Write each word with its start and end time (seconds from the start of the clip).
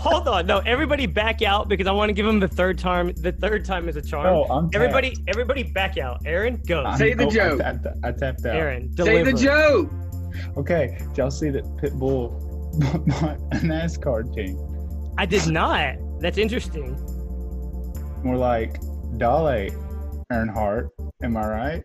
Hold 0.00 0.28
on, 0.28 0.46
no, 0.46 0.58
everybody 0.60 1.04
back 1.06 1.42
out 1.42 1.68
because 1.68 1.86
I 1.86 1.92
want 1.92 2.08
to 2.08 2.12
give 2.14 2.26
him 2.26 2.40
the 2.40 2.48
third 2.48 2.78
time. 2.78 3.12
The 3.16 3.32
third 3.32 3.64
time 3.66 3.86
is 3.88 3.96
a 3.96 4.02
charm. 4.02 4.26
Oh, 4.26 4.44
I'm 4.44 4.64
tapped. 4.70 4.74
everybody, 4.76 5.14
everybody 5.28 5.62
back 5.62 5.98
out. 5.98 6.22
Aaron, 6.24 6.60
go. 6.66 6.82
I'm- 6.84 6.98
Say 6.98 7.12
the 7.14 7.26
oh, 7.26 7.30
joke. 7.30 7.60
I 7.60 7.72
tapped, 7.72 7.86
I 8.04 8.12
tapped 8.12 8.46
out. 8.46 8.56
Aaron, 8.56 8.90
deliver. 8.94 9.24
Say 9.26 9.32
the 9.32 9.38
joke. 9.38 9.90
Okay, 10.56 10.96
did 11.08 11.18
y'all 11.18 11.30
see 11.30 11.50
that 11.50 11.64
Pitbull 11.76 12.30
bought 13.06 13.36
a 13.52 13.56
NASCAR 13.58 14.34
team? 14.34 14.56
I 15.18 15.26
did 15.26 15.46
not. 15.48 15.96
That's 16.20 16.38
interesting. 16.38 16.96
More 18.24 18.36
like 18.36 18.80
Dale 19.18 19.68
Earnhardt. 20.32 20.88
Am 21.22 21.36
I 21.36 21.46
right? 21.46 21.82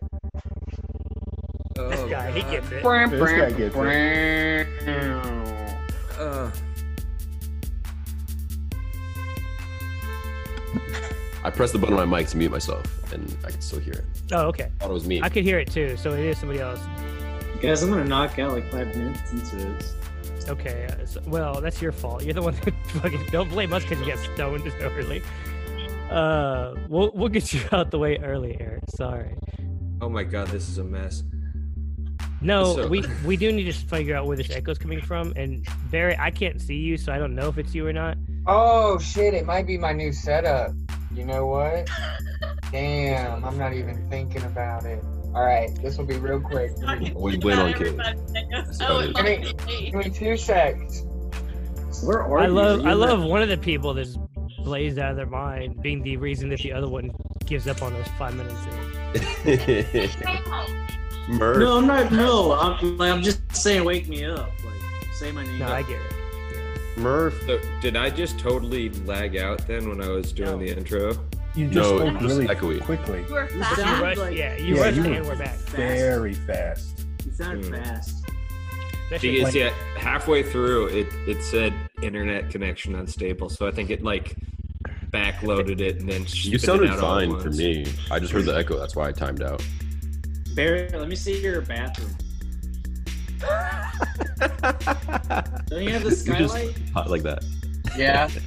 This 1.74 2.00
Oh, 2.00 2.08
guy, 2.08 2.30
he 2.32 2.40
gets 2.50 2.70
it. 2.70 2.82
Bram, 2.82 3.10
This 3.10 3.20
bram, 3.20 3.50
guy 3.50 3.58
gets 3.58 3.76
it. 3.76 4.66
Uh, 6.18 6.50
I 11.46 11.50
pressed 11.50 11.72
the 11.72 11.78
button 11.78 11.96
on 11.96 12.08
my 12.08 12.18
mic 12.18 12.26
to 12.30 12.36
mute 12.36 12.50
myself, 12.50 12.84
and 13.12 13.36
I 13.44 13.50
can 13.52 13.60
still 13.60 13.78
hear 13.78 13.92
it. 13.94 14.04
Oh, 14.32 14.46
okay. 14.48 14.64
I 14.64 14.68
thought 14.82 14.90
it 14.90 14.94
was 14.94 15.06
me. 15.06 15.22
I 15.22 15.28
could 15.28 15.44
hear 15.44 15.60
it 15.60 15.70
too, 15.70 15.96
so 15.96 16.12
it 16.12 16.18
is 16.18 16.38
somebody 16.38 16.58
else. 16.60 16.80
Guys, 17.62 17.84
I'm 17.84 17.90
gonna 17.90 18.04
knock 18.04 18.38
out 18.40 18.50
like 18.52 18.68
five 18.70 18.88
minutes 18.96 19.30
into 19.30 19.54
this. 19.56 19.94
Okay. 20.48 20.88
Uh, 20.90 21.06
so, 21.06 21.20
well, 21.26 21.60
that's 21.60 21.80
your 21.80 21.92
fault. 21.92 22.24
You're 22.24 22.34
the 22.34 22.42
one 22.42 22.54
that 22.64 22.74
fucking 23.00 23.26
don't 23.30 23.48
blame 23.48 23.72
us 23.72 23.84
because 23.84 24.00
you 24.00 24.06
got 24.12 24.18
stoned 24.34 24.62
so 24.64 24.86
early. 24.96 25.22
Uh, 26.10 26.74
we'll 26.88 27.12
we'll 27.14 27.28
get 27.28 27.52
you 27.52 27.60
out 27.70 27.92
the 27.92 27.98
way 27.98 28.16
early, 28.18 28.56
Eric. 28.60 28.82
Sorry. 28.96 29.36
oh 30.00 30.08
my 30.08 30.24
god, 30.24 30.48
this 30.48 30.68
is 30.68 30.78
a 30.78 30.84
mess. 30.84 31.22
No, 32.40 32.74
So- 32.74 32.88
we 32.88 33.04
we 33.24 33.36
do 33.36 33.52
need 33.52 33.64
to 33.64 33.72
figure 33.72 34.16
out 34.16 34.26
where 34.26 34.36
this 34.36 34.50
echo's 34.50 34.78
coming 34.78 35.00
from. 35.00 35.32
And 35.36 35.64
Barry, 35.92 36.16
I 36.18 36.32
can't 36.32 36.60
see 36.60 36.76
you, 36.76 36.96
so 36.98 37.12
I 37.12 37.18
don't 37.18 37.36
know 37.36 37.48
if 37.48 37.56
it's 37.56 37.72
you 37.72 37.86
or 37.86 37.92
not. 37.92 38.16
Oh 38.48 38.98
shit, 38.98 39.32
it 39.32 39.46
might 39.46 39.66
be 39.66 39.78
my 39.78 39.92
new 39.92 40.12
setup. 40.12 40.72
You 41.16 41.24
know 41.24 41.46
what? 41.46 41.88
Damn, 42.70 43.44
I'm 43.44 43.56
not 43.56 43.72
even 43.72 44.08
thinking 44.10 44.42
about 44.44 44.84
it. 44.84 45.02
Alright, 45.34 45.74
this 45.82 45.96
will 45.98 46.04
be 46.06 46.16
real 46.18 46.40
quick. 46.40 46.72
We 47.14 47.38
win 47.38 47.58
on 47.58 47.72
kids. 47.74 47.98
Oh, 48.82 49.10
Give 49.12 49.24
me- 49.24 49.54
give 49.90 49.94
me 49.94 50.10
two 50.10 50.36
secs. 50.36 51.02
Where 52.04 52.22
are 52.22 52.38
I 52.40 52.46
you? 52.46 52.52
love 52.52 52.80
You're 52.80 52.90
I 52.90 52.92
love 52.92 53.22
one 53.24 53.40
of 53.42 53.48
the 53.48 53.56
people 53.56 53.94
that's 53.94 54.18
blazed 54.58 54.98
out 54.98 55.10
of 55.12 55.16
their 55.16 55.26
mind, 55.26 55.80
being 55.82 56.02
the 56.02 56.16
reason 56.18 56.48
that 56.50 56.60
the 56.60 56.72
other 56.72 56.88
one 56.88 57.10
gives 57.46 57.66
up 57.66 57.82
on 57.82 57.94
us 57.94 58.08
five 58.18 58.34
minutes 58.34 58.60
in. 58.66 60.10
Murph. 61.28 61.58
No, 61.58 61.78
I'm 61.78 61.86
not. 61.86 62.12
No, 62.12 62.52
I'm. 62.52 62.98
Like, 62.98 63.12
I'm 63.12 63.22
just 63.22 63.40
saying, 63.56 63.84
wake 63.84 64.06
me 64.08 64.24
up. 64.24 64.50
Like, 64.64 65.14
say 65.14 65.32
my 65.32 65.44
name. 65.44 65.58
No, 65.58 65.66
I 65.68 65.82
get 65.82 66.00
it. 66.00 66.12
Murph. 66.96 67.40
So, 67.46 67.60
did 67.80 67.96
I 67.96 68.10
just 68.10 68.38
totally 68.38 68.88
lag 69.04 69.36
out 69.36 69.66
then 69.66 69.88
when 69.88 70.00
I 70.00 70.08
was 70.08 70.32
doing 70.32 70.52
No. 70.52 70.58
the 70.58 70.76
intro? 70.76 71.12
You 71.54 71.68
just 71.68 71.74
No, 71.76 71.98
spoke 71.98 72.20
really 72.20 72.46
echoey. 72.48 72.80
quickly. 72.82 73.24
You 73.28 73.34
were 73.34 73.42
You 73.50 73.60
fast. 73.62 73.78
You 73.78 73.84
rushed, 74.02 74.18
like- 74.18 74.36
yeah, 74.36 74.56
you 74.56 74.76
Yeah, 74.76 74.82
rushed 74.82 74.96
you 74.96 75.04
and 75.04 75.24
were 75.24 75.32
we're 75.32 75.38
back. 75.38 75.56
Very 75.70 76.34
fast. 76.34 77.06
You 77.24 77.32
sound 77.32 77.64
Hmm. 77.64 77.74
Mm. 77.74 77.84
fast. 77.84 78.24
Especially 79.04 79.38
Because 79.38 79.54
yeah, 79.54 79.70
halfway 79.96 80.42
through 80.42 80.88
it 80.88 81.06
it 81.28 81.42
said 81.42 81.72
internet 82.02 82.50
connection 82.50 82.94
unstable, 82.96 83.48
so 83.48 83.66
I 83.66 83.70
think 83.70 83.90
it 83.90 84.02
like 84.02 84.34
backloaded 85.12 85.80
it 85.80 86.00
and 86.00 86.08
then 86.10 86.26
You 86.28 86.58
sounded 86.58 86.90
out 86.90 86.98
fine 87.00 87.38
for 87.40 87.50
me. 87.50 87.86
I 88.10 88.18
just 88.18 88.32
heard 88.32 88.44
the 88.46 88.56
echo. 88.56 88.78
That's 88.78 88.96
why 88.96 89.08
I 89.08 89.12
timed 89.12 89.42
out. 89.42 89.64
Barry, 90.56 90.88
let 90.92 91.08
me 91.08 91.14
see 91.16 91.40
your 91.40 91.60
bathroom. 91.60 92.10
Don't 95.68 95.82
you 95.82 95.90
have 95.90 96.02
the 96.04 96.10
You 96.10 96.10
just 96.10 96.26
skylight? 96.26 96.76
hot 96.94 97.10
like 97.10 97.22
that. 97.22 97.44
Yeah. 97.96 98.28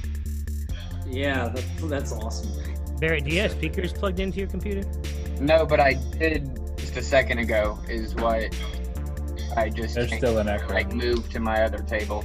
Yeah, 1.12 1.48
that, 1.48 1.64
that's 1.88 2.12
awesome. 2.12 2.52
Barrett, 3.00 3.24
do 3.24 3.30
you 3.32 3.40
have 3.40 3.50
speakers 3.50 3.92
plugged 3.92 4.20
into 4.20 4.38
your 4.38 4.46
computer? 4.46 4.88
No, 5.40 5.66
but 5.66 5.80
I 5.80 5.94
did 5.94 6.56
just 6.76 6.96
a 6.96 7.02
second 7.02 7.38
ago 7.38 7.80
is 7.88 8.14
what 8.14 8.54
I 9.56 9.70
just 9.70 9.96
There's 9.96 10.08
changed. 10.10 10.24
still 10.24 10.38
an 10.38 10.48
echo. 10.48 10.72
like 10.72 10.92
moved 10.92 11.32
to 11.32 11.40
my 11.40 11.64
other 11.64 11.78
table 11.78 12.24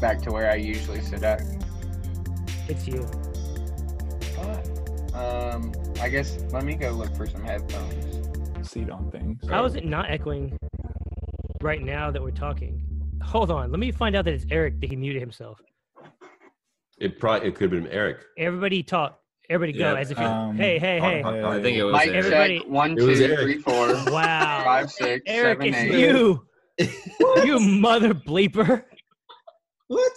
back 0.00 0.20
to 0.22 0.32
where 0.32 0.50
I 0.50 0.56
usually 0.56 1.00
sit 1.02 1.22
at. 1.22 1.42
It's 2.68 2.88
you. 2.88 3.08
Um 5.14 5.72
I 6.00 6.08
guess 6.08 6.36
let 6.50 6.64
me 6.64 6.74
go 6.74 6.90
look 6.90 7.14
for 7.16 7.28
some 7.28 7.44
headphones. 7.44 8.68
Seat 8.68 8.90
on 8.90 9.08
things. 9.12 9.40
How 9.48 9.64
is 9.66 9.76
it 9.76 9.84
not 9.84 10.10
echoing 10.10 10.58
right 11.62 11.82
now 11.82 12.10
that 12.10 12.22
we're 12.22 12.30
talking? 12.30 12.82
Hold 13.22 13.50
on, 13.50 13.70
let 13.70 13.78
me 13.78 13.92
find 13.92 14.16
out 14.16 14.24
that 14.24 14.34
it's 14.34 14.46
Eric 14.50 14.80
that 14.80 14.88
he 14.90 14.96
muted 14.96 15.20
himself. 15.20 15.60
It 16.98 17.18
probably 17.18 17.48
it 17.48 17.54
could 17.54 17.72
have 17.72 17.82
been 17.82 17.92
Eric. 17.92 18.18
Everybody 18.38 18.82
talk. 18.82 19.20
Everybody 19.48 19.78
go 19.78 19.92
Yeah, 19.94 19.98
as 20.00 20.10
if 20.10 20.18
you. 20.18 20.26
um, 20.26 20.56
hey, 20.56 20.78
hey, 20.78 21.00
hey! 21.00 21.22
I 21.24 21.60
think 21.60 21.76
it 21.76 21.82
was 21.82 21.92
Mic 21.94 22.08
Eric. 22.08 22.16
Everybody- 22.16 22.58
check 22.60 22.68
one, 22.68 22.98
It 22.98 23.02
was 23.02 23.20
Eric. 23.20 23.40
three, 23.40 23.58
four, 23.58 23.88
Wow, 24.10 24.62
five, 24.64 24.90
six, 24.90 25.22
Eric, 25.26 25.58
seven, 25.58 25.74
it's 25.74 25.78
eight. 25.78 25.98
you. 25.98 26.46
you 27.44 27.58
mother 27.60 28.14
bleeper. 28.14 28.84
What? 29.88 30.12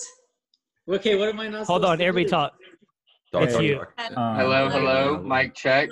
Okay, 0.88 1.16
what 1.18 1.30
am 1.30 1.40
I 1.40 1.48
not? 1.48 1.66
Hold 1.68 1.84
on, 1.86 1.98
to 1.98 2.04
everybody 2.04 2.26
do? 2.26 2.30
talk. 2.30 2.54
Talk, 3.32 3.44
It's 3.44 3.54
talk, 3.54 3.64
you. 3.64 3.76
talk. 3.76 3.94
Um, 4.16 4.36
Hello, 4.36 4.70
hello. 4.70 5.22
Mike. 5.24 5.46
Mic 5.48 5.56
check. 5.56 5.90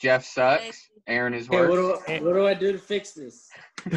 Jeff 0.00 0.24
sucks. 0.24 0.88
Aaron 1.06 1.34
is 1.34 1.46
Okay, 1.48 1.58
what 1.60 1.70
worse. 1.70 2.02
do, 2.06 2.12
I, 2.14 2.18
what 2.20 2.32
do 2.32 2.46
I 2.46 2.54
do 2.54 2.72
to 2.72 2.78
fix 2.78 3.12
this? 3.12 3.48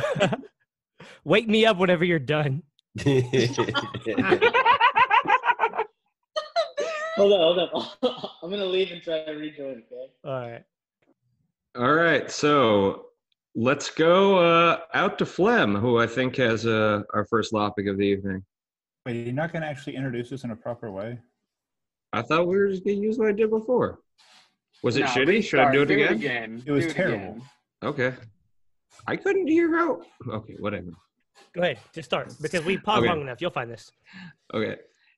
Wake 1.24 1.48
me 1.48 1.66
up 1.66 1.78
whenever 1.78 2.04
you're 2.06 2.20
done. 2.20 2.64
Hold 7.16 7.32
on, 7.32 7.40
hold 7.40 7.70
on. 8.02 8.30
I'm 8.44 8.50
gonna 8.50 8.66
leave 8.66 8.92
and 8.92 9.02
try 9.02 9.24
to 9.24 9.34
rejoin. 9.34 9.84
Okay. 9.92 10.12
All 10.24 10.40
right. 10.50 10.64
All 11.76 11.94
right, 11.94 12.30
so 12.32 13.06
let's 13.56 13.90
go 13.92 14.38
uh, 14.38 14.80
out 14.94 15.18
to 15.20 15.26
Flem, 15.26 15.76
who 15.76 16.00
I 16.00 16.08
think 16.08 16.36
has 16.38 16.66
uh, 16.66 17.02
our 17.14 17.26
first 17.26 17.52
topic 17.52 17.88
of 17.88 17.98
the 17.98 18.04
evening. 18.04 18.44
Wait, 19.06 19.26
you're 19.26 19.34
not 19.34 19.52
going 19.52 19.62
to 19.64 19.68
actually 19.68 19.96
introduce 19.96 20.32
us 20.32 20.44
in 20.44 20.52
a 20.52 20.56
proper 20.56 20.92
way? 20.92 21.20
I 22.14 22.22
thought 22.22 22.48
we 22.48 22.56
were 22.58 22.70
just 22.70 22.84
gonna 22.86 22.98
use 22.98 23.18
what 23.18 23.28
I 23.28 23.32
did 23.32 23.50
before. 23.50 24.00
Was 24.84 24.98
it 24.98 25.02
No, 25.02 25.06
shitty? 25.08 25.44
Should 25.44 25.60
I 25.60 25.70
restart. 25.70 25.74
do 25.74 25.82
it 25.82 26.12
again? 26.12 26.64
It 26.66 26.72
was 26.72 26.86
Do 26.88 26.94
terrible. 26.94 27.18
again. 27.18 27.42
Okay. 27.84 28.14
I 29.08 29.16
couldn't 29.16 29.48
hear 29.48 29.76
out. 29.78 30.06
Okay, 30.28 30.56
whatever. 30.60 30.92
Go 31.54 31.62
ahead. 31.62 31.80
Just 31.94 32.10
start 32.10 32.34
because 32.42 32.64
we 32.66 32.78
paused 32.78 33.00
Okay. 33.00 33.10
long 33.10 33.22
enough. 33.22 33.42
You'll 33.42 33.52
find 33.52 33.70
this. 33.70 33.92
Okay. 34.54 34.78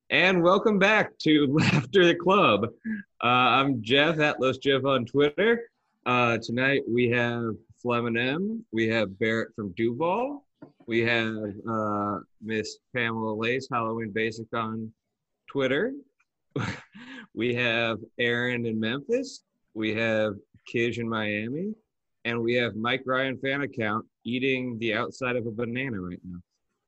And 0.10 0.42
welcome 0.44 0.78
back 0.80 1.18
to 1.20 1.48
Laughter 1.50 2.06
the 2.06 2.16
Club. 2.16 2.66
Uh, 3.24 3.28
I'm 3.28 3.82
Jeff, 3.82 4.20
Atlas 4.20 4.58
Jeff 4.58 4.86
on 4.86 5.06
Twitter. 5.06 5.70
Uh, 6.06 6.38
tonight 6.42 6.82
we 6.88 7.10
have 7.10 7.54
Flem 7.82 8.06
and 8.08 8.18
M. 8.18 8.66
We 8.72 8.88
have 8.90 9.18
Barrett 9.20 9.50
from 9.56 9.74
Duval. 9.78 10.44
We 10.88 11.02
have 11.02 11.36
uh, 11.70 12.20
Miss 12.42 12.78
Pamela 12.96 13.34
Lace, 13.34 13.68
Halloween 13.72 14.12
Basic 14.12 14.46
on 14.54 14.92
Twitter. 15.50 15.94
we 17.34 17.56
have 17.56 17.98
Aaron 18.20 18.66
in 18.66 18.80
Memphis. 18.80 19.44
We 19.74 19.94
have 19.96 20.34
Kij 20.72 20.98
in 21.00 21.10
Miami. 21.10 21.74
And 22.26 22.42
we 22.42 22.56
have 22.56 22.76
Mike 22.76 23.04
Ryan 23.06 23.38
fan 23.38 23.62
account 23.62 24.06
eating 24.26 24.78
the 24.80 24.96
outside 24.96 25.36
of 25.36 25.46
a 25.46 25.52
banana 25.52 26.02
right 26.02 26.20
now. 26.24 26.40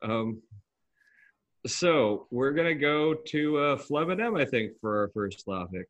Um, 0.02 0.42
so 1.66 2.28
we're 2.32 2.52
gonna 2.52 2.76
go 2.76 3.14
to 3.14 3.58
uh, 3.58 3.78
Flem 3.78 4.10
and 4.10 4.22
M, 4.22 4.36
I 4.36 4.46
think, 4.46 4.74
for 4.82 4.98
our 4.98 5.10
first 5.14 5.46
topic. 5.46 5.88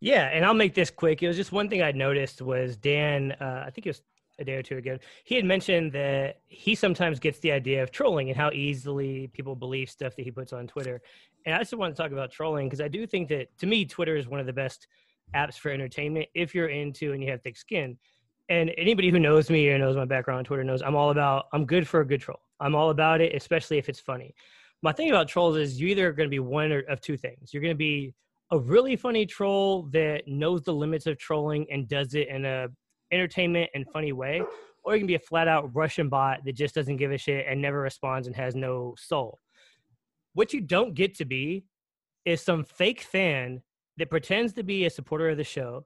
Yeah, 0.00 0.24
and 0.24 0.44
I'll 0.44 0.54
make 0.54 0.74
this 0.74 0.90
quick. 0.90 1.22
It 1.22 1.28
was 1.28 1.36
just 1.36 1.52
one 1.52 1.68
thing 1.68 1.82
I 1.82 1.92
noticed 1.92 2.42
was 2.42 2.76
Dan. 2.76 3.32
Uh, 3.32 3.64
I 3.66 3.70
think 3.70 3.86
it 3.86 3.90
was 3.90 4.02
a 4.38 4.44
day 4.44 4.54
or 4.54 4.62
two 4.62 4.76
ago. 4.76 4.98
He 5.24 5.34
had 5.34 5.44
mentioned 5.44 5.92
that 5.92 6.40
he 6.46 6.74
sometimes 6.74 7.18
gets 7.18 7.38
the 7.38 7.52
idea 7.52 7.82
of 7.82 7.90
trolling 7.90 8.28
and 8.28 8.36
how 8.36 8.50
easily 8.50 9.28
people 9.28 9.56
believe 9.56 9.88
stuff 9.88 10.14
that 10.16 10.22
he 10.22 10.30
puts 10.30 10.52
on 10.52 10.66
Twitter. 10.66 11.00
And 11.46 11.54
I 11.54 11.58
just 11.58 11.72
want 11.74 11.96
to 11.96 12.02
talk 12.02 12.12
about 12.12 12.30
trolling 12.30 12.66
because 12.66 12.80
I 12.80 12.88
do 12.88 13.06
think 13.06 13.28
that 13.28 13.56
to 13.58 13.66
me, 13.66 13.86
Twitter 13.86 14.16
is 14.16 14.28
one 14.28 14.40
of 14.40 14.46
the 14.46 14.52
best 14.52 14.88
apps 15.34 15.54
for 15.54 15.70
entertainment 15.70 16.26
if 16.34 16.54
you're 16.54 16.68
into 16.68 17.12
and 17.12 17.22
you 17.22 17.30
have 17.30 17.42
thick 17.42 17.56
skin. 17.56 17.98
And 18.48 18.70
anybody 18.78 19.10
who 19.10 19.18
knows 19.18 19.50
me 19.50 19.68
or 19.68 19.78
knows 19.78 19.96
my 19.96 20.04
background 20.04 20.38
on 20.38 20.44
Twitter 20.44 20.64
knows 20.64 20.82
I'm 20.82 20.94
all 20.94 21.10
about. 21.10 21.46
I'm 21.52 21.66
good 21.66 21.86
for 21.88 22.00
a 22.00 22.06
good 22.06 22.20
troll. 22.20 22.40
I'm 22.60 22.74
all 22.74 22.90
about 22.90 23.20
it, 23.20 23.34
especially 23.34 23.78
if 23.78 23.88
it's 23.88 24.00
funny. 24.00 24.34
My 24.82 24.92
thing 24.92 25.10
about 25.10 25.28
trolls 25.28 25.56
is 25.56 25.80
you 25.80 25.88
either 25.88 26.08
are 26.08 26.12
going 26.12 26.28
to 26.28 26.30
be 26.30 26.38
one 26.38 26.70
or, 26.70 26.80
of 26.80 27.00
two 27.00 27.16
things. 27.16 27.52
You're 27.52 27.62
going 27.62 27.74
to 27.74 27.78
be 27.78 28.14
a 28.52 28.58
really 28.58 28.94
funny 28.94 29.26
troll 29.26 29.88
that 29.92 30.22
knows 30.28 30.62
the 30.62 30.72
limits 30.72 31.06
of 31.06 31.18
trolling 31.18 31.66
and 31.70 31.88
does 31.88 32.14
it 32.14 32.28
in 32.28 32.44
a 32.44 32.68
entertainment 33.12 33.70
and 33.74 33.86
funny 33.92 34.12
way, 34.12 34.42
or 34.84 34.94
you 34.94 35.00
can 35.00 35.06
be 35.06 35.14
a 35.14 35.20
flat 35.20 35.48
out 35.48 35.74
Russian 35.74 36.08
bot 36.08 36.44
that 36.44 36.54
just 36.54 36.74
doesn't 36.74 36.96
give 36.96 37.10
a 37.10 37.18
shit 37.18 37.46
and 37.48 37.60
never 37.60 37.80
responds 37.80 38.26
and 38.26 38.36
has 38.36 38.54
no 38.54 38.94
soul. 38.96 39.40
What 40.34 40.52
you 40.52 40.60
don't 40.60 40.94
get 40.94 41.16
to 41.16 41.24
be 41.24 41.64
is 42.24 42.40
some 42.40 42.64
fake 42.64 43.00
fan 43.00 43.62
that 43.98 44.10
pretends 44.10 44.52
to 44.54 44.62
be 44.62 44.84
a 44.84 44.90
supporter 44.90 45.30
of 45.30 45.36
the 45.36 45.44
show 45.44 45.84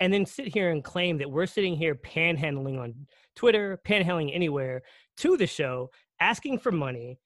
and 0.00 0.12
then 0.12 0.24
sit 0.24 0.48
here 0.48 0.70
and 0.70 0.82
claim 0.82 1.18
that 1.18 1.30
we're 1.30 1.46
sitting 1.46 1.76
here 1.76 1.94
panhandling 1.94 2.80
on 2.80 2.94
Twitter, 3.36 3.80
panhandling 3.86 4.34
anywhere 4.34 4.82
to 5.18 5.36
the 5.36 5.46
show, 5.46 5.90
asking 6.20 6.58
for 6.58 6.72
money, 6.72 7.18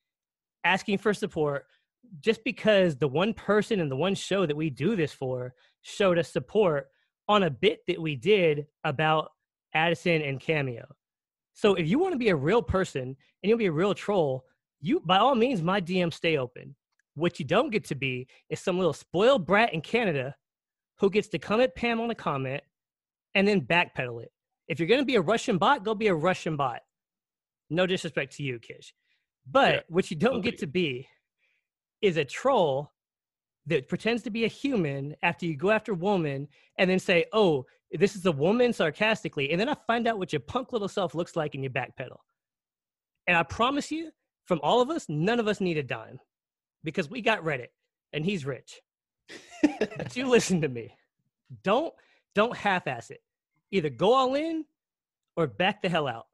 asking 0.64 0.98
for 0.98 1.14
support, 1.14 1.66
just 2.20 2.42
because 2.44 2.96
the 2.96 3.08
one 3.08 3.32
person 3.32 3.80
and 3.80 3.90
the 3.90 3.96
one 3.96 4.14
show 4.14 4.44
that 4.44 4.56
we 4.56 4.70
do 4.70 4.96
this 4.96 5.12
for 5.12 5.54
showed 5.82 6.18
us 6.18 6.32
support 6.32 6.88
on 7.28 7.44
a 7.44 7.50
bit 7.50 7.80
that 7.86 8.00
we 8.00 8.16
did 8.16 8.66
about 8.82 9.30
Addison 9.72 10.22
and 10.22 10.40
Cameo. 10.40 10.84
So 11.54 11.74
if 11.74 11.88
you 11.88 11.98
want 11.98 12.12
to 12.12 12.18
be 12.18 12.28
a 12.30 12.36
real 12.36 12.62
person 12.62 13.02
and 13.02 13.16
you'll 13.42 13.58
be 13.58 13.66
a 13.66 13.72
real 13.72 13.94
troll, 13.94 14.44
you 14.80 15.00
by 15.00 15.18
all 15.18 15.34
means 15.34 15.62
my 15.62 15.80
DM 15.80 16.12
stay 16.12 16.36
open. 16.36 16.74
What 17.14 17.38
you 17.38 17.44
don't 17.44 17.70
get 17.70 17.84
to 17.86 17.94
be 17.94 18.26
is 18.50 18.60
some 18.60 18.76
little 18.76 18.92
spoiled 18.92 19.46
brat 19.46 19.72
in 19.72 19.80
Canada 19.80 20.34
who 20.98 21.10
gets 21.10 21.28
to 21.28 21.38
come 21.38 21.60
at 21.60 21.74
Pam 21.74 22.00
on 22.00 22.10
a 22.10 22.14
comment 22.14 22.62
and 23.34 23.46
then 23.46 23.60
backpedal 23.60 24.22
it. 24.22 24.32
If 24.68 24.78
you're 24.78 24.88
going 24.88 25.00
to 25.00 25.06
be 25.06 25.16
a 25.16 25.20
Russian 25.20 25.58
bot, 25.58 25.84
go 25.84 25.94
be 25.94 26.08
a 26.08 26.14
Russian 26.14 26.56
bot. 26.56 26.80
No 27.70 27.86
disrespect 27.86 28.36
to 28.36 28.42
you, 28.42 28.58
Kish. 28.58 28.94
But 29.50 29.74
yeah, 29.74 29.80
what 29.88 30.10
you 30.10 30.16
don't 30.16 30.40
get 30.40 30.58
to 30.58 30.66
be 30.66 31.08
is 32.00 32.16
a 32.16 32.24
troll 32.24 32.92
that 33.66 33.88
pretends 33.88 34.22
to 34.22 34.30
be 34.30 34.44
a 34.44 34.48
human 34.48 35.14
after 35.22 35.46
you 35.46 35.56
go 35.56 35.70
after 35.70 35.92
a 35.92 35.96
woman 35.96 36.48
and 36.78 36.88
then 36.88 36.98
say, 36.98 37.24
oh, 37.32 37.64
this 37.90 38.16
is 38.16 38.26
a 38.26 38.32
woman 38.32 38.72
sarcastically. 38.72 39.50
And 39.50 39.60
then 39.60 39.68
I 39.68 39.76
find 39.86 40.06
out 40.06 40.18
what 40.18 40.32
your 40.32 40.40
punk 40.40 40.72
little 40.72 40.88
self 40.88 41.14
looks 41.14 41.36
like 41.36 41.54
in 41.54 41.62
your 41.62 41.72
backpedal. 41.72 42.18
And 43.26 43.36
I 43.36 43.42
promise 43.42 43.90
you, 43.90 44.10
from 44.44 44.60
all 44.62 44.80
of 44.82 44.90
us, 44.90 45.06
none 45.08 45.40
of 45.40 45.48
us 45.48 45.60
need 45.60 45.78
a 45.78 45.82
dime 45.82 46.18
because 46.84 47.10
we 47.10 47.20
got 47.20 47.42
Reddit 47.42 47.68
and 48.12 48.24
he's 48.24 48.46
rich. 48.46 48.80
but 49.62 50.14
you 50.14 50.28
listen 50.28 50.60
to 50.60 50.68
me. 50.68 50.94
Don't 51.62 51.92
don't 52.34 52.56
half-ass 52.56 53.10
it. 53.10 53.22
Either 53.70 53.90
go 53.90 54.12
all 54.12 54.34
in 54.34 54.64
or 55.36 55.46
back 55.46 55.82
the 55.82 55.88
hell 55.88 56.06
out. 56.06 56.26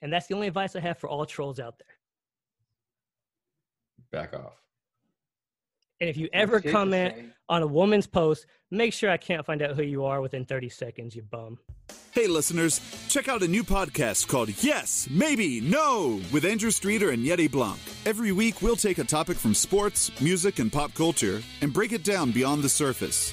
And 0.00 0.12
that's 0.12 0.26
the 0.26 0.34
only 0.34 0.46
advice 0.46 0.76
I 0.76 0.80
have 0.80 0.98
for 0.98 1.08
all 1.08 1.26
trolls 1.26 1.58
out 1.58 1.74
there. 1.78 1.96
Back 4.22 4.34
off. 4.34 4.62
And 6.00 6.08
if 6.08 6.16
you 6.16 6.28
ever 6.32 6.60
comment 6.60 7.14
on 7.48 7.62
a 7.62 7.66
woman's 7.66 8.06
post, 8.06 8.46
make 8.70 8.92
sure 8.92 9.10
I 9.10 9.16
can't 9.16 9.44
find 9.44 9.62
out 9.62 9.74
who 9.74 9.82
you 9.82 10.04
are 10.04 10.20
within 10.20 10.44
30 10.44 10.68
seconds, 10.68 11.16
you 11.16 11.22
bum. 11.22 11.58
Hey, 12.12 12.26
listeners, 12.26 12.80
check 13.08 13.28
out 13.28 13.42
a 13.42 13.48
new 13.48 13.64
podcast 13.64 14.28
called 14.28 14.50
Yes, 14.62 15.08
Maybe, 15.10 15.60
No 15.60 16.20
with 16.32 16.44
Andrew 16.44 16.70
Streeter 16.70 17.10
and 17.10 17.24
Yeti 17.24 17.50
Blanc. 17.50 17.78
Every 18.06 18.32
week, 18.32 18.62
we'll 18.62 18.76
take 18.76 18.98
a 18.98 19.04
topic 19.04 19.36
from 19.36 19.54
sports, 19.54 20.10
music, 20.20 20.58
and 20.58 20.72
pop 20.72 20.94
culture 20.94 21.42
and 21.62 21.72
break 21.72 21.92
it 21.92 22.04
down 22.04 22.30
beyond 22.30 22.62
the 22.62 22.68
surface. 22.68 23.32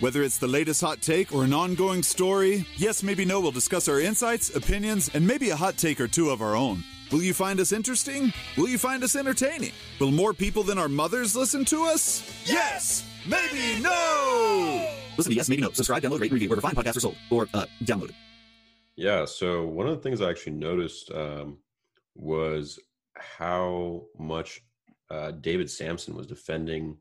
Whether 0.00 0.22
it's 0.22 0.38
the 0.38 0.46
latest 0.46 0.80
hot 0.82 1.00
take 1.00 1.32
or 1.34 1.44
an 1.44 1.54
ongoing 1.54 2.02
story, 2.02 2.66
Yes, 2.76 3.02
Maybe, 3.02 3.24
No 3.24 3.40
will 3.40 3.52
discuss 3.52 3.88
our 3.88 4.00
insights, 4.00 4.54
opinions, 4.54 5.10
and 5.14 5.26
maybe 5.26 5.50
a 5.50 5.56
hot 5.56 5.76
take 5.76 6.00
or 6.00 6.08
two 6.08 6.30
of 6.30 6.40
our 6.40 6.56
own. 6.56 6.82
Will 7.12 7.22
you 7.22 7.34
find 7.34 7.60
us 7.60 7.70
interesting? 7.70 8.32
Will 8.56 8.68
you 8.68 8.78
find 8.78 9.04
us 9.04 9.14
entertaining? 9.14 9.70
Will 10.00 10.10
more 10.10 10.32
people 10.32 10.64
than 10.64 10.76
our 10.76 10.88
mothers 10.88 11.36
listen 11.36 11.64
to 11.66 11.84
us? 11.84 12.22
Yes! 12.44 13.04
Maybe 13.28 13.80
no! 13.80 14.88
Listen 15.16 15.30
to 15.30 15.36
Yes, 15.36 15.48
Maybe 15.48 15.62
No. 15.62 15.70
Subscribe, 15.70 16.02
download, 16.02 16.20
rate, 16.20 16.32
review 16.32 16.48
wherever 16.48 16.60
fine 16.60 16.74
podcasts 16.74 16.96
are 16.96 17.00
sold 17.00 17.16
or 17.30 17.48
uh, 17.54 17.66
downloaded. 17.84 18.14
Yeah, 18.96 19.24
so 19.24 19.64
one 19.64 19.86
of 19.86 19.94
the 19.94 20.02
things 20.02 20.20
I 20.20 20.30
actually 20.30 20.54
noticed 20.54 21.12
um, 21.12 21.58
was 22.14 22.78
how 23.14 24.06
much 24.18 24.62
uh, 25.10 25.30
David 25.30 25.70
Samson 25.70 26.14
was 26.14 26.26
defending 26.26 26.96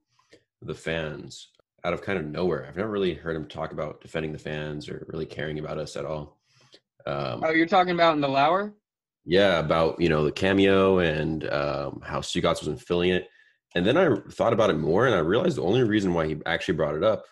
the 0.61 0.75
fans 0.75 1.49
out 1.83 1.93
of 1.93 2.01
kind 2.01 2.19
of 2.19 2.25
nowhere. 2.25 2.65
I've 2.67 2.77
never 2.77 2.89
really 2.89 3.13
heard 3.13 3.35
him 3.35 3.47
talk 3.47 3.71
about 3.71 4.01
defending 4.01 4.33
the 4.33 4.39
fans 4.39 4.87
or 4.87 5.05
really 5.09 5.25
caring 5.25 5.57
about 5.59 5.77
us 5.77 5.95
at 5.95 6.05
all. 6.05 6.37
Um, 7.05 7.43
oh, 7.43 7.51
you're 7.51 7.67
talking 7.67 7.93
about 7.93 8.15
in 8.15 8.21
the 8.21 8.29
Lauer? 8.29 8.73
Yeah, 9.25 9.59
about 9.59 9.99
you 9.99 10.09
know 10.09 10.23
the 10.23 10.31
cameo 10.31 10.99
and 10.99 11.49
um, 11.49 12.01
how 12.03 12.19
Stugotz 12.19 12.61
wasn't 12.61 12.81
filling 12.81 13.09
it, 13.09 13.27
and 13.75 13.85
then 13.85 13.97
I 13.97 14.15
thought 14.31 14.53
about 14.53 14.69
it 14.69 14.77
more, 14.77 15.05
and 15.05 15.15
I 15.15 15.19
realized 15.19 15.57
the 15.57 15.63
only 15.63 15.83
reason 15.83 16.13
why 16.13 16.27
he 16.27 16.37
actually 16.45 16.75
brought 16.75 16.95
it 16.95 17.03
up 17.03 17.23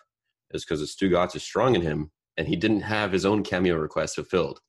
is 0.50 0.64
because 0.64 0.82
Stugotz 0.94 1.36
is 1.36 1.42
strong 1.42 1.74
in 1.74 1.82
him, 1.82 2.10
and 2.36 2.48
he 2.48 2.56
didn't 2.56 2.80
have 2.80 3.12
his 3.12 3.24
own 3.24 3.42
cameo 3.42 3.76
request 3.76 4.16
fulfilled. 4.16 4.60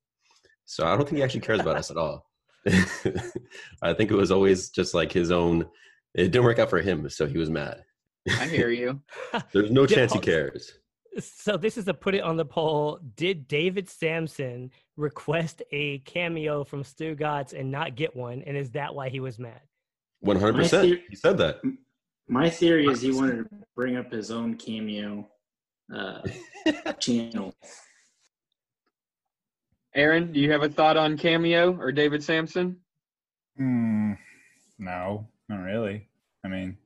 So 0.65 0.85
I 0.85 0.95
don't 0.95 1.05
think 1.05 1.17
he 1.17 1.23
actually 1.23 1.41
cares 1.41 1.59
about 1.59 1.77
us 1.77 1.91
at 1.91 1.97
all. 1.97 2.25
I 3.81 3.93
think 3.93 4.11
it 4.11 4.15
was 4.15 4.31
always 4.31 4.69
just 4.69 4.93
like 4.93 5.11
his 5.11 5.31
own. 5.31 5.65
It 6.13 6.31
didn't 6.31 6.45
work 6.45 6.59
out 6.59 6.69
for 6.69 6.79
him, 6.79 7.09
so 7.09 7.27
he 7.27 7.37
was 7.37 7.49
mad. 7.49 7.83
I 8.27 8.47
hear 8.47 8.69
you. 8.69 9.01
There's 9.51 9.71
no 9.71 9.85
chance 9.85 10.13
he 10.13 10.19
cares. 10.19 10.73
So 11.19 11.55
this 11.55 11.77
is 11.77 11.87
a 11.87 11.93
put 11.93 12.13
it 12.13 12.23
on 12.23 12.35
the 12.35 12.45
poll. 12.45 12.99
Did 13.15 13.47
David 13.47 13.89
Samson 13.89 14.71
request 14.97 15.61
a 15.71 15.99
cameo 15.99 16.63
from 16.63 16.83
Stu 16.83 17.15
Stugotz 17.15 17.57
and 17.57 17.71
not 17.71 17.95
get 17.95 18.15
one? 18.15 18.43
And 18.45 18.57
is 18.57 18.71
that 18.71 18.93
why 18.93 19.09
he 19.09 19.19
was 19.19 19.39
mad? 19.39 19.61
One 20.19 20.37
hundred 20.37 20.55
percent. 20.55 20.99
He 21.09 21.15
said 21.15 21.37
that. 21.37 21.61
My 22.27 22.49
theory 22.49 22.87
is 22.87 23.01
he 23.01 23.11
wanted 23.11 23.49
to 23.49 23.49
bring 23.75 23.95
up 23.95 24.11
his 24.11 24.31
own 24.31 24.55
cameo 24.55 25.27
uh, 25.93 26.21
channel. 26.99 27.53
Aaron, 29.93 30.33
do 30.33 30.39
you 30.39 30.51
have 30.51 30.63
a 30.63 30.69
thought 30.69 30.97
on 30.97 31.17
cameo 31.17 31.77
or 31.79 31.91
David 31.91 32.23
Samson? 32.23 32.77
Hmm. 33.55 34.13
No, 34.77 35.27
not 35.47 35.63
really. 35.63 36.09
I 36.43 36.49
mean, 36.49 36.77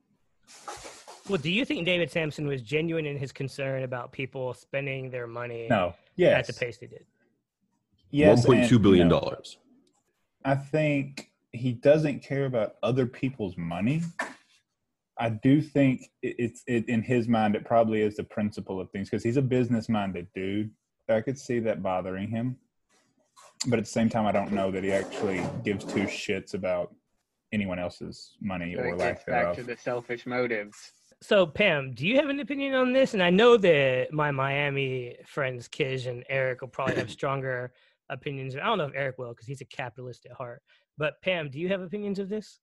well, 1.30 1.38
do 1.38 1.52
you 1.52 1.64
think 1.64 1.86
David 1.86 2.12
Samson 2.12 2.48
was 2.48 2.62
genuine 2.62 3.06
in 3.06 3.18
his 3.18 3.32
concern 3.32 3.84
about 3.84 4.12
people 4.12 4.54
spending 4.54 5.10
their 5.10 5.28
money 5.28 5.68
no. 5.70 5.94
yes. 6.16 6.40
at 6.40 6.48
the 6.48 6.60
pace 6.60 6.78
they 6.78 6.88
did? 6.88 7.06
Yes, 8.12 8.48
one 8.48 8.58
point 8.58 8.70
two 8.70 8.80
billion 8.80 9.08
dollars. 9.08 9.58
I 10.44 10.56
think 10.56 11.30
he 11.52 11.74
doesn't 11.74 12.24
care 12.24 12.46
about 12.46 12.76
other 12.82 13.06
people's 13.06 13.56
money. 13.58 14.02
I 15.20 15.30
do 15.30 15.62
think 15.62 16.10
it's 16.24 16.64
it, 16.66 16.88
in 16.88 17.04
his 17.04 17.28
mind. 17.28 17.56
It 17.56 17.66
probably 17.66 18.02
is 18.02 18.16
the 18.16 18.24
principle 18.24 18.80
of 18.80 18.90
things 18.90 19.10
because 19.10 19.24
he's 19.24 19.38
a 19.38 19.42
business-minded 19.42 20.28
dude. 20.34 20.72
I 21.10 21.22
could 21.22 21.38
see 21.38 21.60
that 21.60 21.84
bothering 21.84 22.30
him, 22.30 22.56
but 23.68 23.80
at 23.80 23.86
the 23.86 23.92
same 23.92 24.10
time, 24.10 24.26
I 24.26 24.32
don't 24.32 24.52
know 24.52 24.72
that 24.72 24.84
he 24.84 24.92
actually 24.92 25.44
gives 25.64 25.84
two 25.84 26.04
shits 26.04 26.54
about 26.54 26.94
anyone 27.52 27.80
else's 27.80 28.36
money 28.40 28.76
so 28.76 28.82
or 28.82 28.96
lack 28.96 29.26
thereof. 29.26 29.56
Back 29.56 29.56
to 29.56 29.64
the 29.64 29.76
selfish 29.76 30.26
motives 30.26 30.94
so 31.22 31.46
Pam, 31.46 31.94
do 31.94 32.08
you 32.08 32.16
have 32.16 32.30
an 32.30 32.40
opinion 32.40 32.74
on 32.76 32.94
this? 32.94 33.14
And 33.14 33.22
I 33.22 33.30
know 33.30 33.58
that 33.58 34.14
my 34.14 34.32
Miami 34.32 35.18
friends, 35.26 35.68
Kij 35.68 36.08
and 36.08 36.24
Eric, 36.30 36.62
will 36.62 36.70
probably 36.70 36.96
have 36.96 37.12
stronger 37.20 37.74
opinions. 38.10 38.56
I 38.56 38.66
don't 38.66 38.78
know 38.78 38.86
if 38.86 38.96
Eric 38.96 39.18
will 39.18 39.30
because 39.30 39.48
he's 39.48 39.62
a 39.62 39.66
capitalist 39.66 40.26
at 40.26 40.36
heart. 40.36 40.62
But 40.98 41.22
Pam, 41.22 41.50
do 41.50 41.60
you 41.60 41.70
have 41.70 41.82
opinions 41.82 42.20
of 42.20 42.30
this? 42.30 42.60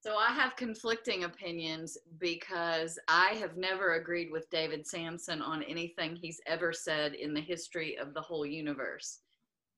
So 0.00 0.16
I 0.16 0.28
have 0.28 0.54
conflicting 0.56 1.24
opinions 1.24 1.98
because 2.18 2.98
I 3.08 3.30
have 3.40 3.56
never 3.56 3.94
agreed 3.94 4.30
with 4.30 4.48
David 4.50 4.86
Samson 4.86 5.42
on 5.42 5.64
anything 5.64 6.14
he's 6.14 6.40
ever 6.46 6.72
said 6.72 7.14
in 7.14 7.34
the 7.34 7.40
history 7.40 7.98
of 7.98 8.14
the 8.14 8.20
whole 8.20 8.46
universe. 8.46 9.18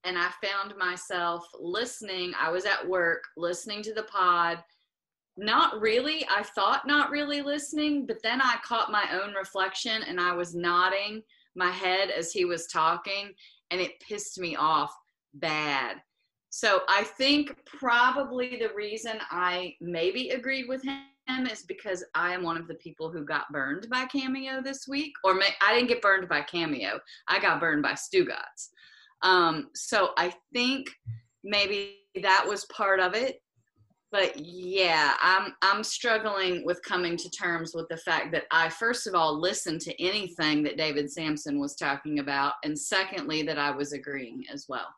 And 0.04 0.18
I 0.18 0.30
found 0.42 0.76
myself 0.76 1.48
listening, 1.58 2.32
I 2.38 2.50
was 2.50 2.66
at 2.66 2.86
work 2.86 3.24
listening 3.36 3.82
to 3.84 3.94
the 3.94 4.02
pod. 4.02 4.62
Not 5.40 5.80
really, 5.80 6.26
I 6.28 6.42
thought 6.42 6.86
not 6.86 7.10
really 7.10 7.42
listening, 7.42 8.06
but 8.06 8.20
then 8.24 8.40
I 8.40 8.56
caught 8.64 8.90
my 8.90 9.04
own 9.12 9.34
reflection 9.34 10.02
and 10.02 10.20
I 10.20 10.32
was 10.32 10.54
nodding 10.54 11.22
my 11.54 11.70
head 11.70 12.10
as 12.10 12.32
he 12.32 12.44
was 12.44 12.66
talking, 12.66 13.32
and 13.70 13.80
it 13.80 14.00
pissed 14.00 14.40
me 14.40 14.56
off 14.56 14.92
bad. 15.34 15.96
So 16.50 16.80
I 16.88 17.04
think 17.04 17.54
probably 17.66 18.58
the 18.58 18.74
reason 18.74 19.18
I 19.30 19.74
maybe 19.80 20.30
agreed 20.30 20.66
with 20.68 20.82
him 20.82 21.46
is 21.46 21.62
because 21.62 22.04
I 22.14 22.32
am 22.32 22.42
one 22.42 22.56
of 22.56 22.66
the 22.66 22.74
people 22.74 23.10
who 23.10 23.24
got 23.24 23.52
burned 23.52 23.86
by 23.90 24.06
Cameo 24.06 24.60
this 24.60 24.88
week. 24.88 25.12
Or 25.22 25.34
may, 25.34 25.50
I 25.62 25.74
didn't 25.74 25.88
get 25.88 26.02
burned 26.02 26.28
by 26.28 26.40
Cameo. 26.40 26.98
I 27.28 27.38
got 27.38 27.60
burned 27.60 27.82
by 27.82 27.92
Stugotz. 27.92 28.70
Um, 29.22 29.68
so 29.74 30.10
I 30.16 30.32
think 30.52 30.90
maybe 31.44 31.98
that 32.22 32.44
was 32.48 32.64
part 32.66 32.98
of 32.98 33.14
it. 33.14 33.40
But 34.10 34.38
yeah, 34.38 35.14
I'm 35.20 35.54
I'm 35.62 35.84
struggling 35.84 36.64
with 36.64 36.82
coming 36.82 37.16
to 37.18 37.30
terms 37.30 37.74
with 37.74 37.88
the 37.88 37.96
fact 37.98 38.32
that 38.32 38.44
I 38.50 38.70
first 38.70 39.06
of 39.06 39.14
all 39.14 39.38
listened 39.38 39.82
to 39.82 40.02
anything 40.02 40.62
that 40.62 40.78
David 40.78 41.10
Samson 41.10 41.60
was 41.60 41.76
talking 41.76 42.18
about, 42.18 42.54
and 42.64 42.78
secondly 42.78 43.42
that 43.42 43.58
I 43.58 43.70
was 43.70 43.92
agreeing 43.92 44.44
as 44.50 44.64
well 44.68 44.88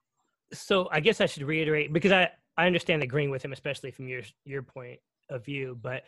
so 0.53 0.89
I 0.91 1.01
guess 1.01 1.21
I 1.21 1.27
should 1.27 1.43
reiterate 1.43 1.93
because 1.93 2.13
I 2.13 2.31
I 2.57 2.67
understand 2.67 3.03
agreeing 3.03 3.31
with 3.31 3.45
him, 3.45 3.53
especially 3.53 3.91
from 3.91 4.09
your 4.09 4.23
your 4.45 4.63
point 4.63 5.01
of 5.29 5.45
view. 5.45 5.79
But 5.81 6.05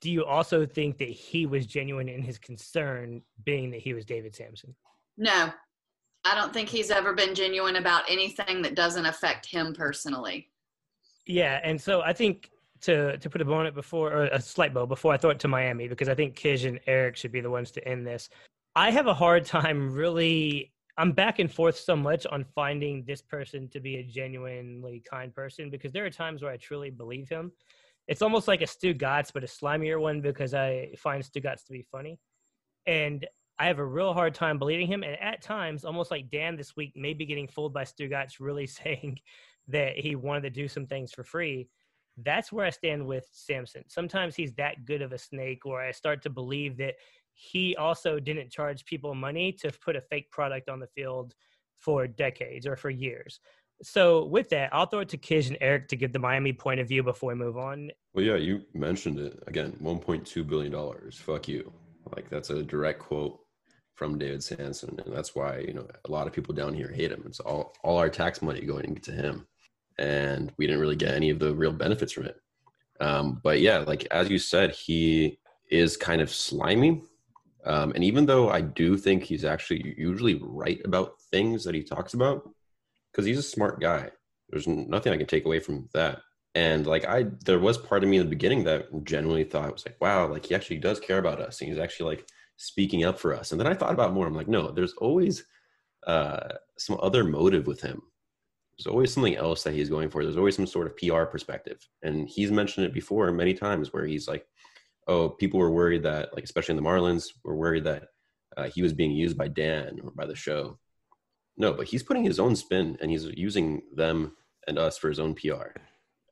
do 0.00 0.10
you 0.10 0.24
also 0.24 0.66
think 0.66 0.98
that 0.98 1.08
he 1.08 1.46
was 1.46 1.66
genuine 1.66 2.08
in 2.08 2.22
his 2.22 2.38
concern, 2.38 3.22
being 3.44 3.70
that 3.70 3.80
he 3.80 3.94
was 3.94 4.04
David 4.04 4.34
Samson? 4.34 4.74
No, 5.16 5.50
I 6.24 6.34
don't 6.34 6.52
think 6.52 6.68
he's 6.68 6.90
ever 6.90 7.12
been 7.12 7.34
genuine 7.34 7.76
about 7.76 8.04
anything 8.08 8.62
that 8.62 8.74
doesn't 8.74 9.06
affect 9.06 9.46
him 9.46 9.74
personally. 9.74 10.48
Yeah, 11.26 11.60
and 11.62 11.80
so 11.80 12.02
I 12.02 12.12
think 12.12 12.50
to 12.82 13.16
to 13.16 13.30
put 13.30 13.40
a 13.40 13.44
bow 13.44 13.54
on 13.54 13.66
it 13.66 13.74
before, 13.74 14.12
or 14.12 14.24
a 14.24 14.40
slight 14.40 14.74
bow 14.74 14.86
before 14.86 15.12
I 15.12 15.16
throw 15.16 15.30
it 15.30 15.40
to 15.40 15.48
Miami, 15.48 15.88
because 15.88 16.08
I 16.08 16.14
think 16.14 16.36
Kij 16.36 16.66
and 16.66 16.80
Eric 16.86 17.16
should 17.16 17.32
be 17.32 17.40
the 17.40 17.50
ones 17.50 17.70
to 17.72 17.88
end 17.88 18.06
this. 18.06 18.28
I 18.74 18.90
have 18.90 19.06
a 19.06 19.14
hard 19.14 19.44
time 19.44 19.92
really 19.92 20.72
I'm 20.98 21.12
back 21.12 21.38
and 21.38 21.50
forth 21.50 21.78
so 21.78 21.96
much 21.96 22.26
on 22.26 22.44
finding 22.54 23.04
this 23.04 23.22
person 23.22 23.68
to 23.68 23.80
be 23.80 23.96
a 23.96 24.02
genuinely 24.02 25.02
kind 25.08 25.34
person 25.34 25.70
because 25.70 25.92
there 25.92 26.04
are 26.04 26.10
times 26.10 26.42
where 26.42 26.52
I 26.52 26.58
truly 26.58 26.90
believe 26.90 27.28
him. 27.28 27.52
It's 28.08 28.20
almost 28.20 28.46
like 28.46 28.60
a 28.60 28.66
Stu 28.66 28.94
Stugotz, 28.94 29.32
but 29.32 29.44
a 29.44 29.46
slimier 29.46 30.00
one 30.00 30.20
because 30.20 30.52
I 30.52 30.92
find 30.98 31.24
Stu 31.24 31.40
Stugotz 31.40 31.64
to 31.66 31.72
be 31.72 31.86
funny. 31.90 32.18
And 32.86 33.26
I 33.58 33.66
have 33.66 33.78
a 33.78 33.84
real 33.84 34.12
hard 34.12 34.34
time 34.34 34.58
believing 34.58 34.86
him. 34.86 35.02
And 35.02 35.18
at 35.20 35.40
times, 35.40 35.84
almost 35.84 36.10
like 36.10 36.30
Dan 36.30 36.56
this 36.56 36.76
week, 36.76 36.92
maybe 36.94 37.24
getting 37.24 37.48
fooled 37.48 37.72
by 37.72 37.84
Stu 37.84 38.08
Stugotz 38.08 38.34
really 38.38 38.66
saying 38.78 39.18
that 39.68 39.98
he 39.98 40.14
wanted 40.14 40.42
to 40.42 40.50
do 40.50 40.68
some 40.68 40.86
things 40.86 41.12
for 41.12 41.24
free. 41.24 41.68
That's 42.18 42.52
where 42.52 42.66
I 42.66 42.70
stand 42.70 43.06
with 43.06 43.26
Samson. 43.32 43.84
Sometimes 43.88 44.34
he's 44.34 44.52
that 44.54 44.84
good 44.84 45.02
of 45.02 45.12
a 45.12 45.18
snake 45.18 45.64
where 45.64 45.80
I 45.80 45.92
start 45.92 46.22
to 46.22 46.30
believe 46.30 46.76
that 46.78 46.94
he 47.34 47.74
also 47.76 48.20
didn't 48.20 48.50
charge 48.50 48.84
people 48.84 49.14
money 49.14 49.52
to 49.52 49.72
put 49.82 49.96
a 49.96 50.00
fake 50.00 50.30
product 50.30 50.68
on 50.68 50.80
the 50.80 50.86
field 50.88 51.34
for 51.78 52.06
decades 52.06 52.66
or 52.66 52.76
for 52.76 52.90
years. 52.90 53.40
So 53.82 54.26
with 54.26 54.48
that, 54.50 54.68
I'll 54.72 54.86
throw 54.86 55.00
it 55.00 55.08
to 55.10 55.16
Kish 55.16 55.48
and 55.48 55.58
Eric 55.60 55.88
to 55.88 55.96
give 55.96 56.12
the 56.12 56.18
Miami 56.18 56.52
point 56.52 56.80
of 56.80 56.88
view 56.88 57.02
before 57.02 57.30
we 57.30 57.34
move 57.34 57.56
on. 57.56 57.90
Well, 58.14 58.24
yeah, 58.24 58.36
you 58.36 58.62
mentioned 58.74 59.18
it 59.18 59.42
again. 59.46 59.76
One 59.80 59.98
point 59.98 60.26
two 60.26 60.44
billion 60.44 60.72
dollars. 60.72 61.16
Fuck 61.16 61.48
you. 61.48 61.72
Like 62.14 62.28
that's 62.28 62.50
a 62.50 62.62
direct 62.62 63.00
quote 63.00 63.40
from 63.94 64.18
David 64.18 64.42
Samson, 64.42 65.00
and 65.04 65.14
that's 65.14 65.34
why 65.34 65.58
you 65.58 65.72
know 65.72 65.86
a 66.04 66.10
lot 66.10 66.26
of 66.26 66.32
people 66.32 66.54
down 66.54 66.74
here 66.74 66.92
hate 66.92 67.10
him. 67.10 67.24
It's 67.26 67.40
all 67.40 67.74
all 67.82 67.98
our 67.98 68.10
tax 68.10 68.40
money 68.40 68.60
going 68.60 68.94
to 68.96 69.12
him, 69.12 69.46
and 69.98 70.52
we 70.56 70.66
didn't 70.66 70.80
really 70.80 70.96
get 70.96 71.14
any 71.14 71.30
of 71.30 71.38
the 71.38 71.54
real 71.54 71.72
benefits 71.72 72.12
from 72.12 72.26
it. 72.26 72.36
Um, 73.00 73.40
but 73.42 73.60
yeah, 73.60 73.78
like 73.78 74.06
as 74.10 74.28
you 74.28 74.38
said, 74.38 74.72
he 74.72 75.38
is 75.70 75.96
kind 75.96 76.20
of 76.20 76.30
slimy 76.30 77.02
um, 77.64 77.92
and 77.94 78.02
even 78.02 78.26
though 78.26 78.50
I 78.50 78.60
do 78.60 78.96
think 78.96 79.22
he's 79.22 79.44
actually 79.44 79.94
usually 79.96 80.40
right 80.42 80.80
about 80.84 81.20
things 81.30 81.64
that 81.64 81.74
he 81.74 81.82
talks 81.82 82.14
about, 82.14 82.48
because 83.10 83.24
he's 83.24 83.38
a 83.38 83.42
smart 83.42 83.80
guy, 83.80 84.10
there's 84.48 84.66
nothing 84.66 85.12
I 85.12 85.16
can 85.16 85.26
take 85.26 85.44
away 85.44 85.60
from 85.60 85.88
that. 85.94 86.20
And 86.54 86.86
like 86.86 87.06
I, 87.06 87.26
there 87.44 87.60
was 87.60 87.78
part 87.78 88.02
of 88.02 88.10
me 88.10 88.16
in 88.16 88.24
the 88.24 88.28
beginning 88.28 88.64
that 88.64 88.88
genuinely 89.04 89.44
thought 89.44 89.68
it 89.68 89.72
was 89.72 89.86
like, 89.86 90.00
wow, 90.00 90.26
like 90.26 90.46
he 90.46 90.54
actually 90.54 90.78
does 90.78 91.00
care 91.00 91.18
about 91.18 91.40
us, 91.40 91.60
and 91.60 91.70
he's 91.70 91.78
actually 91.78 92.16
like 92.16 92.28
speaking 92.56 93.04
up 93.04 93.18
for 93.18 93.34
us. 93.34 93.52
And 93.52 93.60
then 93.60 93.68
I 93.68 93.74
thought 93.74 93.94
about 93.94 94.12
more. 94.12 94.26
I'm 94.26 94.34
like, 94.34 94.48
no, 94.48 94.70
there's 94.70 94.92
always 94.94 95.44
uh, 96.06 96.48
some 96.76 96.98
other 97.00 97.24
motive 97.24 97.66
with 97.66 97.80
him. 97.80 98.02
There's 98.78 98.86
always 98.86 99.12
something 99.12 99.36
else 99.36 99.62
that 99.62 99.74
he's 99.74 99.90
going 99.90 100.10
for. 100.10 100.22
There's 100.22 100.36
always 100.36 100.56
some 100.56 100.66
sort 100.66 100.86
of 100.86 100.96
PR 100.96 101.24
perspective, 101.24 101.86
and 102.02 102.28
he's 102.28 102.50
mentioned 102.50 102.86
it 102.86 102.94
before 102.94 103.30
many 103.32 103.54
times 103.54 103.92
where 103.92 104.06
he's 104.06 104.28
like, 104.28 104.46
oh, 105.06 105.28
people 105.28 105.60
were 105.60 105.70
worried 105.70 106.02
that, 106.04 106.34
like, 106.34 106.44
especially 106.44 106.76
in 106.76 106.82
the 106.82 106.88
Marlins, 106.88 107.28
were 107.44 107.56
worried 107.56 107.84
that 107.84 108.04
uh, 108.56 108.68
he 108.68 108.82
was 108.82 108.92
being 108.92 109.12
used 109.12 109.36
by 109.36 109.48
Dan 109.48 109.98
or 110.02 110.10
by 110.12 110.26
the 110.26 110.34
show. 110.34 110.78
No, 111.56 111.72
but 111.72 111.86
he's 111.86 112.02
putting 112.02 112.24
his 112.24 112.38
own 112.38 112.56
spin 112.56 112.96
and 113.00 113.10
he's 113.10 113.24
using 113.24 113.82
them 113.94 114.36
and 114.66 114.78
us 114.78 114.96
for 114.96 115.08
his 115.08 115.18
own 115.18 115.34
PR. 115.34 115.76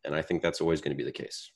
And 0.04 0.14
I 0.14 0.22
think 0.22 0.42
that's 0.42 0.60
always 0.60 0.80
going 0.80 0.96
to 0.96 1.02
be 1.02 1.04
the 1.04 1.12
case. 1.12 1.50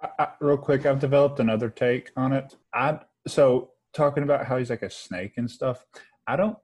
I, 0.00 0.08
I, 0.18 0.28
real 0.40 0.56
quick, 0.56 0.86
I've 0.86 0.98
developed 0.98 1.40
another 1.40 1.68
take 1.68 2.10
on 2.16 2.32
it. 2.32 2.56
I 2.72 3.00
so 3.26 3.72
talking 3.92 4.22
about 4.22 4.46
how 4.46 4.56
he's 4.56 4.70
like 4.70 4.82
a 4.82 4.90
snake 4.90 5.34
and 5.36 5.50
stuff. 5.50 5.84
I 6.26 6.36
don't 6.36 6.58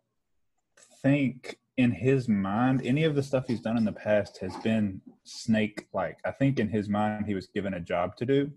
think 1.02 1.58
in 1.76 1.90
his 1.90 2.28
mind 2.28 2.82
any 2.84 3.04
of 3.04 3.14
the 3.14 3.22
stuff 3.22 3.46
he's 3.46 3.60
done 3.60 3.76
in 3.76 3.84
the 3.84 3.92
past 3.92 4.38
has 4.38 4.54
been 4.58 5.00
snake 5.24 5.86
like. 5.92 6.18
I 6.24 6.30
think 6.30 6.58
in 6.58 6.68
his 6.68 6.88
mind 6.88 7.26
he 7.26 7.34
was 7.34 7.46
given 7.46 7.74
a 7.74 7.80
job 7.80 8.16
to 8.16 8.26
do 8.26 8.50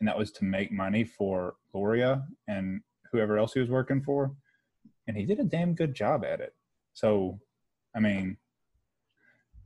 and 0.00 0.08
that 0.08 0.18
was 0.18 0.30
to 0.32 0.44
make 0.44 0.72
money 0.72 1.04
for 1.04 1.56
Gloria 1.72 2.24
and 2.48 2.80
whoever 3.10 3.38
else 3.38 3.52
he 3.54 3.60
was 3.60 3.70
working 3.70 4.02
for. 4.02 4.34
And 5.06 5.16
he 5.16 5.24
did 5.24 5.40
a 5.40 5.44
damn 5.44 5.74
good 5.74 5.94
job 5.94 6.24
at 6.24 6.40
it. 6.40 6.54
So, 6.94 7.40
I 7.96 8.00
mean, 8.00 8.36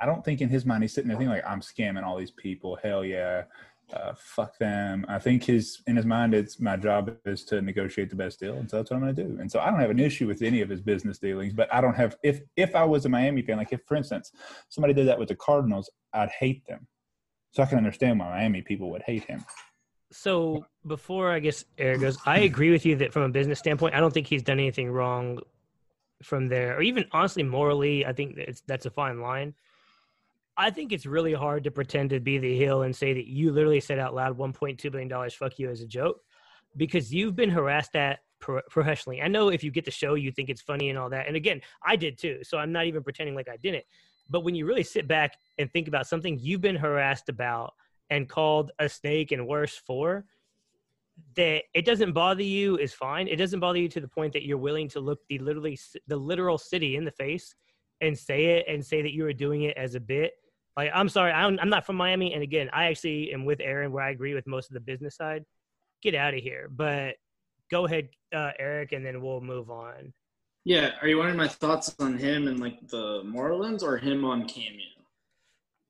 I 0.00 0.06
don't 0.06 0.24
think 0.24 0.40
in 0.40 0.48
his 0.48 0.64
mind 0.64 0.82
he's 0.82 0.92
sitting 0.92 1.08
there 1.08 1.16
thinking 1.16 1.34
like, 1.34 1.46
I'm 1.46 1.60
scamming 1.60 2.04
all 2.04 2.16
these 2.16 2.30
people. 2.30 2.78
Hell 2.82 3.04
yeah. 3.04 3.44
Uh, 3.92 4.12
fuck 4.16 4.58
them. 4.58 5.06
I 5.08 5.18
think 5.18 5.44
his 5.44 5.82
in 5.86 5.96
his 5.96 6.04
mind, 6.04 6.34
it's 6.34 6.60
my 6.60 6.76
job 6.76 7.16
is 7.24 7.44
to 7.44 7.62
negotiate 7.62 8.10
the 8.10 8.16
best 8.16 8.38
deal, 8.38 8.54
and 8.54 8.68
so 8.68 8.76
that's 8.76 8.90
what 8.90 8.98
I'm 8.98 9.02
going 9.02 9.16
to 9.16 9.24
do. 9.24 9.40
And 9.40 9.50
so 9.50 9.60
I 9.60 9.70
don't 9.70 9.80
have 9.80 9.90
an 9.90 9.98
issue 9.98 10.26
with 10.26 10.42
any 10.42 10.60
of 10.60 10.68
his 10.68 10.82
business 10.82 11.18
dealings, 11.18 11.54
but 11.54 11.72
I 11.72 11.80
don't 11.80 11.96
have 11.96 12.16
if 12.22 12.42
if 12.56 12.74
I 12.76 12.84
was 12.84 13.06
a 13.06 13.08
Miami 13.08 13.42
fan, 13.42 13.56
like 13.56 13.72
if 13.72 13.80
for 13.86 13.96
instance 13.96 14.32
somebody 14.68 14.92
did 14.92 15.08
that 15.08 15.18
with 15.18 15.28
the 15.28 15.36
Cardinals, 15.36 15.90
I'd 16.12 16.30
hate 16.30 16.66
them. 16.66 16.86
So 17.52 17.62
I 17.62 17.66
can 17.66 17.78
understand 17.78 18.20
why 18.20 18.28
Miami 18.28 18.62
people 18.62 18.90
would 18.90 19.02
hate 19.02 19.24
him 19.24 19.44
so 20.10 20.64
before 20.86 21.30
I 21.30 21.38
guess 21.38 21.64
Eric 21.76 22.00
goes, 22.00 22.18
I 22.24 22.40
agree 22.40 22.70
with 22.70 22.86
you 22.86 22.96
that 22.96 23.12
from 23.12 23.22
a 23.22 23.28
business 23.28 23.58
standpoint, 23.58 23.94
I 23.94 24.00
don't 24.00 24.12
think 24.12 24.26
he's 24.26 24.42
done 24.42 24.58
anything 24.58 24.90
wrong 24.90 25.40
from 26.22 26.48
there, 26.48 26.76
or 26.76 26.82
even 26.82 27.04
honestly 27.12 27.42
morally. 27.42 28.06
I 28.06 28.12
think 28.12 28.36
that's 28.36 28.62
that's 28.66 28.86
a 28.86 28.90
fine 28.90 29.20
line. 29.20 29.54
I 30.58 30.70
think 30.70 30.92
it's 30.92 31.06
really 31.06 31.32
hard 31.32 31.62
to 31.64 31.70
pretend 31.70 32.10
to 32.10 32.18
be 32.18 32.36
the 32.38 32.56
heel 32.58 32.82
and 32.82 32.94
say 32.94 33.14
that 33.14 33.28
you 33.28 33.52
literally 33.52 33.78
said 33.78 34.00
out 34.00 34.12
loud 34.12 34.36
1.2 34.36 34.90
billion 34.90 35.08
dollars 35.08 35.32
fuck 35.32 35.56
you 35.58 35.70
as 35.70 35.80
a 35.82 35.86
joke 35.86 36.20
because 36.76 37.14
you've 37.14 37.36
been 37.36 37.48
harassed 37.48 37.94
at 37.94 38.18
professionally. 38.40 39.22
I 39.22 39.28
know 39.28 39.48
if 39.48 39.62
you 39.62 39.70
get 39.70 39.84
the 39.84 39.90
show, 39.90 40.14
you 40.14 40.32
think 40.32 40.48
it's 40.48 40.60
funny 40.60 40.90
and 40.90 40.98
all 40.98 41.10
that. 41.10 41.26
And 41.26 41.36
again, 41.36 41.60
I 41.84 41.96
did 41.96 42.18
too. 42.18 42.40
So 42.42 42.58
I'm 42.58 42.72
not 42.72 42.86
even 42.86 43.02
pretending 43.02 43.34
like 43.34 43.48
I 43.48 43.56
didn't. 43.56 43.84
But 44.30 44.40
when 44.40 44.54
you 44.54 44.66
really 44.66 44.82
sit 44.82 45.08
back 45.08 45.36
and 45.58 45.72
think 45.72 45.88
about 45.88 46.06
something 46.06 46.38
you've 46.40 46.60
been 46.60 46.76
harassed 46.76 47.28
about 47.28 47.72
and 48.10 48.28
called 48.28 48.72
a 48.78 48.88
snake 48.88 49.32
and 49.32 49.46
worse 49.46 49.76
for 49.76 50.24
that 51.34 51.64
it 51.74 51.84
doesn't 51.84 52.12
bother 52.12 52.44
you 52.44 52.76
is 52.78 52.94
fine 52.94 53.26
it 53.26 53.36
doesn't 53.36 53.58
bother 53.58 53.80
you 53.80 53.88
to 53.88 54.00
the 54.00 54.06
point 54.06 54.32
that 54.32 54.46
you're 54.46 54.56
willing 54.56 54.88
to 54.88 55.00
look 55.00 55.18
the 55.28 55.36
literally 55.40 55.76
the 56.06 56.16
literal 56.16 56.56
city 56.56 56.94
in 56.94 57.04
the 57.04 57.10
face 57.10 57.56
and 58.00 58.16
say 58.16 58.56
it 58.56 58.66
and 58.68 58.86
say 58.86 59.02
that 59.02 59.12
you 59.12 59.24
were 59.24 59.32
doing 59.32 59.62
it 59.62 59.76
as 59.76 59.96
a 59.96 60.00
bit 60.00 60.34
like 60.78 60.90
i'm 60.94 61.08
sorry 61.08 61.32
I'm, 61.32 61.58
I'm 61.60 61.68
not 61.68 61.84
from 61.84 61.96
miami 61.96 62.32
and 62.32 62.42
again 62.42 62.70
i 62.72 62.86
actually 62.86 63.32
am 63.32 63.44
with 63.44 63.60
aaron 63.60 63.92
where 63.92 64.04
i 64.04 64.10
agree 64.10 64.34
with 64.34 64.46
most 64.46 64.70
of 64.70 64.74
the 64.74 64.80
business 64.80 65.16
side 65.16 65.44
get 66.02 66.14
out 66.14 66.32
of 66.32 66.40
here 66.40 66.70
but 66.70 67.16
go 67.70 67.84
ahead 67.84 68.08
uh, 68.34 68.52
eric 68.58 68.92
and 68.92 69.04
then 69.04 69.20
we'll 69.20 69.40
move 69.40 69.70
on 69.70 70.12
yeah 70.64 70.92
are 71.02 71.08
you 71.08 71.18
wanting 71.18 71.36
my 71.36 71.48
thoughts 71.48 71.94
on 71.98 72.16
him 72.16 72.48
and 72.48 72.60
like 72.60 72.78
the 72.88 73.22
marlins 73.24 73.82
or 73.82 73.98
him 73.98 74.24
on 74.24 74.46
cameo 74.46 74.84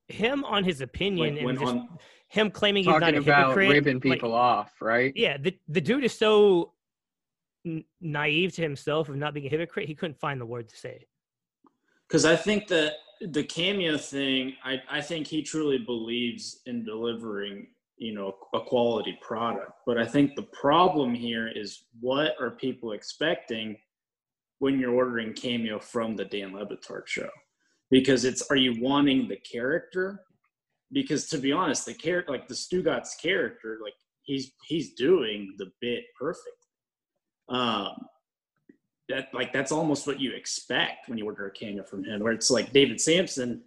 him 0.08 0.42
on 0.44 0.64
his 0.64 0.80
opinion 0.80 1.36
when, 1.36 1.44
when 1.44 1.56
and 1.56 1.58
just 1.60 1.74
on, 1.74 1.98
him 2.28 2.50
claiming 2.50 2.84
he's 2.84 2.98
not 2.98 3.14
a 3.14 3.18
about 3.18 3.48
hypocrite, 3.48 3.70
ripping 3.70 4.00
people 4.00 4.30
like, 4.30 4.38
off, 4.38 4.72
right? 4.80 5.12
Yeah, 5.16 5.38
the 5.38 5.56
the 5.68 5.80
dude 5.80 6.04
is 6.04 6.16
so 6.16 6.72
naive 8.00 8.54
to 8.54 8.62
himself 8.62 9.08
of 9.08 9.16
not 9.16 9.34
being 9.34 9.46
a 9.46 9.48
hypocrite. 9.48 9.88
He 9.88 9.94
couldn't 9.94 10.20
find 10.20 10.40
the 10.40 10.46
word 10.46 10.68
to 10.68 10.76
say. 10.76 11.06
Because 12.06 12.24
I 12.24 12.36
think 12.36 12.68
that 12.68 12.94
the 13.20 13.44
cameo 13.44 13.96
thing, 13.96 14.54
I 14.64 14.80
I 14.90 15.00
think 15.00 15.26
he 15.26 15.42
truly 15.42 15.78
believes 15.78 16.60
in 16.66 16.84
delivering 16.84 17.68
you 17.96 18.14
know 18.14 18.34
a 18.54 18.60
quality 18.60 19.18
product. 19.20 19.72
But 19.86 19.98
I 19.98 20.06
think 20.06 20.34
the 20.34 20.48
problem 20.52 21.14
here 21.14 21.48
is 21.48 21.84
what 22.00 22.34
are 22.40 22.52
people 22.52 22.92
expecting 22.92 23.76
when 24.60 24.78
you're 24.78 24.94
ordering 24.94 25.32
cameo 25.34 25.78
from 25.78 26.16
the 26.16 26.24
Dan 26.24 26.52
Le 26.52 26.66
Batard 26.66 27.06
show? 27.06 27.30
Because 27.90 28.24
it's 28.24 28.48
are 28.50 28.56
you 28.56 28.80
wanting 28.80 29.28
the 29.28 29.36
character? 29.36 30.20
Because 30.92 31.28
to 31.28 31.38
be 31.38 31.52
honest, 31.52 31.86
the 31.86 31.94
character 31.94 32.32
like 32.32 32.48
the 32.48 32.54
Stugotz 32.54 33.20
character, 33.20 33.78
like 33.82 33.94
he's 34.22 34.52
he's 34.66 34.94
doing 34.94 35.54
the 35.58 35.70
bit 35.80 36.04
perfect. 36.18 36.66
Um, 37.48 37.96
that 39.08 39.28
like 39.32 39.52
that's 39.52 39.72
almost 39.72 40.06
what 40.06 40.20
you 40.20 40.32
expect 40.32 41.08
when 41.08 41.18
you 41.18 41.24
order 41.24 41.46
a 41.46 41.50
cameo 41.50 41.82
from 41.84 42.04
him. 42.04 42.20
Where 42.20 42.32
it's 42.32 42.50
like 42.50 42.72
David 42.72 43.00
Samson, 43.00 43.62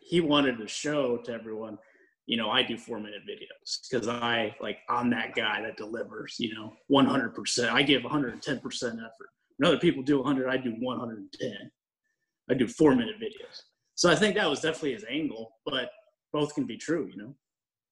he 0.00 0.20
wanted 0.20 0.58
to 0.58 0.68
show 0.68 1.18
to 1.18 1.32
everyone, 1.32 1.78
you 2.26 2.36
know, 2.36 2.50
I 2.50 2.62
do 2.62 2.76
four 2.76 2.98
minute 2.98 3.22
videos 3.28 3.78
because 3.90 4.08
I 4.08 4.54
like 4.60 4.78
I'm 4.88 5.10
that 5.10 5.34
guy 5.34 5.62
that 5.62 5.76
delivers, 5.76 6.36
you 6.38 6.54
know, 6.54 6.74
100. 6.88 7.34
percent 7.34 7.72
I 7.72 7.82
give 7.82 8.02
110 8.04 8.60
percent 8.60 8.98
effort. 8.98 9.28
When 9.56 9.68
other 9.68 9.78
people 9.78 10.02
do 10.02 10.18
100, 10.18 10.48
I 10.48 10.56
do 10.56 10.72
110. 10.78 11.70
I 12.50 12.54
do 12.54 12.66
four 12.68 12.94
minute 12.94 13.16
videos. 13.20 13.62
So 13.94 14.10
I 14.10 14.14
think 14.16 14.34
that 14.34 14.48
was 14.48 14.60
definitely 14.60 14.94
his 14.94 15.04
angle, 15.08 15.52
but 15.64 15.90
both 16.32 16.54
can 16.54 16.64
be 16.64 16.76
true, 16.76 17.08
you 17.10 17.16
know. 17.16 17.34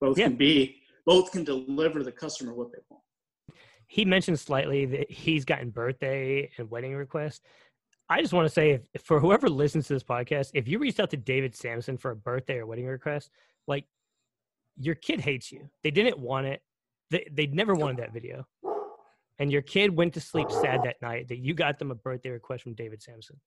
Both 0.00 0.18
Yeah. 0.18 0.26
can 0.28 0.36
be 0.36 0.76
both 1.06 1.32
can 1.32 1.44
deliver 1.44 2.02
the 2.02 2.12
customer 2.12 2.52
what 2.54 2.72
they 2.72 2.78
want. 2.90 3.02
He 3.90 4.04
mentioned 4.04 4.38
slightly 4.38 4.86
that 4.86 5.10
he's 5.10 5.44
gotten 5.44 5.70
birthday 5.70 6.48
and 6.56 6.70
wedding 6.70 6.94
requests. 6.94 7.40
I 8.08 8.20
just 8.20 8.32
want 8.32 8.46
to 8.46 8.54
say, 8.54 8.82
if, 8.94 9.02
for 9.02 9.18
whoever 9.18 9.48
listens 9.48 9.88
to 9.88 9.94
this 9.94 10.04
podcast, 10.04 10.52
if 10.54 10.68
you 10.68 10.78
reached 10.78 11.00
out 11.00 11.10
to 11.10 11.16
David 11.16 11.56
Samson 11.56 11.98
for 11.98 12.12
a 12.12 12.16
birthday 12.16 12.58
or 12.58 12.66
wedding 12.66 12.86
request, 12.86 13.30
like 13.66 13.86
your 14.76 14.94
kid 14.94 15.20
hates 15.20 15.50
you. 15.50 15.68
They 15.82 15.90
didn't 15.90 16.20
want 16.20 16.46
it. 16.46 16.62
They 17.10 17.26
they 17.32 17.46
never 17.46 17.74
wanted 17.74 17.96
that 17.96 18.12
video, 18.12 18.46
and 19.40 19.50
your 19.50 19.62
kid 19.62 19.96
went 19.96 20.14
to 20.14 20.20
sleep 20.20 20.50
sad 20.52 20.84
that 20.84 21.02
night 21.02 21.26
that 21.28 21.38
you 21.38 21.54
got 21.54 21.80
them 21.80 21.90
a 21.90 21.96
birthday 21.96 22.30
request 22.30 22.62
from 22.62 22.74
David 22.74 23.02
Samson. 23.02 23.40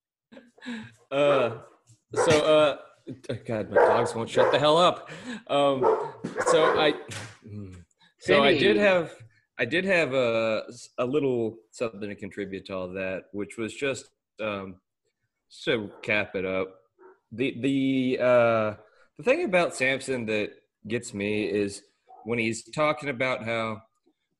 Uh, 1.09 1.59
so 2.13 2.45
uh, 2.45 2.77
God, 3.45 3.69
my 3.69 3.75
dogs 3.75 4.13
won't 4.13 4.29
shut 4.29 4.51
the 4.51 4.59
hell 4.59 4.77
up. 4.77 5.09
Um, 5.47 5.79
so 6.47 6.77
I, 6.77 6.93
so 8.19 8.43
I 8.43 8.57
did 8.57 8.77
have, 8.77 9.13
I 9.59 9.65
did 9.65 9.85
have 9.85 10.13
a 10.13 10.63
a 10.97 11.05
little 11.05 11.57
something 11.71 12.09
to 12.09 12.15
contribute 12.15 12.65
to 12.65 12.75
all 12.75 12.87
that, 12.89 13.25
which 13.33 13.57
was 13.57 13.73
just 13.73 14.09
um, 14.41 14.75
so 15.49 15.89
cap 16.01 16.35
it 16.35 16.45
up. 16.45 16.75
The 17.31 17.59
the 17.61 18.19
uh, 18.19 18.73
the 19.17 19.23
thing 19.23 19.43
about 19.43 19.75
Samson 19.75 20.25
that 20.25 20.51
gets 20.87 21.13
me 21.13 21.45
is 21.45 21.83
when 22.25 22.39
he's 22.39 22.63
talking 22.71 23.09
about 23.09 23.43
how, 23.43 23.81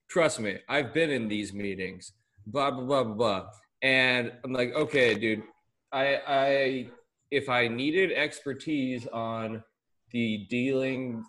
trust 0.10 0.40
me, 0.40 0.58
I've 0.68 0.94
been 0.94 1.12
in 1.12 1.28
these 1.28 1.54
meetings, 1.54 2.14
blah 2.48 2.72
blah 2.72 2.86
blah 2.86 3.04
blah 3.04 3.14
blah, 3.14 3.46
and 3.84 4.32
I'm 4.44 4.54
like, 4.54 4.74
okay, 4.74 5.14
dude, 5.14 5.44
I 5.92 6.22
I 6.28 6.90
if 7.30 7.50
I 7.50 7.68
needed 7.68 8.12
expertise 8.12 9.08
on 9.08 9.64
the 10.12 10.46
dealings 10.50 11.26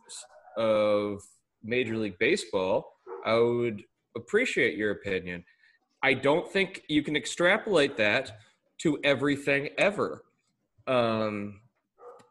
of 0.57 1.21
Major 1.63 1.97
League 1.97 2.19
Baseball, 2.19 2.94
I 3.25 3.35
would 3.39 3.83
appreciate 4.17 4.77
your 4.77 4.91
opinion. 4.93 5.45
I 6.03 6.15
don't 6.15 6.51
think 6.51 6.83
you 6.89 7.03
can 7.03 7.17
extrapolate 7.17 7.97
that 7.97 8.39
to 8.79 8.99
everything 9.03 9.71
ever. 9.79 10.25
Um, 10.87 11.61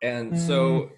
and 0.02 0.38
so 0.40 0.92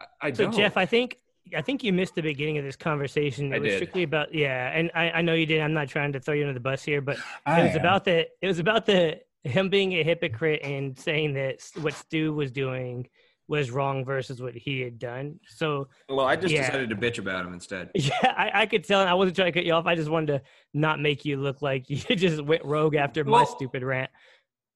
I, 0.00 0.28
I 0.28 0.32
So 0.32 0.44
don't. 0.44 0.54
Jeff, 0.54 0.76
I 0.76 0.86
think 0.86 1.18
I 1.56 1.62
think 1.62 1.82
you 1.82 1.92
missed 1.92 2.14
the 2.14 2.22
beginning 2.22 2.58
of 2.58 2.64
this 2.64 2.76
conversation. 2.76 3.52
It 3.52 3.56
I 3.56 3.58
was 3.60 3.68
did. 3.70 3.76
strictly 3.76 4.02
about 4.02 4.34
yeah, 4.34 4.70
and 4.76 4.90
I, 4.94 5.10
I 5.12 5.22
know 5.22 5.34
you 5.34 5.46
did. 5.46 5.60
I'm 5.60 5.72
not 5.72 5.88
trying 5.88 6.12
to 6.12 6.20
throw 6.20 6.34
you 6.34 6.42
under 6.42 6.54
the 6.54 6.60
bus 6.60 6.82
here, 6.82 7.00
but 7.00 7.16
I 7.46 7.60
it 7.60 7.64
was 7.64 7.74
am. 7.74 7.80
about 7.80 8.04
the 8.04 8.26
it 8.42 8.46
was 8.46 8.58
about 8.58 8.86
the 8.86 9.20
him 9.44 9.68
being 9.68 9.92
a 9.94 10.02
hypocrite 10.02 10.62
and 10.62 10.98
saying 10.98 11.34
that 11.34 11.60
what 11.80 11.94
Stu 11.94 12.32
was 12.32 12.50
doing 12.50 13.08
was 13.48 13.70
wrong 13.70 14.04
versus 14.04 14.40
what 14.40 14.54
he 14.54 14.80
had 14.80 14.98
done. 14.98 15.38
So 15.48 15.88
well, 16.08 16.26
I 16.26 16.36
just 16.36 16.54
yeah. 16.54 16.66
decided 16.66 16.90
to 16.90 16.96
bitch 16.96 17.18
about 17.18 17.44
him 17.44 17.52
instead. 17.52 17.90
yeah, 17.94 18.12
I, 18.22 18.50
I 18.62 18.66
could 18.66 18.84
tell. 18.84 19.00
and 19.00 19.10
I 19.10 19.14
wasn't 19.14 19.36
trying 19.36 19.52
to 19.52 19.58
cut 19.58 19.66
you 19.66 19.72
off. 19.72 19.86
I 19.86 19.94
just 19.94 20.10
wanted 20.10 20.26
to 20.38 20.42
not 20.72 21.00
make 21.00 21.24
you 21.24 21.36
look 21.36 21.62
like 21.62 21.88
you 21.90 21.98
just 22.16 22.42
went 22.42 22.64
rogue 22.64 22.94
after 22.94 23.24
my 23.24 23.44
stupid 23.44 23.82
rant. 23.82 24.10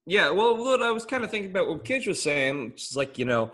Yeah, 0.06 0.30
well, 0.30 0.56
what 0.56 0.82
I 0.82 0.90
was 0.90 1.04
kind 1.04 1.22
of 1.24 1.30
thinking 1.30 1.50
about 1.50 1.68
what 1.68 1.84
Kish 1.84 2.06
was 2.06 2.22
saying, 2.22 2.72
it's 2.74 2.96
like 2.96 3.18
you 3.18 3.24
know, 3.24 3.52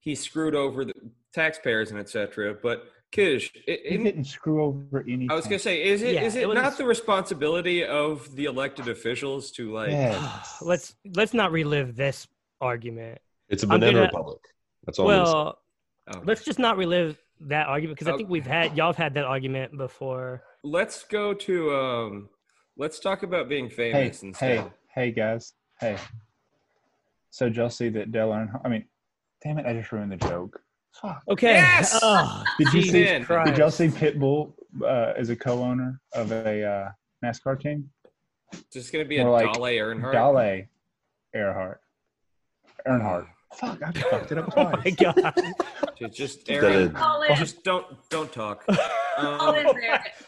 he 0.00 0.14
screwed 0.14 0.54
over 0.54 0.84
the 0.84 0.94
taxpayers 1.34 1.90
and 1.90 1.98
etc. 1.98 2.56
But 2.62 2.84
Kish, 3.12 3.52
it, 3.66 3.80
He 3.86 3.96
didn't 3.98 4.24
screw 4.24 4.62
over 4.62 5.00
anything. 5.00 5.30
I 5.30 5.34
was 5.34 5.44
gonna 5.44 5.58
say, 5.58 5.82
is 5.84 6.02
it 6.02 6.14
Yeah, 6.14 6.22
is 6.22 6.36
it 6.36 6.42
it, 6.42 6.48
was- 6.48 6.56
not 6.56 6.76
the 6.76 6.84
responsibility 6.84 7.84
of 7.84 8.34
the 8.34 8.44
elected 8.46 8.88
officials 8.88 9.50
to 9.52 9.72
like? 9.72 9.90
Yes. 9.90 10.58
Let's 10.62 10.94
let's 11.14 11.32
not 11.34 11.52
relive 11.52 11.96
this 11.96 12.26
argument. 12.60 13.18
It's 13.48 13.62
a 13.62 13.66
I'm 13.66 13.80
banana 13.80 13.92
gonna- 13.92 14.06
republic. 14.06 14.38
That's 14.86 14.98
all. 14.98 15.10
I'm 15.10 15.16
gonna 15.16 15.26
say. 15.26 15.32
Well, 15.32 15.58
Oh. 16.08 16.22
let's 16.24 16.44
just 16.44 16.58
not 16.60 16.76
relive 16.76 17.20
that 17.40 17.66
argument 17.66 17.98
because 17.98 18.08
I 18.08 18.14
Oh. 18.14 18.16
think 18.16 18.28
we've 18.30 18.46
had 18.46 18.76
y'all 18.76 18.88
have 18.88 18.96
had 18.96 19.14
that 19.14 19.24
argument 19.24 19.76
before. 19.76 20.42
Let's 20.62 21.02
go 21.04 21.34
to 21.34 21.74
um, 21.76 22.28
let's 22.76 23.00
talk 23.00 23.22
about 23.24 23.48
being 23.48 23.68
hey, 23.68 23.74
famous 23.92 24.22
instead. 24.22 24.60
hey, 24.60 24.70
hey, 24.94 25.10
guys. 25.10 25.54
Hey. 25.80 25.96
So 27.30 27.46
did 27.48 27.56
y'all 27.56 27.68
see 27.70 27.88
that 27.90 28.12
Dale 28.12 28.28
Earnhardt? 28.30 28.60
I 28.64 28.68
mean, 28.68 28.84
damn 29.42 29.58
it! 29.58 29.66
I 29.66 29.72
just 29.74 29.90
ruined 29.92 30.12
the 30.12 30.16
joke. 30.16 30.60
Fuck. 30.92 31.22
Okay. 31.28 31.52
Yes! 31.54 31.98
Oh, 32.00 32.42
Did 32.58 32.72
you 32.72 32.80
Key 32.82 32.90
see? 32.90 33.20
Christ. 33.24 33.50
Did 33.50 33.58
y'all 33.58 33.70
see 33.70 33.88
Pitbull 33.88 34.54
uh, 34.82 35.12
as 35.14 35.28
a 35.28 35.36
co-owner 35.36 36.00
of 36.14 36.32
a 36.32 36.64
uh, 36.64 36.88
NASCAR 37.22 37.60
team? 37.60 37.90
Just 38.72 38.92
gonna 38.92 39.04
be 39.04 39.18
a 39.18 39.24
More 39.24 39.32
like 39.32 39.52
Dale 39.52 39.62
Earnhardt. 39.64 40.12
Dale 40.12 40.66
Earnhart. 41.34 41.80
Earnhardt. 42.86 43.26
Fuck! 43.54 43.80
I 43.82 43.92
fucked 44.10 44.32
it 44.32 44.38
up 44.38 44.52
Oh 44.56 44.70
my 44.70 44.90
god. 44.90 45.34
Ju- 45.98 46.08
Just 46.08 46.50
Aaron, 46.50 46.90
Call 46.92 47.22
in. 47.22 47.36
just 47.36 47.62
don't 47.64 47.86
don't 48.10 48.30
talk. 48.32 48.66
Call 49.16 49.54
in, 49.54 49.66
Um, 49.66 49.74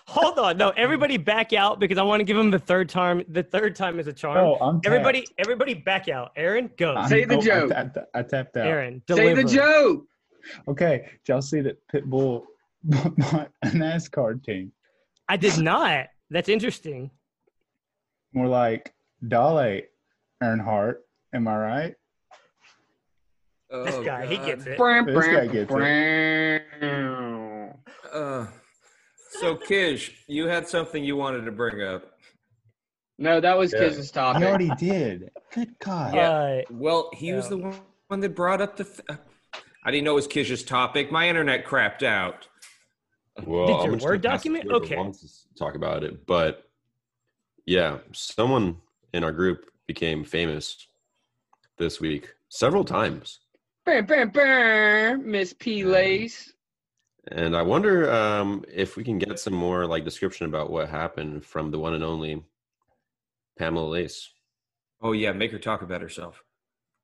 Hold 0.06 0.38
on. 0.38 0.56
No, 0.56 0.70
everybody 0.70 1.16
back 1.16 1.52
out 1.52 1.78
because 1.78 1.98
I 1.98 2.02
want 2.02 2.20
to 2.20 2.24
give 2.24 2.36
him 2.38 2.50
the 2.50 2.58
third 2.58 2.88
time. 2.88 3.22
The 3.28 3.42
third 3.42 3.76
time 3.76 3.98
is 4.00 4.06
a 4.06 4.12
charm. 4.12 4.38
Oh, 4.38 4.54
I'm 4.60 4.76
tapped. 4.76 4.86
everybody, 4.86 5.26
everybody 5.36 5.74
back 5.74 6.08
out. 6.08 6.32
Aaron, 6.36 6.70
go. 6.78 6.94
I'm- 6.94 7.08
Say 7.08 7.24
the 7.24 7.34
oh, 7.36 7.38
I 7.38 7.42
joke. 7.42 7.70
tapped- 7.70 7.98
I 8.14 8.22
tapped 8.22 8.56
out. 8.56 8.66
Aaron, 8.66 9.02
Say 9.10 9.34
the 9.34 9.44
joke. 9.44 10.04
Okay, 10.68 11.02
did 11.24 11.32
y'all 11.32 11.42
see 11.42 11.60
that 11.60 11.76
Pitbull 11.92 12.44
bought 12.84 13.50
a 13.62 13.66
NASCAR 13.66 14.42
team? 14.42 14.72
I 15.28 15.36
did 15.36 15.58
not. 15.58 16.06
That's 16.30 16.48
interesting. 16.48 17.10
More 18.32 18.46
like 18.46 18.94
Dale 19.26 19.82
Earnhardt. 20.42 20.94
Am 21.34 21.48
I 21.48 21.56
right? 21.58 21.94
This 23.70 23.94
oh, 23.96 24.02
guy, 24.02 24.26
he 24.26 24.36
gets 24.36 24.64
it. 24.66 24.78
This 24.78 25.26
guy 25.26 25.46
gets 25.46 25.72
Uh, 28.12 28.46
so 29.40 29.56
Kish, 29.56 30.24
you 30.26 30.46
had 30.46 30.66
something 30.66 31.04
you 31.04 31.16
wanted 31.16 31.44
to 31.44 31.52
bring 31.52 31.82
up. 31.82 32.12
No, 33.18 33.40
that 33.40 33.58
was 33.58 33.72
Yeah. 33.72 33.80
Kiz's 33.80 34.10
topic. 34.10 34.42
I 34.42 34.46
already 34.46 34.70
did. 34.78 35.30
Good 35.52 35.78
God. 35.80 36.14
Yeah. 36.14 36.30
Uh, 36.30 36.62
Well, 36.70 37.10
he 37.12 37.32
was 37.34 37.48
the 37.48 37.58
one- 37.58 37.80
one 38.06 38.20
that 38.20 38.34
brought 38.34 38.62
up 38.62 38.76
the. 38.76 38.84
Th- 38.84 39.18
I 39.84 39.90
didn't 39.90 40.04
know 40.04 40.12
it 40.12 40.14
was 40.14 40.26
Kish's 40.26 40.62
topic. 40.62 41.12
My 41.12 41.28
internet 41.28 41.66
crapped 41.66 42.02
out. 42.02 42.48
Well, 43.44 43.66
Did 43.66 43.76
I'm 43.76 43.84
your 43.84 43.98
Word 44.10 44.22
gonna 44.22 44.34
pass 44.34 44.46
it 44.46 44.52
document? 44.52 44.72
Okay. 44.72 44.94
to 44.96 45.54
talk 45.56 45.74
about 45.74 46.02
it, 46.04 46.26
but 46.26 46.68
yeah, 47.66 47.98
someone 48.12 48.78
in 49.12 49.22
our 49.24 49.32
group 49.32 49.70
became 49.86 50.24
famous 50.24 50.86
this 51.76 52.00
week 52.00 52.34
several 52.48 52.84
times, 52.84 53.40
Bam, 53.88 54.04
bam, 54.04 54.28
bam, 54.28 55.30
Miss 55.30 55.54
P. 55.54 55.82
Lace. 55.82 56.52
and 57.28 57.56
I 57.56 57.62
wonder 57.62 58.12
um, 58.12 58.62
if 58.70 58.98
we 58.98 59.02
can 59.02 59.16
get 59.16 59.38
some 59.38 59.54
more 59.54 59.86
like 59.86 60.04
description 60.04 60.44
about 60.44 60.68
what 60.68 60.90
happened 60.90 61.42
from 61.42 61.70
the 61.70 61.78
one 61.78 61.94
and 61.94 62.04
only 62.04 62.44
Pamela 63.58 63.88
Lace. 63.88 64.28
Oh 65.00 65.12
yeah, 65.12 65.32
make 65.32 65.52
her 65.52 65.58
talk 65.58 65.80
about 65.80 66.02
herself. 66.02 66.44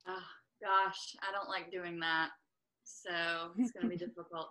Oh, 0.06 0.26
gosh, 0.60 1.16
I 1.26 1.32
don't 1.32 1.48
like 1.48 1.72
doing 1.72 1.98
that. 2.00 2.28
So 2.84 3.10
it's 3.56 3.72
going 3.72 3.84
to 3.84 3.88
be 3.88 3.96
difficult. 4.06 4.50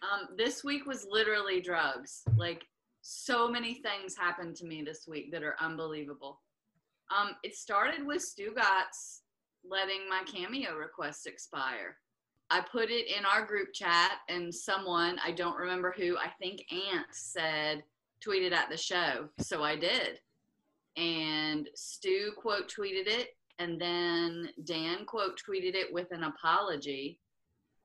Um, 0.00 0.28
this 0.38 0.64
week 0.64 0.86
was 0.86 1.06
literally 1.10 1.60
drugs. 1.60 2.22
Like, 2.34 2.64
so 3.02 3.46
many 3.46 3.74
things 3.74 4.16
happened 4.16 4.56
to 4.56 4.64
me 4.64 4.82
this 4.82 5.06
week 5.06 5.30
that 5.32 5.42
are 5.42 5.56
unbelievable. 5.60 6.40
Um, 7.14 7.32
it 7.42 7.54
started 7.54 8.06
with 8.06 8.22
Stugotz 8.22 9.20
letting 9.68 10.08
my 10.08 10.22
cameo 10.26 10.74
request 10.74 11.26
expire. 11.26 11.96
I 12.50 12.60
put 12.60 12.90
it 12.90 13.06
in 13.10 13.24
our 13.24 13.46
group 13.46 13.72
chat, 13.72 14.12
and 14.28 14.54
someone, 14.54 15.18
I 15.24 15.32
don't 15.32 15.56
remember 15.56 15.94
who, 15.96 16.16
I 16.18 16.28
think 16.38 16.64
Ant 16.70 17.06
said, 17.10 17.82
tweeted 18.26 18.52
at 18.52 18.68
the 18.70 18.76
show. 18.76 19.28
So 19.38 19.62
I 19.62 19.76
did. 19.76 20.20
And 20.96 21.68
Stu 21.74 22.32
quote 22.36 22.70
tweeted 22.70 23.06
it, 23.06 23.28
and 23.58 23.80
then 23.80 24.50
Dan 24.64 25.06
quote 25.06 25.40
tweeted 25.40 25.74
it 25.74 25.92
with 25.92 26.12
an 26.12 26.24
apology. 26.24 27.18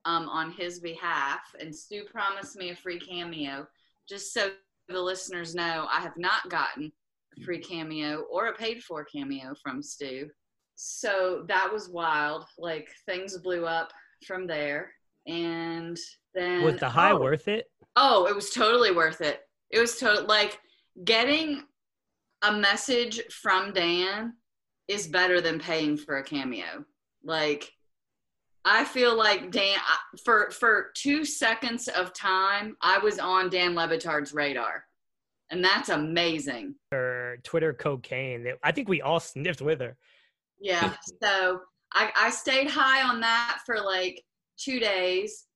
um, 0.04 0.28
on 0.28 0.52
his 0.52 0.80
behalf, 0.80 1.40
and 1.60 1.74
Stu 1.74 2.04
promised 2.04 2.56
me 2.56 2.70
a 2.70 2.76
free 2.76 2.98
cameo. 2.98 3.66
Just 4.08 4.32
so 4.32 4.50
the 4.88 5.00
listeners 5.00 5.54
know, 5.54 5.86
I 5.92 6.00
have 6.00 6.16
not 6.16 6.48
gotten 6.48 6.90
a 7.38 7.44
free 7.44 7.58
cameo 7.58 8.22
or 8.30 8.46
a 8.46 8.56
paid 8.56 8.82
for 8.82 9.04
cameo 9.04 9.54
from 9.62 9.82
Stu. 9.82 10.30
So 10.80 11.44
that 11.48 11.72
was 11.72 11.88
wild. 11.88 12.44
Like 12.56 12.88
things 13.04 13.36
blew 13.38 13.66
up 13.66 13.92
from 14.24 14.46
there. 14.46 14.92
And 15.26 15.98
then 16.34 16.62
Was 16.62 16.78
the 16.78 16.88
high 16.88 17.10
oh, 17.10 17.20
worth 17.20 17.48
it? 17.48 17.66
Oh, 17.96 18.26
it 18.26 18.34
was 18.34 18.50
totally 18.50 18.92
worth 18.92 19.20
it. 19.20 19.40
It 19.70 19.80
was 19.80 19.98
total 19.98 20.24
like 20.26 20.60
getting 21.04 21.64
a 22.42 22.52
message 22.52 23.20
from 23.32 23.72
Dan 23.72 24.34
is 24.86 25.08
better 25.08 25.40
than 25.40 25.58
paying 25.58 25.96
for 25.96 26.18
a 26.18 26.22
cameo. 26.22 26.84
Like 27.24 27.72
I 28.64 28.84
feel 28.84 29.16
like 29.16 29.50
Dan 29.50 29.78
for 30.24 30.52
for 30.52 30.92
2 30.94 31.24
seconds 31.24 31.88
of 31.88 32.14
time 32.14 32.76
I 32.80 32.98
was 32.98 33.18
on 33.18 33.50
Dan 33.50 33.74
Le 33.74 33.88
Batard's 33.88 34.32
radar. 34.32 34.84
And 35.50 35.64
that's 35.64 35.88
amazing. 35.88 36.76
Or 36.92 37.38
Twitter 37.42 37.72
cocaine. 37.72 38.46
I 38.62 38.70
think 38.70 38.88
we 38.88 39.02
all 39.02 39.18
sniffed 39.18 39.60
with 39.60 39.80
her. 39.80 39.96
Yeah. 40.60 40.94
So 41.22 41.60
I, 41.94 42.12
I 42.16 42.30
stayed 42.30 42.68
high 42.68 43.02
on 43.02 43.20
that 43.20 43.60
for 43.64 43.80
like 43.80 44.22
two 44.58 44.78
days. 44.78 45.46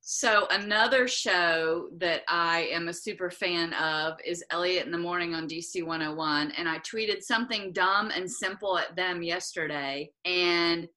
So 0.00 0.46
another 0.50 1.06
show 1.06 1.88
that 1.98 2.22
I 2.28 2.68
am 2.72 2.88
a 2.88 2.92
super 2.92 3.30
fan 3.30 3.72
of 3.74 4.14
is 4.24 4.44
Elliot 4.50 4.86
in 4.86 4.90
the 4.90 4.98
Morning 4.98 5.34
on 5.34 5.48
DC 5.48 5.84
101. 5.84 6.52
And 6.52 6.68
I 6.68 6.78
tweeted 6.78 7.22
something 7.22 7.72
dumb 7.72 8.10
and 8.10 8.30
simple 8.30 8.78
at 8.78 8.96
them 8.96 9.22
yesterday. 9.22 10.10
And 10.24 10.88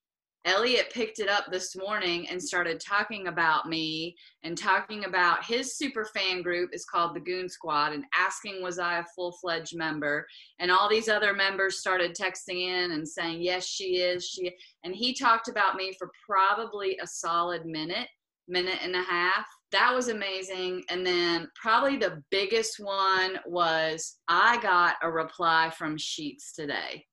Elliot 0.46 0.92
picked 0.94 1.20
it 1.20 1.30
up 1.30 1.46
this 1.50 1.74
morning 1.74 2.28
and 2.28 2.42
started 2.42 2.78
talking 2.80 3.28
about 3.28 3.70
me 3.70 4.16
and 4.44 4.58
talking 4.58 5.06
about 5.06 5.46
his 5.46 5.78
super 5.78 6.04
fan 6.06 6.42
group 6.42 6.72
is 6.74 6.84
called 6.84 7.16
the 7.16 7.22
Goon 7.22 7.48
Squad 7.48 7.94
and 7.94 8.04
asking 8.14 8.62
was 8.62 8.78
I 8.78 9.00
a 9.00 9.06
full 9.16 9.32
fledged 9.32 9.76
member. 9.76 10.28
And 10.60 10.70
all 10.70 10.90
these 10.90 11.08
other 11.08 11.34
members 11.34 11.80
started 11.80 12.14
texting 12.14 12.62
in 12.62 12.92
and 12.92 13.08
saying, 13.08 13.42
yes, 13.42 13.66
she 13.66 13.98
is. 13.98 14.28
She 14.28 14.54
and 14.84 14.94
he 14.94 15.14
talked 15.14 15.48
about 15.48 15.76
me 15.76 15.94
for 15.98 16.12
probably 16.30 16.98
a 17.02 17.08
solid 17.08 17.66
minute, 17.66 18.10
minute 18.50 18.80
and 18.84 18.98
a 18.98 19.04
half. 19.04 19.46
That 19.72 19.96
was 19.96 20.10
amazing. 20.10 20.84
And 20.90 21.06
then 21.06 21.48
probably 21.56 21.96
the 21.96 22.22
biggest 22.32 22.82
one 22.82 23.40
was 23.46 24.18
I 24.28 24.62
got 24.62 24.96
a 25.02 25.10
reply 25.10 25.72
from 25.76 25.96
Sheetz 25.96 26.54
today. 26.54 27.06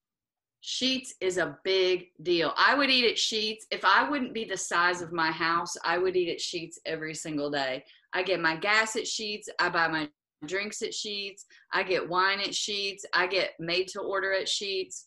Sheetz 0.62 1.10
is 1.20 1.38
a 1.38 1.58
big 1.64 2.08
deal. 2.22 2.52
I 2.56 2.74
would 2.74 2.90
eat 2.90 3.10
at 3.10 3.16
Sheetz. 3.16 3.62
If 3.70 3.84
I 3.84 4.08
wouldn't 4.08 4.34
be 4.34 4.44
the 4.44 4.56
size 4.56 5.00
of 5.00 5.12
my 5.12 5.30
house, 5.30 5.74
I 5.84 5.96
would 5.96 6.16
eat 6.16 6.30
at 6.30 6.38
Sheetz 6.38 6.74
every 6.84 7.14
single 7.14 7.50
day. 7.50 7.84
I 8.12 8.22
get 8.22 8.40
my 8.40 8.56
gas 8.56 8.96
at 8.96 9.04
Sheetz. 9.04 9.44
I 9.58 9.70
buy 9.70 9.88
my 9.88 10.08
drinks 10.46 10.82
at 10.82 10.90
Sheetz. 10.90 11.44
I 11.72 11.82
get 11.82 12.08
wine 12.08 12.40
at 12.40 12.50
Sheetz. 12.50 13.00
I 13.14 13.26
get 13.26 13.52
made 13.58 13.88
to 13.88 14.00
order 14.00 14.32
at 14.32 14.46
Sheetz. 14.46 15.04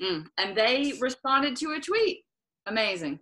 Mm. 0.00 0.26
And 0.38 0.56
they 0.56 0.94
responded 1.00 1.56
to 1.56 1.72
a 1.72 1.80
tweet. 1.80 2.24
Amazing. 2.66 3.18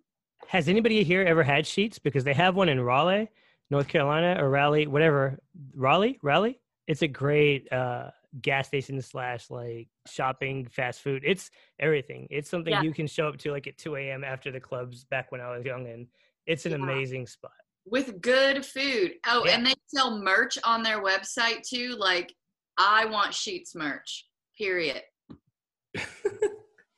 Has 0.47 0.69
anybody 0.69 1.03
here 1.03 1.23
ever 1.23 1.43
had 1.43 1.65
Sheetz? 1.65 1.99
Because 2.03 2.25
they 2.25 2.35
have 2.35 2.57
one 2.57 2.69
in 2.69 2.81
Raleigh, 2.81 3.29
North 3.71 3.89
Carolina, 3.89 4.37
or 4.39 4.51
Raleigh, 4.51 4.87
whatever. 4.87 5.39
Raleigh, 5.75 6.19
Raleigh. 6.23 6.61
It's 6.87 7.03
a 7.03 7.09
great 7.09 7.71
uh, 7.73 8.11
gas 8.43 8.67
station 8.69 9.01
slash 9.03 9.51
like 9.51 9.89
shopping, 10.07 10.67
fast 10.67 11.01
food. 11.03 11.23
It's 11.25 11.51
everything. 11.79 12.27
It's 12.31 12.49
something 12.51 12.73
Yeah. 12.73 12.83
you 12.83 12.93
can 12.93 13.07
show 13.07 13.29
up 13.29 13.39
to 13.39 13.51
like 13.53 13.67
at 13.67 13.79
2 13.79 13.97
a.m. 13.97 14.25
after 14.25 14.51
the 14.51 14.61
clubs 14.61 15.05
back 15.05 15.31
when 15.33 15.41
I 15.41 15.57
was 15.57 15.65
young, 15.65 15.87
and 15.87 16.07
it's 16.47 16.67
an 16.67 16.73
Yeah. 16.73 16.79
amazing 16.79 17.27
spot. 17.27 17.53
with 17.91 18.21
good 18.21 18.67
food. 18.67 19.15
Oh, 19.27 19.47
Yeah. 19.47 19.53
and 19.57 19.65
they 19.67 19.73
sell 19.87 20.21
merch 20.23 20.59
on 20.63 20.83
their 20.83 21.03
website 21.03 21.63
too. 21.67 21.97
Like, 21.97 22.35
I 22.77 23.07
want 23.07 23.33
Sheetz 23.33 23.75
merch. 23.75 24.27
Period. 24.59 25.03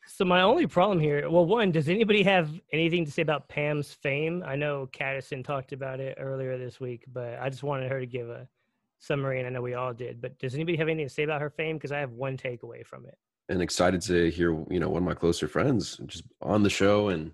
So 0.07 0.24
my 0.26 0.42
only 0.42 0.66
problem 0.66 0.98
here, 1.00 1.31
well, 1.31 1.46
one, 1.46 1.70
does 1.70 1.88
anybody 1.88 2.22
have 2.24 2.50
anything 2.72 3.05
to 3.07 3.11
say 3.11 3.22
about 3.22 3.48
Pam's 3.48 3.92
fame? 3.92 4.42
I 4.44 4.55
know 4.57 4.87
Caddison 4.92 5.42
talked 5.42 5.72
about 5.72 5.98
it 6.00 6.18
earlier 6.20 6.59
this 6.59 6.79
week, 6.81 7.05
but 7.11 7.38
I 7.40 7.48
just 7.48 7.62
wanted 7.62 7.90
her 7.90 8.00
to 8.00 8.07
give 8.07 8.29
a 8.29 8.46
summary, 9.00 9.38
and 9.38 9.46
I 9.46 9.50
know 9.50 9.62
we 9.62 9.74
all 9.74 9.92
did. 9.92 10.20
But 10.20 10.38
does 10.38 10.54
anybody 10.54 10.76
have 10.78 10.88
anything 10.88 11.08
to 11.08 11.12
say 11.12 11.24
about 11.24 11.40
her 11.40 11.50
fame? 11.50 11.76
Because 11.76 11.90
I 11.92 11.98
have 11.98 12.12
one 12.12 12.36
takeaway 12.36 12.86
from 12.86 13.04
it. 13.06 13.16
and 13.48 13.60
excited 13.60 14.00
to 14.02 14.30
hear 14.30 14.50
you 14.70 14.78
know 14.80 14.88
one 14.88 15.02
of 15.02 15.08
my 15.08 15.14
closer 15.14 15.48
friends 15.48 15.98
just 16.06 16.24
on 16.40 16.62
the 16.62 16.70
show 16.70 17.08
and 17.08 17.32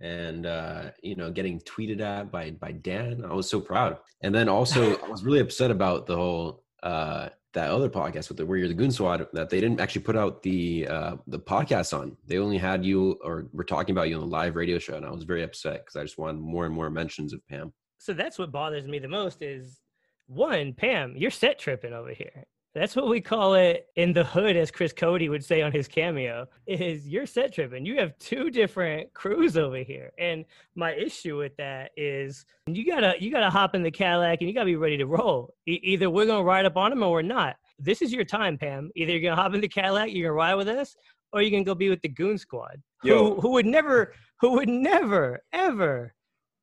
and 0.00 0.44
uh 0.44 0.90
you 1.02 1.14
know 1.14 1.30
getting 1.30 1.58
tweeted 1.60 2.00
at 2.00 2.30
by 2.30 2.50
by 2.50 2.72
dan 2.72 3.24
i 3.24 3.32
was 3.32 3.48
so 3.48 3.60
proud 3.60 3.96
and 4.22 4.34
then 4.34 4.48
also 4.48 4.80
i 5.04 5.08
was 5.08 5.24
really 5.24 5.38
upset 5.40 5.70
about 5.70 6.04
the 6.06 6.16
whole 6.16 6.64
uh 6.82 7.28
that 7.54 7.70
other 7.70 7.88
podcast 7.88 8.28
with 8.28 8.36
the 8.38 8.44
where 8.44 8.58
you're 8.58 8.66
the 8.68 8.74
goon 8.74 8.90
squad 8.90 9.26
that 9.32 9.48
they 9.48 9.60
didn't 9.60 9.80
actually 9.80 10.02
put 10.02 10.16
out 10.16 10.42
the 10.42 10.86
uh 10.88 11.14
the 11.28 11.38
podcast 11.38 11.96
on 11.98 12.16
they 12.26 12.38
only 12.38 12.58
had 12.58 12.84
you 12.84 13.16
or 13.22 13.46
were 13.52 13.62
talking 13.74 13.94
about 13.94 14.08
you 14.08 14.16
on 14.16 14.20
the 14.20 14.26
live 14.26 14.56
radio 14.56 14.78
show 14.78 14.96
and 14.96 15.06
i 15.06 15.10
was 15.10 15.22
very 15.22 15.44
upset 15.44 15.78
because 15.84 15.94
i 15.96 16.02
just 16.02 16.18
wanted 16.18 16.40
more 16.40 16.66
and 16.66 16.74
more 16.74 16.90
mentions 16.90 17.32
of 17.32 17.40
pam 17.48 17.72
So 17.98 18.12
that's 18.12 18.36
what 18.40 18.50
bothers 18.50 18.86
me 18.88 18.98
the 18.98 19.08
most 19.20 19.40
is 19.40 19.80
one, 20.26 20.72
Pam, 20.72 21.14
you're 21.16 21.30
set 21.30 21.58
tripping 21.58 21.92
over 21.92 22.10
here. 22.10 22.44
That's 22.74 22.96
what 22.96 23.08
we 23.08 23.20
call 23.20 23.54
it 23.54 23.86
in 23.94 24.12
the 24.12 24.24
hood, 24.24 24.56
as 24.56 24.72
Chris 24.72 24.92
Cody 24.92 25.28
would 25.28 25.44
say 25.44 25.62
on 25.62 25.70
his 25.70 25.86
cameo, 25.86 26.46
is 26.66 27.06
you're 27.06 27.26
set 27.26 27.54
tripping. 27.54 27.86
You 27.86 27.98
have 28.00 28.18
two 28.18 28.50
different 28.50 29.14
crews 29.14 29.56
over 29.56 29.76
here. 29.76 30.10
And 30.18 30.44
my 30.74 30.92
issue 30.92 31.36
with 31.38 31.56
that 31.58 31.92
is 31.96 32.44
you 32.66 32.84
gotta 32.84 33.14
you 33.20 33.30
gotta 33.30 33.48
hop 33.48 33.76
in 33.76 33.84
the 33.84 33.92
Cadillac 33.92 34.40
and 34.40 34.48
you 34.48 34.54
gotta 34.54 34.66
be 34.66 34.74
ready 34.74 34.96
to 34.96 35.06
roll. 35.06 35.54
E- 35.68 35.78
either 35.84 36.10
we're 36.10 36.26
gonna 36.26 36.42
ride 36.42 36.64
up 36.66 36.76
on 36.76 36.90
them 36.90 37.04
or 37.04 37.12
we're 37.12 37.22
not. 37.22 37.54
This 37.78 38.02
is 38.02 38.12
your 38.12 38.24
time, 38.24 38.58
Pam. 38.58 38.90
Either 38.96 39.12
you're 39.12 39.20
gonna 39.20 39.40
hop 39.40 39.54
in 39.54 39.60
the 39.60 39.68
Cadillac, 39.68 40.12
you're 40.12 40.30
gonna 40.30 40.36
ride 40.36 40.54
with 40.56 40.68
us, 40.68 40.96
or 41.32 41.42
you're 41.42 41.52
gonna 41.52 41.62
go 41.62 41.76
be 41.76 41.90
with 41.90 42.02
the 42.02 42.08
Goon 42.08 42.38
Squad. 42.38 42.82
Yo. 43.04 43.36
Who 43.36 43.40
who 43.40 43.50
would 43.52 43.66
never 43.66 44.14
who 44.40 44.50
would 44.54 44.68
never 44.68 45.44
ever 45.52 46.12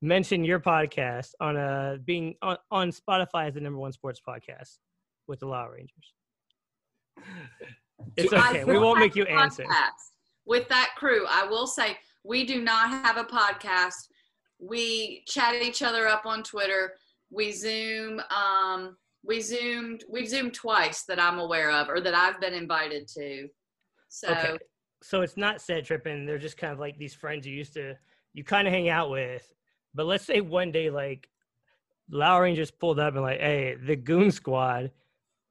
mention 0.02 0.44
your 0.44 0.60
podcast 0.60 1.30
on 1.40 1.58
a 1.58 1.98
being 2.04 2.36
on, 2.42 2.58
on 2.72 2.92
Spotify 2.92 3.48
as 3.48 3.54
the 3.54 3.62
number 3.62 3.80
one 3.80 3.92
sports 3.92 4.20
podcast 4.28 4.78
with 5.28 5.40
the 5.40 5.46
Law 5.46 5.66
Rangers. 5.66 6.14
It's 8.18 8.34
okay. 8.34 8.64
We 8.64 8.80
won't 8.80 9.00
make 9.00 9.16
you 9.16 9.26
answer. 9.26 9.66
With 10.46 10.68
that 10.70 10.92
crew, 10.98 11.26
I 11.30 11.46
will 11.46 11.68
say 11.68 11.98
we 12.24 12.46
do 12.46 12.62
not 12.62 12.90
have 12.90 13.18
a 13.18 13.24
podcast. 13.24 14.08
We 14.60 15.24
chat 15.28 15.56
each 15.56 15.82
other 15.82 16.08
up 16.08 16.26
on 16.26 16.44
Twitter. 16.44 16.94
We 17.30 17.52
Zoom. 17.52 18.22
Um, 18.32 18.98
we 19.24 19.40
zoomed. 19.40 20.04
We've 20.10 20.28
zoomed 20.28 20.54
twice 20.54 21.04
that 21.04 21.20
I'm 21.20 21.40
aware 21.40 21.72
of, 21.72 21.90
or 21.90 22.02
that 22.02 22.16
I've 22.16 22.42
been 22.42 22.54
invited 22.54 23.08
to. 23.10 23.48
So 24.10 24.30
Okay. 24.30 24.58
So 25.04 25.22
it's 25.22 25.38
not 25.38 25.62
set 25.62 25.86
tripping. 25.86 26.26
They're 26.26 26.38
just 26.38 26.58
kind 26.58 26.74
of 26.74 26.80
like 26.80 26.98
these 26.98 27.16
friends 27.16 27.48
you 27.48 27.56
used 27.56 27.74
to 27.74 27.96
you 28.34 28.44
kind 28.44 28.68
of 28.68 28.74
hang 28.74 28.90
out 28.90 29.10
with. 29.10 29.52
But 29.94 30.06
let's 30.06 30.26
say 30.26 30.42
one 30.42 30.72
day 30.72 30.90
like 30.90 31.28
Lower 32.10 32.54
just 32.56 32.80
pulled 32.80 33.00
up 33.00 33.14
and 33.14 33.24
like, 33.24 33.40
hey, 33.40 33.76
the 33.76 33.96
Goon 33.96 34.32
Squad 34.32 34.92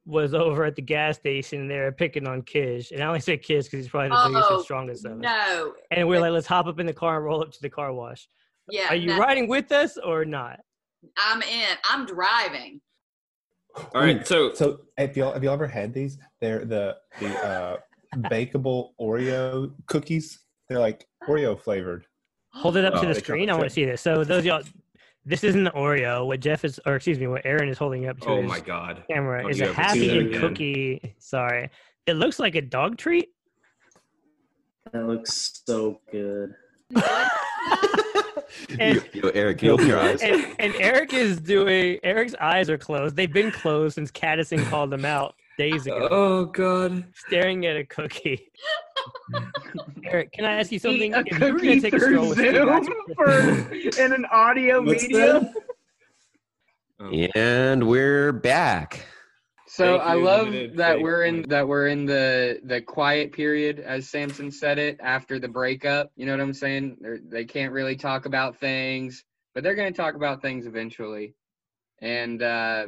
was 0.07 0.35
over 0.35 0.65
at 0.65 0.77
the 0.77 0.83
gas 0.83 1.17
station. 1.17 1.63
and 1.63 1.71
They 1.71 1.79
were 1.79 1.93
picking 1.93 2.27
on 2.27 2.43
Kish, 2.43 2.91
and 2.91 3.03
I 3.03 3.07
only 3.07 3.21
say 3.21 3.37
Kish 3.37 3.65
because 3.65 3.79
he's 3.85 3.89
probably 3.89 4.11
the 4.11 4.29
biggest 4.29 4.49
Oh, 4.51 4.55
and 4.57 4.65
strongest 4.65 5.05
of 5.07 5.13
us. 5.13 5.19
no, 5.21 5.75
And 5.91 6.09
we're 6.09 6.21
like, 6.21 6.33
let's 6.33 6.47
hop 6.47 6.67
up 6.67 6.79
in 6.81 6.87
the 6.87 6.93
car 6.93 7.17
and 7.17 7.25
roll 7.25 7.43
up 7.43 7.53
to 7.53 7.61
the 7.63 7.71
car 7.71 7.93
wash. 7.93 8.29
yeah. 8.69 8.89
Are 8.89 8.95
you 8.97 9.09
no, 9.09 9.19
riding 9.19 9.49
with 9.49 9.73
us 9.73 9.97
or 9.99 10.25
not? 10.25 10.61
I'm 11.17 11.41
in. 11.43 11.67
I'm 11.89 12.05
driving. 12.07 12.81
All 13.95 14.03
right, 14.03 14.27
so 14.27 14.53
So 14.53 14.81
have 14.99 15.17
y'all 15.17 15.33
have 15.33 15.45
y'all 15.45 15.55
ever 15.55 15.67
had 15.69 15.95
these? 15.95 16.19
They're 16.41 16.65
the 16.65 16.97
the 17.21 17.29
uh, 17.47 17.77
bakeable 18.17 18.91
Oreo 19.01 19.73
cookies. 19.87 20.41
They're 20.69 20.81
like 20.81 21.07
Oreo 21.29 21.59
flavored. 21.59 22.05
Hold 22.53 22.77
it 22.77 22.85
up 22.85 22.95
Oh, 22.97 23.03
to 23.03 23.09
the 23.09 23.15
screen. 23.15 23.49
I 23.51 23.53
want 23.55 23.65
to 23.65 23.71
see 23.71 23.85
this. 23.85 24.01
So 24.03 24.25
those 24.25 24.41
of 24.41 24.45
y'all, 24.47 24.63
this 25.25 25.45
isn't 25.45 25.65
the 25.65 25.71
Oreo. 25.71 26.27
What 26.27 26.41
Jeff 26.41 26.65
is, 26.65 26.81
or 26.87 26.97
excuse 26.97 27.19
me, 27.19 27.27
what 27.29 27.43
Aaron 27.45 27.69
is 27.69 27.79
holding 27.79 28.07
up 28.09 28.19
to 28.21 28.29
oh 28.29 28.43
his 28.43 28.49
my 28.51 28.61
god, 28.61 29.05
camera 29.11 29.43
Don't 29.43 29.51
is 29.53 29.61
a 29.61 29.65
ever 29.65 29.73
do 29.73 29.81
happy 29.81 30.29
that 30.29 30.41
cookie. 30.41 31.15
Sorry, 31.19 31.71
it 32.07 32.15
looks 32.15 32.39
like 32.39 32.55
a 32.57 32.63
dog 32.63 32.97
treat. 32.99 33.29
That 34.93 35.07
looks 35.07 35.63
so 35.67 36.01
good. 36.11 36.55
And- 38.79 38.97
yo, 39.15 39.23
yo, 39.25 39.29
eric 39.31 39.63
you 39.63 39.71
open 39.71 39.87
your 39.87 39.99
eyes 40.01 40.21
and, 40.23 40.45
and 40.59 40.75
Eric 40.77 41.13
is 41.15 41.41
doing. 41.41 41.99
Eric's 42.03 42.35
eyes 42.41 42.69
are 42.69 42.77
closed. 42.79 43.15
They've 43.17 43.33
been 43.33 43.51
closed 43.53 43.95
since 43.95 44.11
Caddison 44.11 44.65
called 44.69 44.91
them 44.91 45.05
out 45.05 45.35
days 45.57 45.87
ago. 45.87 46.09
oh 46.11 46.45
god. 46.47 47.05
Staring 47.15 47.65
at 47.67 47.77
a 47.77 47.85
cookie. 47.85 48.51
Eric, 50.05 50.33
can 50.33 50.45
I 50.45 50.61
ask 50.61 50.73
you 50.73 50.79
something? 50.79 51.13
Eat 51.13 51.15
a 51.15 51.21
If 51.21 51.41
you 51.41 51.53
were 51.53 51.53
cookie 51.53 51.69
gonna 51.69 51.81
take 51.81 51.95
a 51.95 51.99
through 51.99 52.09
stroll 52.13 52.29
with 52.31 52.39
Stugotz- 52.39 52.85
Zoom 52.85 52.95
for 53.17 54.03
in 54.03 54.13
an 54.13 54.25
audio 54.27 54.83
What's 54.83 55.03
medium. 55.03 55.49
that? 56.99 57.31
and 57.37 57.87
we're 57.87 58.33
back 58.33 59.07
So 59.67 59.99
Thank 59.99 60.03
I 60.11 60.15
you, 60.17 60.25
love 60.25 60.47
limited 60.49 60.77
that 60.79 60.95
fake 60.97 61.03
we're 61.05 61.25
in 61.25 61.35
points. 61.37 61.49
that 61.51 61.69
we're 61.69 61.87
in 61.89 62.05
the 62.07 62.61
the 62.65 62.81
quiet 62.83 63.33
period, 63.33 63.79
as 63.81 64.09
Samson 64.09 64.51
said 64.51 64.79
it, 64.79 64.99
after 65.01 65.39
the 65.39 65.49
breakup. 65.49 66.11
You 66.17 66.27
know 66.27 66.33
what 66.33 66.41
I'm 66.41 66.53
saying? 66.53 66.97
They're, 67.01 67.19
they 67.23 67.45
can't 67.45 67.73
really 67.73 67.97
talk 67.97 68.27
about 68.27 68.57
things. 68.57 69.25
but 69.55 69.63
they're 69.65 69.75
going 69.77 69.93
to 69.93 69.97
talk 69.97 70.15
about 70.15 70.43
things 70.43 70.67
eventually. 70.67 71.35
And 72.03 72.43
uh, 72.43 72.87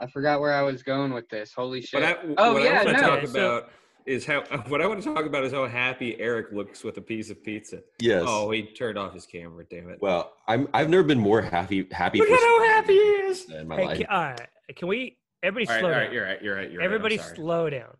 I 0.00 0.06
forgot 0.06 0.40
where 0.40 0.52
I 0.52 0.62
was 0.62 0.82
going 0.82 1.12
with 1.12 1.28
this. 1.28 1.52
Holy 1.52 1.80
shit! 1.82 2.00
But 2.00 2.04
I, 2.04 2.16
oh 2.38 2.52
what 2.54 2.62
yeah, 2.62 2.84
I 2.86 2.92
no. 2.92 3.00
talk 3.00 3.22
about 3.24 3.70
is 4.06 4.24
how 4.26 4.42
what 4.68 4.80
I 4.80 4.86
want 4.86 5.02
to 5.02 5.14
talk 5.14 5.24
about 5.26 5.44
is 5.44 5.52
how 5.52 5.66
happy 5.66 6.18
Eric 6.20 6.52
looks 6.52 6.82
with 6.84 6.96
a 6.98 7.00
piece 7.00 7.30
of 7.30 7.42
pizza. 7.42 7.82
Yes. 8.00 8.24
Oh, 8.26 8.50
he 8.50 8.62
turned 8.62 8.98
off 8.98 9.14
his 9.14 9.26
camera. 9.26 9.64
Damn 9.68 9.88
it. 9.90 9.98
Well, 10.00 10.32
I'm 10.48 10.68
I've 10.74 10.88
never 10.88 11.02
been 11.02 11.18
more 11.18 11.42
happy 11.42 11.86
happy 11.90 12.18
Look 12.18 12.28
at 12.30 12.38
how 12.40 12.64
happy 12.64 12.94
he 12.94 12.98
is. 12.98 13.50
in 13.50 13.68
my 13.68 13.76
Hey, 13.76 13.86
life. 13.86 13.98
can, 13.98 14.06
all 14.06 14.22
right, 14.22 14.48
can 14.76 14.88
we? 14.88 15.16
Everybody 15.42 15.66
All 15.68 15.74
right, 15.74 15.80
slow 15.80 15.88
all 15.88 15.94
right, 15.96 16.04
down. 16.04 16.14
you're 16.14 16.24
right, 16.24 16.42
you're 16.42 16.54
right, 16.56 16.70
you're 16.70 16.80
right. 16.80 16.84
Everybody 16.84 17.16
sorry. 17.18 17.36
slow 17.36 17.70
down. 17.70 17.96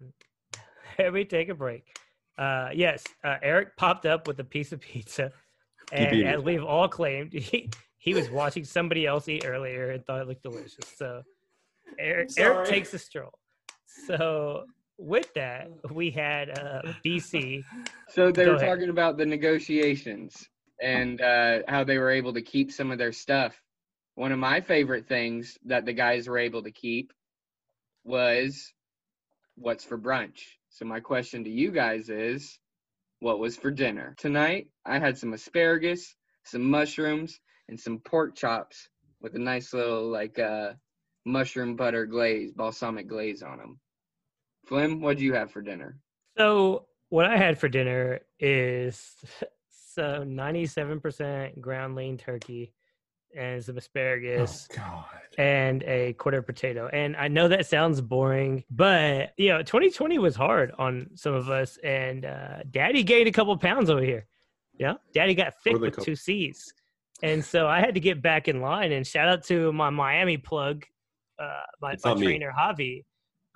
Everybody 0.98 1.24
take 1.24 1.48
a 1.48 1.54
break. 1.54 1.84
Uh, 2.36 2.68
yes, 2.74 3.04
uh, 3.24 3.36
Eric 3.42 3.76
popped 3.76 4.06
up 4.06 4.26
with 4.26 4.38
a 4.40 4.44
piece 4.44 4.72
of 4.72 4.80
pizza, 4.80 5.32
and 5.92 6.22
as 6.26 6.42
we've 6.42 6.64
all 6.64 6.88
claimed, 6.88 7.32
he, 7.34 7.70
he 7.98 8.14
was 8.14 8.30
watching 8.30 8.64
somebody 8.64 9.06
else 9.06 9.28
eat 9.28 9.44
earlier 9.46 9.90
and 9.90 10.04
thought 10.04 10.20
it 10.20 10.28
looked 10.28 10.42
delicious. 10.42 10.84
So 10.96 11.22
Eric, 11.98 12.30
Eric 12.38 12.68
takes 12.68 12.92
a 12.94 12.98
stroll. 12.98 13.32
So 14.06 14.64
with 15.00 15.32
that, 15.34 15.70
we 15.90 16.10
had 16.10 16.50
uh, 16.58 16.82
BC. 17.04 17.64
So 18.08 18.30
they 18.30 18.44
Go 18.44 18.52
were 18.52 18.56
ahead. 18.56 18.68
talking 18.68 18.90
about 18.90 19.16
the 19.16 19.26
negotiations 19.26 20.48
and 20.80 21.20
uh, 21.20 21.60
how 21.68 21.84
they 21.84 21.98
were 21.98 22.10
able 22.10 22.34
to 22.34 22.42
keep 22.42 22.70
some 22.70 22.90
of 22.90 22.98
their 22.98 23.12
stuff. 23.12 23.60
One 24.14 24.32
of 24.32 24.38
my 24.38 24.60
favorite 24.60 25.08
things 25.08 25.56
that 25.64 25.86
the 25.86 25.92
guys 25.92 26.28
were 26.28 26.38
able 26.38 26.62
to 26.62 26.70
keep 26.70 27.12
was 28.04 28.72
what's 29.56 29.84
for 29.84 29.98
brunch. 29.98 30.42
So 30.68 30.84
my 30.84 31.00
question 31.00 31.44
to 31.44 31.50
you 31.50 31.70
guys 31.70 32.08
is, 32.08 32.58
what 33.20 33.38
was 33.38 33.56
for 33.56 33.70
dinner 33.70 34.14
tonight? 34.18 34.68
I 34.86 34.98
had 34.98 35.18
some 35.18 35.32
asparagus, 35.32 36.14
some 36.44 36.70
mushrooms, 36.70 37.38
and 37.68 37.78
some 37.78 37.98
pork 37.98 38.34
chops 38.34 38.88
with 39.20 39.34
a 39.34 39.38
nice 39.38 39.72
little 39.74 40.10
like 40.10 40.38
uh, 40.38 40.72
mushroom 41.26 41.76
butter 41.76 42.06
glaze, 42.06 42.52
balsamic 42.52 43.08
glaze 43.08 43.42
on 43.42 43.58
them. 43.58 43.80
Flim, 44.70 45.00
what 45.00 45.18
do 45.18 45.24
you 45.24 45.34
have 45.34 45.50
for 45.50 45.60
dinner? 45.62 45.98
So 46.38 46.86
what 47.08 47.26
I 47.26 47.36
had 47.36 47.58
for 47.58 47.68
dinner 47.68 48.20
is 48.38 49.16
so 49.94 50.22
ninety-seven 50.22 51.00
percent 51.00 51.60
ground 51.60 51.96
lean 51.96 52.16
turkey 52.16 52.72
and 53.36 53.62
some 53.64 53.76
asparagus. 53.76 54.68
Oh 54.72 54.76
God. 54.76 55.04
and 55.38 55.82
a 55.82 56.12
quarter 56.14 56.40
potato. 56.40 56.88
And 56.92 57.16
I 57.16 57.26
know 57.26 57.48
that 57.48 57.66
sounds 57.66 58.00
boring, 58.00 58.62
but 58.70 59.32
you 59.36 59.48
know, 59.48 59.62
2020 59.62 60.18
was 60.18 60.34
hard 60.36 60.72
on 60.78 61.10
some 61.16 61.34
of 61.34 61.48
us. 61.50 61.76
And 61.82 62.24
uh, 62.24 62.62
Daddy 62.70 63.02
gained 63.02 63.26
a 63.28 63.32
couple 63.32 63.56
pounds 63.56 63.90
over 63.90 64.02
here. 64.02 64.26
Yeah, 64.78 64.94
Daddy 65.12 65.34
got 65.34 65.54
thick 65.64 65.72
More 65.72 65.80
than 65.80 65.82
a 65.82 65.86
with 65.88 65.94
couple. 65.96 66.04
two 66.06 66.14
C's, 66.16 66.72
and 67.24 67.44
so 67.44 67.66
I 67.66 67.80
had 67.80 67.94
to 67.94 68.00
get 68.00 68.22
back 68.22 68.46
in 68.46 68.60
line. 68.60 68.92
And 68.92 69.04
shout 69.04 69.28
out 69.28 69.42
to 69.46 69.72
my 69.72 69.90
Miami 69.90 70.36
plug, 70.38 70.86
uh, 71.40 71.60
my, 71.82 71.96
my 72.04 72.10
not 72.10 72.18
me. 72.20 72.26
trainer 72.26 72.52
Javi, 72.56 73.04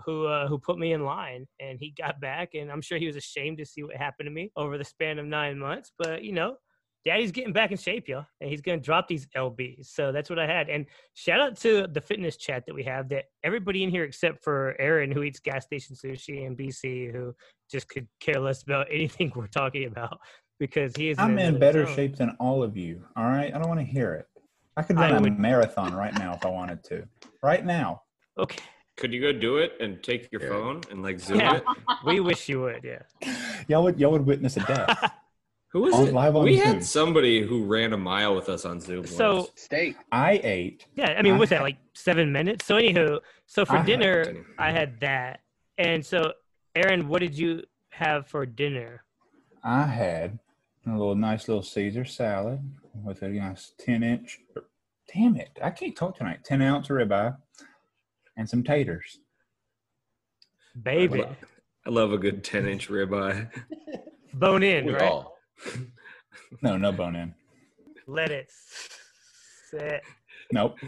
who 0.05 0.27
uh, 0.27 0.49
who 0.49 0.59
put 0.59 0.79
me 0.79 0.93
in 0.93 1.05
line. 1.05 1.47
And 1.61 1.79
he 1.79 1.95
got 1.97 2.21
back, 2.21 2.51
and 2.55 2.71
I'm 2.71 2.83
sure 2.83 2.99
he 2.99 3.07
was 3.07 3.17
ashamed 3.17 3.59
to 3.59 3.67
see 3.67 3.83
what 3.83 3.97
happened 3.97 4.27
to 4.27 4.31
me 4.31 4.51
over 4.57 4.79
the 4.79 4.85
span 4.85 5.19
of 5.19 5.27
nine 5.27 5.59
months. 5.59 5.93
But 5.99 6.23
you 6.23 6.33
know, 6.33 6.57
Daddy's 7.05 7.33
getting 7.33 7.53
back 7.53 7.71
in 7.71 7.77
shape, 7.77 8.09
y'all, 8.09 8.27
and 8.41 8.51
he's 8.51 8.61
gonna 8.61 8.79
drop 8.79 9.09
these 9.09 9.27
lbs. 9.37 9.87
So 9.87 10.13
that's 10.13 10.31
what 10.31 10.39
I 10.39 10.47
had. 10.47 10.69
And 10.69 10.87
shout 11.15 11.41
out 11.41 11.57
to 11.59 11.87
the 11.87 12.01
fitness 12.01 12.37
chat 12.37 12.65
that 12.67 12.75
we 12.75 12.83
have. 12.85 13.09
That 13.11 13.27
everybody 13.43 13.83
in 13.83 13.91
here 13.91 14.05
except 14.05 14.43
for 14.43 14.75
Aaron, 14.79 15.11
who 15.11 15.23
eats 15.23 15.41
gas 15.41 15.65
station 15.65 15.97
sushi, 15.97 16.47
and 16.47 16.57
BC, 16.57 17.13
who 17.13 17.35
just 17.71 17.89
could 17.89 18.09
care 18.21 18.41
less 18.41 18.63
about 18.63 18.87
anything 18.93 19.33
we're 19.35 19.47
talking 19.47 19.87
about 19.87 20.19
because 20.59 20.95
he 20.97 21.11
is. 21.11 21.19
I'm 21.19 21.39
in 21.39 21.59
better 21.59 21.87
zone. 21.87 21.95
shape 21.95 22.17
than 22.17 22.37
all 22.41 22.63
of 22.63 22.77
you. 22.77 23.05
All 23.17 23.25
right. 23.25 23.55
I 23.55 23.59
don't 23.59 23.69
want 23.69 23.81
to 23.81 23.87
hear 23.87 24.15
it. 24.15 24.27
I 24.77 24.83
could 24.83 24.97
run 24.97 25.15
a 25.15 25.21
would- 25.21 25.39
marathon 25.39 25.95
right 25.95 26.15
now 26.15 26.35
if 26.35 26.45
I 26.45 26.49
wanted 26.49 26.83
to. 26.85 27.07
Right 27.43 27.65
now. 27.65 28.03
Okay, 28.37 28.65
Could 28.97 29.13
you 29.13 29.21
go 29.21 29.33
do 29.33 29.59
it 29.59 29.73
and 29.81 30.03
take 30.03 30.31
your 30.31 30.43
Yeah. 30.43 30.49
phone 30.49 30.81
and 30.91 31.03
like 31.03 31.19
zoom 31.19 31.41
Yeah. 31.41 31.57
it? 31.57 31.65
we 32.05 32.21
wish 32.21 32.49
you 32.49 32.61
would. 32.63 32.85
Yeah. 32.85 33.03
Y'all 33.69 33.83
would 33.85 33.99
y'all 33.99 34.13
would 34.13 34.27
witness 34.27 34.57
a 34.57 34.61
death. 34.61 35.13
Who 35.69 35.81
was 35.81 35.95
On- 35.95 36.07
it? 36.07 36.15
live 36.15 36.37
on 36.37 36.45
we 36.45 36.57
Zoom. 36.57 36.67
had 36.67 36.85
somebody 36.85 37.43
who 37.45 37.65
ran 37.65 37.93
a 37.93 37.97
mile 37.97 38.37
with 38.37 38.49
us 38.49 38.65
on 38.65 38.81
Zoom. 38.81 39.05
So 39.07 39.37
once. 39.39 39.51
Steak. 39.57 39.97
I 40.13 40.41
ate. 40.45 40.87
yeah, 40.95 41.15
I 41.19 41.23
mean, 41.23 41.35
I 41.35 41.39
what's 41.39 41.51
that 41.51 41.63
like 41.63 41.79
seven 41.95 42.31
minutes? 42.31 42.65
So 42.65 42.77
anywho, 42.77 43.19
so 43.47 43.65
for 43.65 43.73
I 43.75 43.77
had- 43.79 43.87
dinner, 43.87 44.45
I 44.57 44.71
had 44.71 45.01
that, 45.01 45.41
and 45.79 46.07
so 46.07 46.33
Aaron, 46.77 47.09
what 47.09 47.21
did 47.21 47.37
you 47.37 47.65
have 47.89 48.29
for 48.29 48.47
dinner? 48.47 49.03
I 49.65 49.83
had 49.87 50.39
a 50.87 50.91
little 50.93 51.17
nice 51.17 51.49
little 51.49 51.63
Caesar 51.65 52.05
salad 52.05 52.61
with 53.03 53.23
a 53.23 53.29
nice 53.31 53.73
ten 53.77 54.05
inch. 54.05 54.39
Damn 55.13 55.35
it! 55.37 55.59
I 55.61 55.71
can't 55.71 55.97
talk 55.97 56.17
tonight. 56.17 56.45
Ten 56.45 56.63
ounce 56.63 56.87
ribeye 56.87 57.37
and 58.37 58.49
some 58.49 58.63
taters. 58.63 59.19
Baby, 60.81 61.25
I 61.87 61.91
love 61.91 62.13
a 62.13 62.19
good 62.19 62.43
ten 62.43 62.67
inch 62.67 62.89
ribeye. 62.89 63.49
bone 64.35 64.63
in, 64.63 64.87
We 64.87 64.95
right? 64.95 65.03
all. 65.03 65.37
No, 66.63 66.77
no 66.77 66.93
bone 66.93 67.17
in. 67.17 67.35
Let 68.07 68.31
it 68.31 68.51
sit. 69.71 70.03
Nope. 70.53 70.79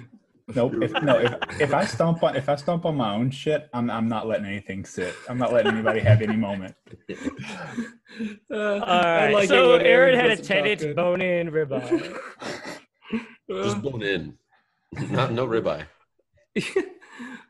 Nope. 0.54 0.74
If, 0.80 0.92
no, 1.02 1.18
if 1.18 1.60
if 1.60 1.74
I 1.74 1.84
stomp 1.84 2.22
on 2.22 2.36
if 2.36 2.48
I 2.48 2.54
stomp 2.54 2.84
on 2.84 2.96
my 2.96 3.14
own 3.14 3.30
shit, 3.30 3.68
I'm 3.72 3.90
I'm 3.90 4.08
not 4.08 4.28
letting 4.28 4.46
anything 4.46 4.84
sit. 4.84 5.14
I'm 5.28 5.38
not 5.38 5.52
letting 5.52 5.72
anybody 5.72 6.00
have 6.00 6.22
any 6.22 6.36
moment. 6.36 6.74
Uh, 8.50 8.54
All 8.54 8.82
I 8.88 9.24
right, 9.26 9.34
like 9.34 9.48
so 9.48 9.72
when 9.72 9.82
Aaron 9.84 10.14
had 10.18 10.30
a 10.30 10.36
10 10.36 10.66
inch 10.66 10.96
bone 10.96 11.20
in 11.20 11.50
ribeye. 11.50 12.16
Just 13.50 13.82
bone 13.82 14.02
in. 14.02 14.38
Not 15.10 15.32
no 15.32 15.46
ribeye. 15.46 15.84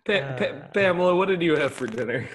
Pa- 0.06 0.36
Pa- 0.38 0.44
Uh, 0.44 0.68
Pamela, 0.72 1.14
what 1.16 1.28
did 1.28 1.42
you 1.42 1.56
have 1.56 1.72
for 1.72 1.86
dinner? 1.86 2.28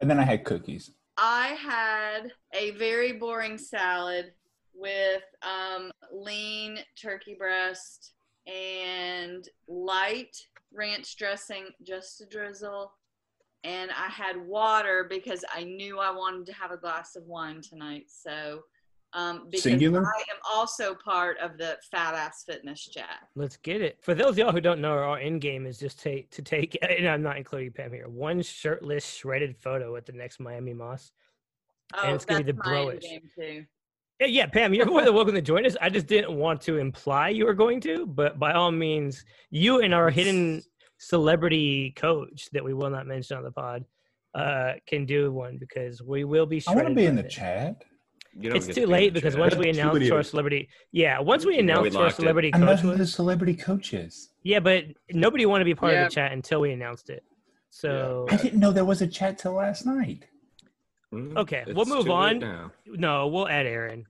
And 0.00 0.08
then 0.08 0.18
I 0.20 0.22
had 0.22 0.44
cookies. 0.44 0.92
I 1.16 1.48
had 1.48 2.32
a 2.54 2.70
very 2.72 3.12
boring 3.12 3.58
salad 3.58 4.32
with 4.72 5.22
um, 5.42 5.90
lean 6.12 6.78
turkey 7.00 7.34
breast 7.36 8.12
and 8.46 9.46
light 9.66 10.36
ranch 10.72 11.16
dressing, 11.16 11.66
just 11.82 12.20
a 12.20 12.26
drizzle. 12.26 12.92
And 13.64 13.90
I 13.90 14.06
had 14.06 14.36
water 14.36 15.06
because 15.10 15.44
I 15.52 15.64
knew 15.64 15.98
I 15.98 16.12
wanted 16.12 16.46
to 16.46 16.52
have 16.52 16.70
a 16.70 16.76
glass 16.76 17.16
of 17.16 17.24
wine 17.24 17.60
tonight. 17.60 18.04
So, 18.08 18.62
um, 19.14 19.46
because 19.50 19.62
Singular? 19.62 20.00
I 20.04 20.20
am 20.30 20.38
also 20.52 20.94
part 20.94 21.38
of 21.38 21.56
the 21.58 21.76
Fat 21.90 22.14
Ass 22.14 22.44
Fitness 22.46 22.86
Chat. 22.88 23.28
Let's 23.34 23.56
get 23.56 23.80
it. 23.80 23.98
For 24.02 24.14
those 24.14 24.30
of 24.32 24.38
y'all 24.38 24.52
who 24.52 24.60
don't 24.60 24.80
know, 24.80 24.92
our 24.92 25.18
end 25.18 25.40
game 25.40 25.66
is 25.66 25.78
just 25.78 26.00
take 26.00 26.30
to 26.30 26.42
take, 26.42 26.76
and 26.88 27.08
I'm 27.08 27.22
not 27.22 27.36
including 27.36 27.72
Pam 27.72 27.92
here, 27.92 28.08
one 28.08 28.42
shirtless, 28.42 29.04
shredded 29.06 29.56
photo 29.56 29.96
at 29.96 30.06
the 30.06 30.12
next 30.12 30.40
Miami 30.40 30.74
Moss. 30.74 31.12
Oh, 31.94 32.02
And 32.04 32.14
it's 32.14 32.24
gonna 32.24 32.44
be 32.44 32.52
that's 32.52 32.64
the 32.64 32.70
my 32.70 32.80
end 32.80 32.88
broish. 32.90 33.00
game 33.02 33.30
too. 33.34 33.64
Yeah, 34.20 34.26
yeah, 34.26 34.46
Pam, 34.46 34.74
you're 34.74 34.84
more 34.86 35.04
than 35.04 35.14
welcome 35.14 35.34
to 35.34 35.40
join 35.40 35.64
us. 35.64 35.76
I 35.80 35.88
just 35.88 36.06
didn't 36.06 36.36
want 36.36 36.60
to 36.62 36.78
imply 36.78 37.28
you 37.30 37.46
were 37.46 37.54
going 37.54 37.80
to, 37.82 38.04
but 38.04 38.38
by 38.38 38.52
all 38.52 38.72
means, 38.72 39.24
you 39.50 39.80
and 39.80 39.94
our 39.94 40.10
hidden 40.10 40.62
celebrity 40.98 41.92
coach 41.96 42.48
that 42.52 42.62
we 42.64 42.74
will 42.74 42.90
not 42.90 43.06
mention 43.06 43.36
on 43.36 43.44
the 43.44 43.52
pod 43.52 43.84
uh, 44.34 44.72
can 44.86 45.06
do 45.06 45.32
one 45.32 45.56
because 45.56 46.02
we 46.02 46.24
will 46.24 46.46
be. 46.46 46.62
I 46.68 46.74
want 46.74 46.88
to 46.88 46.94
be 46.94 47.06
in 47.06 47.16
the 47.16 47.22
then. 47.22 47.30
chat. 47.30 47.84
You 48.40 48.50
don't 48.50 48.56
It's 48.58 48.66
too 48.66 48.82
to 48.82 48.86
late 48.86 49.12
because 49.12 49.36
once 49.36 49.56
we 49.56 49.64
Too 49.64 49.70
announce 49.80 49.94
many 49.94 50.10
our 50.12 50.22
celebrity, 50.22 50.68
yeah, 50.92 51.18
once 51.18 51.44
we 51.44 51.54
Yeah, 51.54 51.58
we 51.58 51.62
announce 51.64 51.94
who 51.94 52.00
our 52.00 52.10
celebrity 52.10 52.50
I 52.54 52.58
know 52.58 52.66
coach 52.66 52.80
who 52.80 52.94
the 52.94 53.06
celebrity 53.06 53.54
coach 53.54 53.92
is. 53.94 54.30
yeah, 54.44 54.60
but 54.60 54.84
nobody 55.12 55.44
wanted 55.44 55.64
to 55.64 55.70
be 55.70 55.74
part 55.74 55.92
Yeah. 55.92 56.04
of 56.04 56.10
the 56.10 56.14
chat 56.14 56.32
until 56.32 56.60
we 56.60 56.70
announced 56.72 57.10
it. 57.10 57.24
So 57.70 58.26
I 58.30 58.36
didn't 58.36 58.60
know 58.60 58.70
there 58.70 58.84
was 58.84 59.02
a 59.02 59.08
chat 59.08 59.38
till 59.38 59.52
last 59.54 59.86
night. 59.86 60.26
Mm, 61.12 61.36
Okay, 61.36 61.64
it's 61.66 61.74
we'll 61.74 61.86
move 61.86 62.08
on. 62.10 62.70
no, 62.86 63.26
we'll 63.26 63.48
add 63.48 63.66
Aaron. 63.66 64.06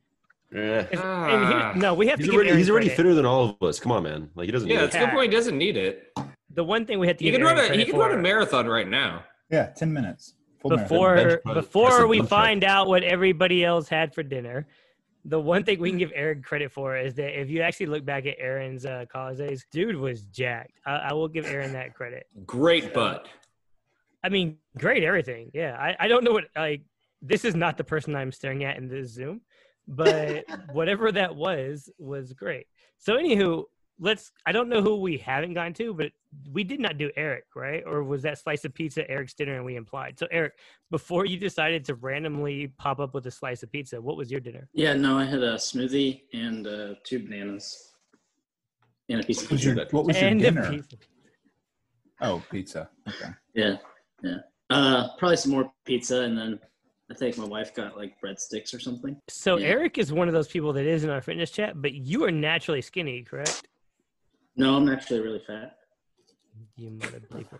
If- 0.50 1.00
Ah. 1.02 1.26
and 1.26 1.74
here, 1.74 1.82
no, 1.82 1.94
we 1.94 2.06
have 2.08 2.18
He's 2.18 2.28
to 2.28 2.34
already, 2.34 2.54
he's 2.54 2.68
already 2.70 2.86
credit. 2.86 2.96
fitter 2.96 3.14
than 3.14 3.24
all 3.26 3.56
of 3.60 3.66
us. 3.68 3.80
Come 3.80 3.92
on, 3.92 4.02
man. 4.02 4.30
Like 4.34 4.46
he 4.46 4.52
doesn't 4.52 4.68
Yeah, 4.68 4.76
need 4.76 4.82
that's 4.82 4.94
it. 4.96 5.02
a 5.02 5.06
good 5.06 5.14
point. 5.14 5.30
He 5.32 5.36
doesn't 5.36 5.56
need 5.56 5.76
it. 5.76 6.12
The 6.54 6.64
one 6.64 6.84
thing 6.86 6.98
we 6.98 7.06
have 7.06 7.16
to 7.18 7.24
He 7.24 7.30
give 7.30 7.38
can 7.40 7.46
run 7.46 7.56
a 7.58 7.62
he 7.62 7.68
credit 7.68 7.86
can 7.90 7.98
run 7.98 8.12
a 8.12 8.18
marathon 8.18 8.66
right 8.66 8.88
now. 8.88 9.24
Yeah, 9.50 9.66
ten 9.76 9.92
minutes. 9.92 10.34
Full 10.60 10.70
before 10.70 11.14
bench 11.14 11.40
before 11.54 12.06
we 12.06 12.20
find 12.22 12.64
out 12.64 12.88
what 12.88 13.02
everybody 13.02 13.64
else 13.64 13.88
had 13.88 14.14
for 14.14 14.22
dinner 14.22 14.66
the 15.28 15.38
one 15.38 15.62
thing 15.62 15.78
we 15.78 15.90
can 15.90 15.98
give 15.98 16.12
Aaron 16.14 16.42
credit 16.42 16.72
for 16.72 16.96
is 16.96 17.14
that 17.14 17.38
if 17.38 17.50
you 17.50 17.60
actually 17.60 17.86
look 17.86 18.04
back 18.04 18.26
at 18.26 18.36
Aaron's 18.38 18.86
uh, 18.86 19.04
college 19.12 19.38
days, 19.38 19.66
dude 19.70 19.96
was 19.96 20.22
jacked. 20.22 20.80
I, 20.86 20.96
I 20.96 21.12
will 21.12 21.28
give 21.28 21.44
Aaron 21.46 21.72
that 21.72 21.94
credit. 21.94 22.26
Great 22.46 22.94
butt. 22.94 23.28
I 24.24 24.30
mean, 24.30 24.56
great 24.78 25.04
everything. 25.04 25.50
Yeah, 25.52 25.76
I, 25.78 25.96
I 26.00 26.08
don't 26.08 26.24
know 26.24 26.32
what 26.32 26.44
like. 26.56 26.82
This 27.20 27.44
is 27.44 27.54
not 27.54 27.76
the 27.76 27.84
person 27.84 28.14
I'm 28.14 28.32
staring 28.32 28.64
at 28.64 28.76
in 28.76 28.88
this 28.88 29.10
Zoom, 29.10 29.40
but 29.86 30.44
whatever 30.72 31.12
that 31.12 31.34
was 31.34 31.90
was 31.98 32.32
great. 32.32 32.66
So, 32.98 33.16
anywho, 33.16 33.64
let's. 34.00 34.32
I 34.46 34.52
don't 34.52 34.68
know 34.68 34.82
who 34.82 34.96
we 34.96 35.18
haven't 35.18 35.54
gotten 35.54 35.74
to, 35.74 35.94
but 35.94 36.12
we 36.52 36.64
did 36.64 36.80
not 36.80 36.98
do 36.98 37.10
Eric, 37.16 37.44
right? 37.54 37.82
Or 37.86 38.02
was 38.04 38.22
that 38.22 38.38
slice 38.38 38.64
of 38.64 38.74
pizza 38.74 39.08
Eric's 39.10 39.34
dinner 39.34 39.56
and 39.56 39.64
we 39.64 39.76
implied? 39.76 40.18
So, 40.18 40.26
Eric, 40.30 40.54
before 40.90 41.24
you 41.26 41.38
decided 41.38 41.84
to 41.86 41.94
randomly 41.94 42.68
pop 42.78 43.00
up 43.00 43.14
with 43.14 43.26
a 43.26 43.30
slice 43.30 43.62
of 43.62 43.70
pizza, 43.72 44.00
what 44.00 44.16
was 44.16 44.30
your 44.30 44.40
dinner? 44.40 44.68
Yeah, 44.72 44.94
no, 44.94 45.18
I 45.18 45.24
had 45.24 45.42
a 45.42 45.54
smoothie 45.54 46.22
and 46.32 46.66
uh, 46.66 46.94
two 47.04 47.20
bananas. 47.20 47.92
and 49.08 49.20
a 49.22 49.26
piece 49.26 49.38
of 49.42 49.44
What 49.46 49.52
was 49.52 49.64
your, 49.64 49.74
pizza. 49.76 49.96
what 49.96 50.04
was 50.06 50.20
your 50.20 50.28
And 50.30 50.40
a 50.40 50.44
dinner? 50.44 50.70
piece 50.70 50.92
of- 50.92 50.98
Oh, 52.20 52.42
pizza. 52.50 52.90
Okay. 53.08 53.30
Yeah, 53.54 53.76
yeah. 54.22 54.38
Uh, 54.70 55.08
probably 55.18 55.36
some 55.36 55.52
more 55.52 55.72
pizza, 55.84 56.22
and 56.22 56.36
then 56.36 56.58
I 57.10 57.14
think 57.14 57.38
my 57.38 57.44
wife 57.46 57.74
got 57.74 57.96
like 57.96 58.20
breadsticks 58.20 58.74
or 58.74 58.80
something. 58.80 59.16
So 59.28 59.56
Yeah. 59.56 59.68
Eric 59.68 59.96
is 59.98 60.12
one 60.12 60.28
of 60.28 60.34
those 60.34 60.48
people 60.48 60.72
that 60.74 60.84
is 60.84 61.04
in 61.04 61.10
our 61.10 61.22
fitness 61.22 61.50
chat, 61.50 61.80
but 61.80 61.94
you 61.94 62.24
are 62.24 62.30
naturally 62.32 62.82
skinny, 62.82 63.22
correct? 63.22 63.66
No, 64.58 64.76
I'm 64.76 64.88
actually 64.88 65.20
really 65.20 65.40
fat. 65.46 65.76
You 66.76 66.90
mother 66.90 67.20
bleeper. 67.20 67.58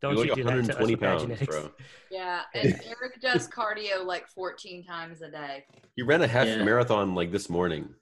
Don't 0.00 0.16
You're 0.16 0.24
you 0.26 0.30
like 0.32 0.36
do 0.36 0.42
that 0.44 0.50
to 0.50 0.58
us 0.58 0.66
120 0.90 0.94
with 0.96 1.00
pounds, 1.00 1.42
bro. 1.46 1.70
Yeah, 2.10 2.40
and 2.54 2.74
Eric 2.84 3.20
does 3.22 3.48
cardio 3.48 4.04
like 4.04 4.26
14 4.28 4.84
times 4.84 5.22
a 5.22 5.30
day. 5.30 5.64
You 5.94 6.04
ran 6.04 6.20
a 6.22 6.26
half 6.26 6.48
Yeah. 6.48 6.64
marathon 6.64 7.14
like 7.14 7.30
this 7.30 7.48
morning. 7.48 7.94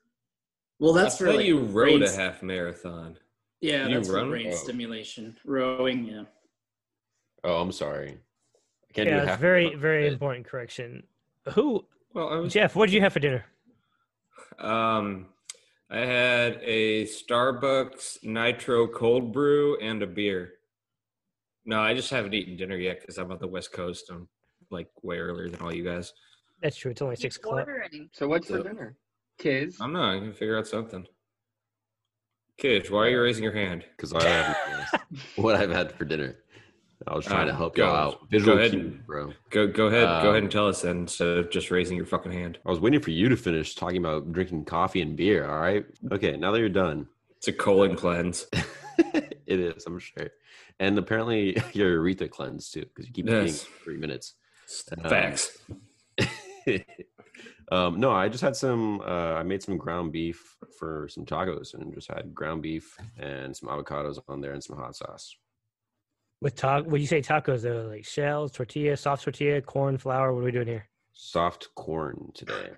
Well, 0.79 0.95
that's 0.95 1.17
I 1.17 1.19
for 1.19 1.27
thought 1.27 1.37
like, 1.37 1.47
you 1.47 1.59
rode 1.61 2.01
brain 2.01 2.03
a 2.03 2.11
half 2.11 2.43
marathon. 2.43 3.19
Yeah, 3.61 3.87
You 3.87 3.97
that's 3.97 4.09
for 4.09 4.15
run? 4.15 4.31
brain 4.31 4.49
Oh. 4.51 4.57
stimulation. 4.57 5.37
Rowing, 5.45 6.07
yeah. 6.07 6.23
Oh, 7.45 7.61
I'm 7.61 7.71
sorry. 7.73 8.19
I 8.89 8.93
can't 8.95 9.07
Yeah, 9.09 9.17
a 9.17 9.19
it's 9.21 9.29
half 9.29 9.41
very, 9.41 9.65
marathon 9.65 9.81
very 9.83 10.03
today. 10.05 10.13
important 10.15 10.47
correction. 10.47 11.07
Who, 11.53 11.85
Well, 12.15 12.31
I 12.31 12.37
was 12.39 12.55
Jeff? 12.55 12.75
What 12.75 12.87
did 12.87 12.95
you 12.95 13.03
have 13.03 13.13
for 13.13 13.21
dinner? 13.21 13.45
Um, 14.59 15.27
I 15.93 15.99
had 15.99 16.61
a 16.63 17.05
Starbucks 17.05 18.23
Nitro 18.23 18.87
cold 18.87 19.33
brew 19.33 19.77
and 19.79 20.03
a 20.05 20.07
beer. 20.07 20.53
No, 21.65 21.81
I 21.81 21.95
just 21.95 22.11
haven't 22.11 22.33
eaten 22.33 22.57
dinner 22.57 22.77
yet 22.77 23.01
because 23.01 23.19
I'm 23.19 23.33
on 23.33 23.39
the 23.41 23.49
West 23.49 23.73
Coast. 23.73 24.09
I'm 24.09 24.29
like 24.71 24.89
way 25.03 25.19
earlier 25.19 25.49
than 25.49 25.61
all 25.61 25.75
you 25.75 25.83
guys. 25.83 26.13
That's 26.63 26.77
true. 26.77 26.93
It's 26.93 27.03
only 27.03 27.17
six 27.17 27.37
o'clock. 27.37 27.67
So 28.13 28.29
what's 28.29 28.47
for 28.47 28.63
dinner? 28.63 28.97
Kids. 29.39 29.79
I'm 29.81 29.93
not. 29.93 30.15
I 30.15 30.19
can 30.21 30.33
figure 30.33 30.57
out 30.57 30.69
something. 30.69 31.07
Kids, 32.57 32.89
why 32.89 33.07
are 33.07 33.09
you 33.09 33.23
raising 33.23 33.43
your 33.43 33.55
hand? 33.55 33.85
because 33.97 34.13
I 34.13 34.23
haven't 34.23 34.57
what 35.37 35.57
I've 35.57 35.71
had 35.71 35.93
for 35.93 36.05
dinner. 36.05 36.37
I 37.07 37.15
was 37.17 37.25
trying 37.25 37.47
to 37.47 37.53
Um, 37.53 37.59
help 37.59 37.75
go- 37.77 37.87
y'all 37.87 37.97
out. 37.97 38.31
go 38.31 38.53
ahead 38.53 38.71
cue, 38.73 38.81
and- 38.81 39.07
bro. 39.07 39.33
Go 39.51 39.67
go 39.67 39.87
ahead. 39.87 40.03
go 40.23 40.29
ahead 40.29 40.29
Um, 40.29 40.35
and 40.37 40.51
tell 40.51 40.69
us 40.69 40.83
then 40.83 40.99
instead 40.99 41.39
of 41.39 41.51
just 41.51 41.71
raising 41.71 41.97
your 41.97 42.05
fucking 42.07 42.31
hand. 42.33 42.59
I 42.67 42.71
was 42.71 42.79
waiting 42.81 43.01
for 43.01 43.11
you 43.11 43.29
to 43.31 43.37
finish 43.37 43.75
talking 43.75 43.97
about 43.99 44.33
drinking 44.33 44.67
coffee 44.67 45.01
and 45.01 45.17
beer. 45.17 45.49
All 45.51 45.61
right. 45.61 45.87
Okay. 46.13 46.37
Now 46.37 46.53
that 46.53 46.61
you're 46.61 46.69
done, 46.69 47.09
It's 47.39 47.49
a 47.49 47.53
colon 47.55 47.97
cleanse. 47.97 48.47
it 48.99 49.61
is. 49.61 49.87
I'm 49.87 49.99
sure. 49.99 50.29
And 50.79 50.99
apparently 50.99 51.57
your 51.73 51.91
urethra 51.93 52.29
cleanse 52.29 52.71
too, 52.71 52.83
because 52.83 53.07
you 53.07 53.13
keep 53.15 53.27
eating 53.27 53.47
Yes. 53.47 53.65
for 53.65 53.85
three 53.85 53.97
minutes. 53.97 54.35
Um, 55.03 55.09
Facts. 55.11 55.59
um, 57.73 57.99
no, 58.01 58.11
I 58.11 58.29
just 58.29 58.43
had 58.43 58.57
some. 58.57 59.01
Uh, 59.01 59.35
I 59.35 59.43
made 59.43 59.63
some 59.63 59.77
ground 59.79 60.13
beef 60.13 60.57
for 60.79 61.09
some 61.09 61.25
tacos, 61.25 61.75
and 61.75 61.95
just 61.95 62.09
had 62.09 62.35
ground 62.35 62.63
beef 62.63 62.97
and 63.19 63.57
some 63.57 63.69
avocados 63.69 64.19
on 64.29 64.41
there 64.41 64.53
and 64.53 64.63
some 64.63 64.77
hot 64.77 64.97
sauce. 64.97 65.35
With 66.41 66.57
ta- 66.57 66.81
when 66.83 67.01
you 67.03 67.07
say 67.07 67.21
tacos, 67.21 67.63
though, 67.63 67.87
like 67.91 68.05
shells, 68.07 68.51
tortilla, 68.53 68.97
soft 68.97 69.25
tortilla, 69.25 69.61
corn, 69.61 69.99
flour. 69.99 70.33
What 70.33 70.41
are 70.41 70.45
we 70.45 70.51
doing 70.53 70.67
here? 70.69 70.89
Soft 71.13 71.69
corn 71.75 72.33
today. 72.35 72.71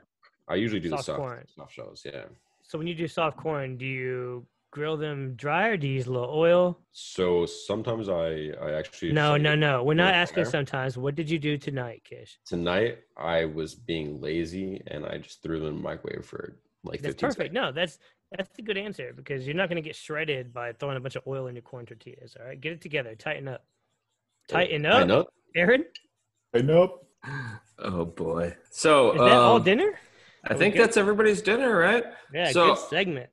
I 0.48 0.57
usually 0.57 0.81
do 0.81 0.88
Soft 0.88 1.01
the 1.03 1.05
soft 1.12 1.18
corn. 1.18 1.44
soft 1.57 1.72
shells. 1.72 2.03
Yeah. 2.05 2.25
So 2.62 2.77
when 2.77 2.88
you 2.88 2.94
do 2.96 3.07
soft 3.07 3.37
corn, 3.37 3.77
do 3.77 3.87
you 3.87 4.44
grill 4.72 4.96
them 4.96 5.35
dry 5.35 5.68
or 5.68 5.77
do 5.77 5.87
you 5.87 5.94
use 5.94 6.07
a 6.07 6.12
little 6.12 6.35
oil? 6.35 6.81
So 6.90 7.46
sometimes 7.46 8.09
I 8.09 8.51
I 8.61 8.72
actually 8.72 9.12
No, 9.12 9.37
no, 9.37 9.55
no. 9.55 9.85
We're 9.85 9.94
not 9.94 10.12
asking 10.14 10.44
fire. 10.44 10.51
sometimes. 10.51 10.98
What 10.98 11.14
did 11.14 11.31
you 11.31 11.38
do 11.38 11.57
tonight, 11.57 12.03
Kish? 12.05 12.40
Tonight 12.44 12.98
I 13.16 13.44
was 13.44 13.77
being 13.77 14.20
lazy 14.20 14.83
and 14.88 15.07
I 15.07 15.18
just 15.18 15.40
threw 15.42 15.61
them 15.61 15.68
in 15.68 15.77
the 15.77 15.83
microwave 15.83 16.25
for 16.25 16.57
like 16.83 17.01
That's 17.01 17.12
15 17.14 17.29
perfect. 17.29 17.55
No, 17.55 17.70
that's 17.70 17.98
that's 18.37 18.59
a 18.59 18.62
good 18.62 18.77
answer 18.77 19.12
because 19.14 19.47
you're 19.47 19.57
not 19.57 19.68
going 19.68 19.77
to 19.77 19.83
get 19.83 19.97
shredded 19.97 20.53
by 20.53 20.73
throwing 20.73 20.97
a 20.97 21.01
bunch 21.01 21.16
of 21.16 21.23
oil 21.27 21.47
in 21.47 21.55
your 21.55 21.62
corn 21.62 21.87
tortillas. 21.87 22.37
All 22.38 22.47
right, 22.47 22.61
get 22.61 22.73
it 22.73 22.81
together. 22.81 23.14
Tighten 23.14 23.49
up. 23.49 23.64
Tighten 24.49 24.87
up. 24.87 24.92
Tighten 24.92 25.11
up. 25.11 25.35
Aaron, 25.55 25.85
Hey, 26.53 26.62
nope. 26.62 27.09
Oh 27.79 28.05
boy. 28.05 28.55
So 28.71 29.12
is 29.12 29.18
that 29.18 29.33
all 29.33 29.57
um, 29.57 29.62
dinner? 29.64 29.99
I 30.45 30.55
Are 30.55 30.57
think 30.57 30.77
that's 30.77 30.97
everybody's 30.97 31.42
dinner, 31.42 31.77
right? 31.77 32.05
Yeah, 32.33 32.53
so- 32.53 32.75
good 32.75 32.79
segment. 32.88 33.31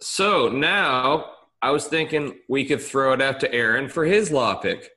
So 0.00 0.48
now 0.48 1.32
I 1.62 1.70
was 1.70 1.86
thinking 1.86 2.38
we 2.48 2.64
could 2.64 2.82
throw 2.82 3.12
it 3.12 3.22
out 3.22 3.40
to 3.40 3.52
Aaron 3.52 3.88
for 3.88 4.04
his 4.04 4.30
law 4.30 4.54
pick. 4.56 4.90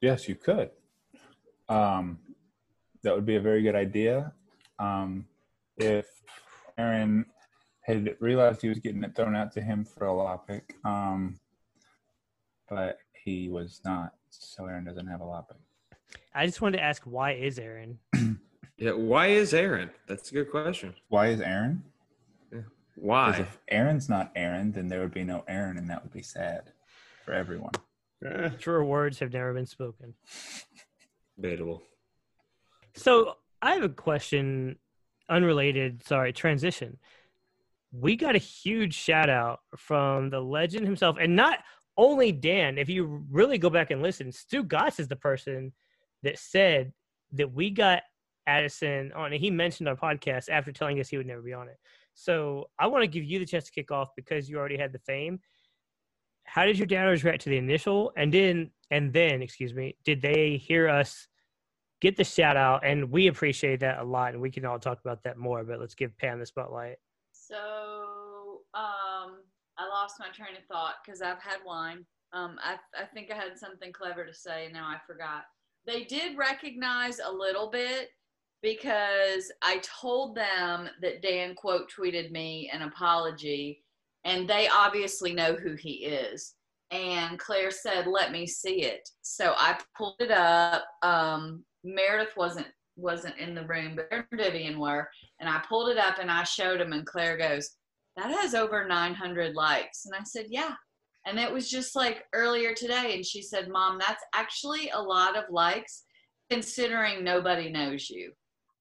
Yes, 0.00 0.28
you 0.28 0.34
could. 0.34 0.70
Um, 1.68 2.18
that 3.02 3.14
would 3.14 3.26
be 3.26 3.36
a 3.36 3.40
very 3.40 3.62
good 3.62 3.74
idea. 3.74 4.32
Um, 4.78 5.26
if 5.76 6.06
Aaron 6.80 7.26
had 7.82 8.16
realized 8.20 8.62
he 8.62 8.68
was 8.68 8.78
getting 8.78 9.04
it 9.04 9.14
thrown 9.14 9.36
out 9.36 9.52
to 9.52 9.60
him 9.60 9.84
for 9.84 10.06
a 10.06 10.12
law 10.12 10.36
pick, 10.36 10.74
um, 10.84 11.38
but 12.68 12.98
he 13.24 13.48
was 13.48 13.80
not, 13.84 14.14
so 14.30 14.66
Aaron 14.66 14.84
doesn't 14.84 15.06
have 15.06 15.20
a 15.20 15.24
law 15.24 15.42
pick. 15.42 15.58
I 16.34 16.46
just 16.46 16.60
wanted 16.60 16.78
to 16.78 16.82
ask, 16.82 17.02
why 17.02 17.32
is 17.32 17.58
Aaron? 17.58 17.98
Yeah, 18.80 18.92
why 18.92 19.26
is 19.26 19.52
Aaron? 19.52 19.90
That's 20.06 20.30
a 20.30 20.34
good 20.34 20.50
question. 20.50 20.94
Why 21.10 21.26
is 21.26 21.42
Aaron? 21.42 21.84
Why? 22.96 23.32
Because 23.32 23.46
if 23.46 23.58
Aaron's 23.68 24.08
not 24.08 24.32
Aaron, 24.34 24.72
then 24.72 24.88
there 24.88 25.00
would 25.00 25.12
be 25.12 25.22
no 25.22 25.44
Aaron, 25.46 25.76
and 25.76 25.90
that 25.90 26.02
would 26.02 26.14
be 26.14 26.22
sad 26.22 26.72
for 27.22 27.34
everyone. 27.34 27.72
Truer 28.58 28.82
words 28.82 29.18
have 29.18 29.34
never 29.34 29.52
been 29.52 29.66
spoken. 29.66 30.14
Debatable. 31.36 31.82
So 32.94 33.36
I 33.60 33.74
have 33.74 33.84
a 33.84 33.90
question, 33.90 34.78
unrelated. 35.30 36.04
Sorry, 36.06 36.32
transition. 36.32 36.98
We 37.92 38.16
got 38.16 38.36
a 38.36 38.38
huge 38.38 38.94
shout 38.94 39.30
out 39.30 39.60
from 39.76 40.30
the 40.30 40.40
legend 40.40 40.84
himself, 40.86 41.16
and 41.20 41.34
not 41.34 41.60
only 41.96 42.32
Dan. 42.32 42.78
If 42.78 42.88
you 42.88 43.24
really 43.30 43.58
go 43.58 43.68
back 43.68 43.90
and 43.90 44.02
listen, 44.02 44.28
Stugotz 44.28 44.98
is 44.98 45.08
the 45.08 45.16
person 45.16 45.72
that 46.22 46.38
said 46.38 46.92
that 47.32 47.52
we 47.52 47.70
got 47.70 48.02
Addison 48.46 49.12
on, 49.12 49.32
and 49.32 49.40
he 49.40 49.50
mentioned 49.50 49.88
our 49.88 49.96
podcast 49.96 50.48
after 50.48 50.72
telling 50.72 50.98
us 50.98 51.08
he 51.08 51.16
would 51.16 51.26
never 51.26 51.42
be 51.42 51.52
on 51.52 51.68
it. 51.68 51.78
So 52.14 52.70
I 52.78 52.86
want 52.86 53.02
to 53.02 53.08
give 53.08 53.24
you 53.24 53.38
the 53.38 53.46
chance 53.46 53.64
to 53.64 53.72
kick 53.72 53.90
off 53.90 54.10
because 54.16 54.48
you 54.48 54.58
already 54.58 54.76
had 54.76 54.92
the 54.92 54.98
fame. 55.00 55.40
How 56.44 56.64
did 56.64 56.78
your 56.78 56.88
downers 56.88 57.22
react 57.22 57.42
to 57.42 57.50
the 57.50 57.58
initial, 57.58 58.12
and 58.16 58.32
then 58.32 58.70
and 58.90 59.12
then, 59.12 59.42
excuse 59.42 59.72
me, 59.74 59.96
did 60.04 60.20
they 60.20 60.56
hear 60.56 60.88
us? 60.88 61.28
Get 62.00 62.16
the 62.16 62.24
shout 62.24 62.56
out 62.56 62.84
and 62.84 63.10
we 63.10 63.26
appreciate 63.26 63.80
that 63.80 63.98
a 63.98 64.04
lot 64.04 64.32
and 64.32 64.40
we 64.40 64.50
can 64.50 64.64
all 64.64 64.78
talk 64.78 65.00
about 65.00 65.22
that 65.22 65.36
more 65.36 65.64
but 65.64 65.80
let's 65.80 65.94
give 65.94 66.16
pam 66.18 66.38
the 66.38 66.46
spotlight 66.46 66.96
So 67.32 68.60
um, 68.74 69.40
I 69.78 69.88
lost 69.88 70.16
my 70.18 70.28
train 70.28 70.56
of 70.56 70.64
thought 70.64 70.96
because 71.04 71.22
I've 71.22 71.42
had 71.42 71.58
wine. 71.64 72.04
Um, 72.32 72.58
I, 72.62 72.76
I 72.98 73.06
think 73.06 73.30
I 73.30 73.34
had 73.34 73.58
something 73.58 73.92
clever 73.92 74.24
to 74.24 74.34
say 74.34 74.66
and 74.66 74.74
now 74.74 74.86
I 74.86 74.98
forgot. 75.06 75.44
They 75.86 76.04
did 76.04 76.36
recognize 76.36 77.18
a 77.18 77.32
little 77.32 77.70
bit 77.70 78.10
because 78.62 79.50
I 79.62 79.78
told 79.78 80.36
them 80.36 80.88
that 81.00 81.22
Dan 81.22 81.54
quote 81.54 81.90
tweeted 81.90 82.30
me 82.30 82.70
an 82.72 82.82
apology 82.82 83.82
and 84.24 84.48
they 84.48 84.68
obviously 84.68 85.32
know 85.32 85.54
who 85.54 85.74
he 85.74 86.04
is. 86.04 86.54
And 86.90 87.38
Claire 87.38 87.70
said, 87.70 88.06
"Let 88.06 88.32
me 88.32 88.46
see 88.46 88.82
it." 88.82 89.08
So 89.22 89.54
I 89.56 89.78
pulled 89.96 90.16
it 90.18 90.32
up. 90.32 90.84
Um, 91.02 91.64
Meredith 91.84 92.36
wasn't 92.36 92.66
wasn't 92.96 93.38
in 93.38 93.54
the 93.54 93.66
room, 93.66 93.96
but 93.96 94.26
Vivian 94.32 94.78
were, 94.78 95.08
and 95.38 95.48
I 95.48 95.62
pulled 95.66 95.88
it 95.88 95.96
up 95.96 96.18
and 96.20 96.30
I 96.30 96.44
showed 96.44 96.80
him, 96.80 96.92
and 96.92 97.06
Claire 97.06 97.38
goes, 97.38 97.76
"That 98.16 98.30
has 98.30 98.54
over 98.54 98.86
900 98.86 99.54
likes," 99.54 100.06
and 100.06 100.14
I 100.14 100.22
said, 100.24 100.46
"Yeah." 100.48 100.74
And 101.26 101.38
it 101.38 101.52
was 101.52 101.70
just 101.70 101.94
like 101.96 102.26
earlier 102.32 102.74
today, 102.74 103.14
and 103.14 103.24
she 103.24 103.42
said, 103.42 103.68
"Mom, 103.68 103.98
that's 103.98 104.24
actually 104.34 104.90
a 104.90 105.00
lot 105.00 105.36
of 105.36 105.50
likes, 105.50 106.04
considering 106.50 107.24
nobody 107.24 107.70
knows 107.70 108.10
you." 108.10 108.32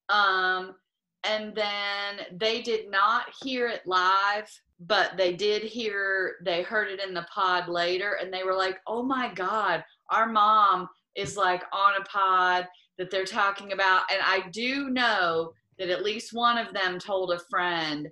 Um, 0.09 0.75
and 1.23 1.53
then 1.55 2.25
they 2.31 2.61
did 2.61 2.89
not 2.89 3.25
hear 3.41 3.67
it 3.67 3.85
live 3.85 4.49
but 4.79 5.17
they 5.17 5.33
did 5.33 5.61
hear 5.61 6.37
they 6.43 6.61
heard 6.61 6.89
it 6.89 7.01
in 7.05 7.13
the 7.13 7.25
pod 7.33 7.67
later 7.67 8.17
and 8.21 8.33
they 8.33 8.43
were 8.43 8.55
like 8.55 8.77
oh 8.87 9.03
my 9.03 9.31
god 9.33 9.83
our 10.11 10.27
mom 10.27 10.87
is 11.15 11.35
like 11.37 11.63
on 11.73 11.93
a 11.99 12.05
pod 12.05 12.67
that 12.97 13.09
they're 13.11 13.25
talking 13.25 13.71
about 13.71 14.03
and 14.11 14.21
i 14.23 14.47
do 14.51 14.89
know 14.89 15.51
that 15.77 15.89
at 15.89 16.03
least 16.03 16.33
one 16.33 16.57
of 16.57 16.73
them 16.73 16.99
told 16.99 17.31
a 17.31 17.39
friend 17.49 18.07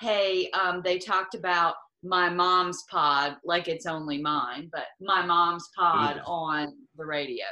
hey 0.00 0.50
um, 0.50 0.80
they 0.84 0.98
talked 0.98 1.34
about 1.34 1.74
my 2.02 2.28
mom's 2.28 2.82
pod 2.90 3.36
like 3.44 3.68
it's 3.68 3.86
only 3.86 4.20
mine 4.20 4.68
but 4.72 4.86
my 5.00 5.24
mom's 5.24 5.68
pod 5.78 6.16
Ooh. 6.16 6.30
on 6.30 6.74
the 6.96 7.04
radio 7.04 7.44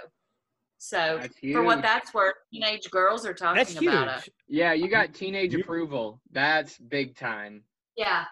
so 0.78 1.20
for 1.52 1.62
what 1.62 1.82
that's 1.82 2.12
worth 2.14 2.34
teenage 2.52 2.90
girls 2.90 3.24
are 3.26 3.34
talking 3.34 3.58
that's 3.58 3.72
huge 3.78 3.92
about 3.92 4.26
it 4.26 4.32
Yeah, 4.48 4.72
you 4.72 4.88
got 4.88 5.12
teenage 5.14 5.52
You- 5.52 5.60
approval. 5.60 6.20
That's 6.32 6.78
big 6.78 7.16
time. 7.16 7.62
Yeah. 7.96 8.24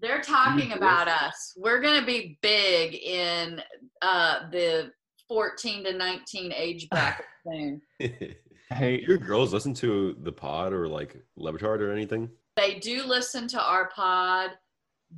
They're 0.00 0.22
talking 0.22 0.72
about 0.72 1.08
us. 1.08 1.52
We're 1.58 1.80
going 1.82 2.00
to 2.00 2.06
be 2.06 2.38
big 2.40 2.94
in 2.94 3.60
uh, 4.00 4.48
the 4.50 4.90
14 5.30 5.84
to 5.84 5.92
19 5.96 6.52
age 6.52 6.88
bracket 6.90 7.24
soon. 7.46 7.80
Hey, 8.72 9.00
Your 9.00 9.18
girls 9.18 9.52
listen 9.52 9.74
to 9.74 10.16
the 10.22 10.30
pod 10.30 10.72
or 10.72 10.86
like 10.86 11.16
Le 11.36 11.52
Batard 11.52 11.80
or 11.80 11.92
anything? 11.92 12.28
they 12.56 12.74
do 12.78 13.04
listen 13.04 13.48
to 13.48 13.60
our 13.60 13.88
pod 13.90 14.50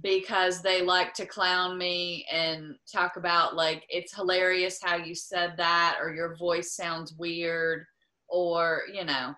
because 0.03 0.63
they 0.63 0.81
like 0.81 1.13
to 1.15 1.27
clown 1.27 1.77
me 1.77 2.25
and 2.33 2.75
talk 2.91 3.17
about 3.17 3.55
like 3.57 3.85
it's 3.91 4.15
hilarious 4.15 4.79
how 4.83 4.97
you 4.97 5.15
said 5.15 5.55
that 5.59 5.99
or 6.01 6.15
your 6.15 6.35
voice 6.37 6.75
sounds 6.75 7.13
weird 7.19 7.85
or 8.29 8.83
you 8.93 9.05
know 9.05 9.35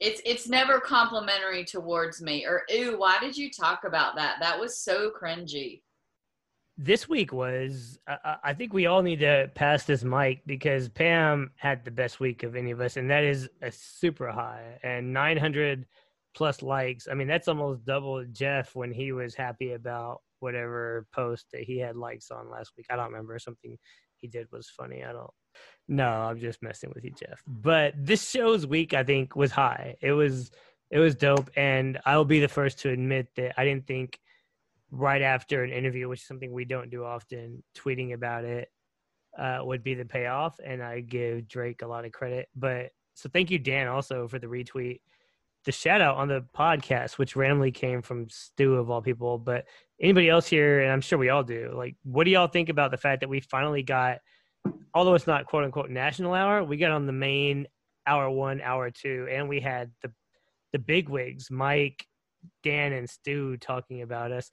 it's 0.00 0.22
it's 0.24 0.48
never 0.48 0.80
complimentary 0.80 1.64
towards 1.64 2.22
me 2.22 2.46
or 2.46 2.62
ooh 2.74 2.98
why 2.98 3.18
did 3.20 3.36
you 3.36 3.50
talk 3.50 3.80
about 3.84 4.16
that 4.16 4.36
that 4.40 4.58
was 4.58 4.78
so 4.82 5.10
cringy 5.20 5.82
this 6.78 7.08
week 7.08 7.32
was 7.32 7.98
I, 8.06 8.36
I 8.44 8.54
think 8.54 8.72
we 8.72 8.86
all 8.86 9.02
need 9.02 9.18
to 9.20 9.50
pass 9.54 9.82
this 9.82 10.04
mic 10.04 10.42
because 10.46 10.88
pam 10.88 11.50
had 11.56 11.84
the 11.84 11.90
best 11.90 12.20
week 12.20 12.44
of 12.44 12.54
any 12.54 12.70
of 12.70 12.80
us 12.80 12.96
and 12.96 13.10
that 13.10 13.24
is 13.24 13.48
a 13.60 13.72
super 13.72 14.28
high 14.28 14.78
and 14.84 15.12
900 15.12 15.86
plus 16.34 16.62
likes. 16.62 17.08
I 17.10 17.14
mean 17.14 17.26
that's 17.26 17.48
almost 17.48 17.84
double 17.84 18.24
jeff 18.30 18.76
when 18.76 18.92
he 18.92 19.10
was 19.10 19.34
happy 19.34 19.72
about 19.72 20.20
whatever 20.38 21.06
post 21.12 21.46
that 21.52 21.62
he 21.62 21.78
had 21.78 21.96
likes 21.96 22.30
on 22.30 22.48
last 22.48 22.72
week. 22.76 22.86
I 22.88 22.96
don't 22.96 23.10
remember. 23.10 23.40
Something 23.40 23.76
he 24.14 24.28
did 24.28 24.46
was 24.52 24.70
funny. 24.70 25.02
I 25.04 25.12
don't 25.12 25.30
no 25.88 26.06
i'm 26.06 26.38
just 26.38 26.62
messing 26.62 26.92
with 26.94 27.04
you 27.04 27.10
jeff. 27.10 27.42
But 27.46 27.94
this 27.96 28.30
show's 28.30 28.66
week 28.66 28.94
i 28.94 29.02
think 29.02 29.34
was 29.34 29.50
high. 29.50 29.96
It 30.00 30.12
was 30.12 30.52
it 30.92 31.00
was 31.00 31.16
dope 31.16 31.50
and 31.56 31.98
i'll 32.06 32.24
be 32.24 32.40
the 32.40 32.48
first 32.48 32.78
to 32.78 32.90
admit 32.90 33.28
that 33.36 33.52
i 33.58 33.64
didn't 33.64 33.86
think 33.86 34.18
right 34.90 35.22
after 35.22 35.64
an 35.64 35.70
interview, 35.70 36.08
which 36.08 36.20
is 36.20 36.26
something 36.26 36.52
we 36.52 36.64
don't 36.64 36.90
do 36.90 37.04
often, 37.04 37.62
tweeting 37.76 38.14
about 38.14 38.44
it 38.44 38.68
uh, 39.38 39.60
would 39.62 39.82
be 39.82 39.94
the 39.94 40.04
payoff. 40.04 40.58
And 40.64 40.82
I 40.82 41.00
give 41.00 41.48
Drake 41.48 41.82
a 41.82 41.86
lot 41.86 42.04
of 42.04 42.12
credit. 42.12 42.48
But 42.56 42.90
so 43.14 43.28
thank 43.28 43.50
you, 43.50 43.58
Dan, 43.58 43.88
also 43.88 44.28
for 44.28 44.38
the 44.38 44.46
retweet. 44.46 45.00
The 45.64 45.72
shout 45.72 46.00
out 46.00 46.16
on 46.16 46.28
the 46.28 46.44
podcast, 46.56 47.18
which 47.18 47.36
randomly 47.36 47.72
came 47.72 48.00
from 48.00 48.28
Stu 48.30 48.76
of 48.76 48.90
all 48.90 49.02
people. 49.02 49.38
But 49.38 49.66
anybody 50.00 50.28
else 50.28 50.46
here, 50.46 50.82
and 50.82 50.90
I'm 50.90 51.00
sure 51.00 51.18
we 51.18 51.28
all 51.28 51.42
do, 51.42 51.72
like, 51.74 51.96
what 52.04 52.24
do 52.24 52.30
y'all 52.30 52.46
think 52.46 52.68
about 52.68 52.90
the 52.90 52.96
fact 52.96 53.20
that 53.20 53.28
we 53.28 53.40
finally 53.40 53.82
got, 53.82 54.18
although 54.94 55.14
it's 55.14 55.26
not 55.26 55.46
quote 55.46 55.64
unquote 55.64 55.90
national 55.90 56.32
hour, 56.32 56.64
we 56.64 56.76
got 56.76 56.92
on 56.92 57.06
the 57.06 57.12
main 57.12 57.66
hour 58.06 58.30
one, 58.30 58.60
hour 58.62 58.90
two, 58.90 59.26
and 59.30 59.48
we 59.48 59.60
had 59.60 59.90
the 60.02 60.12
the 60.72 60.78
big 60.78 61.08
wigs, 61.08 61.50
Mike, 61.50 62.06
Dan, 62.62 62.92
and 62.92 63.08
Stu 63.08 63.56
talking 63.56 64.02
about 64.02 64.32
us 64.32 64.50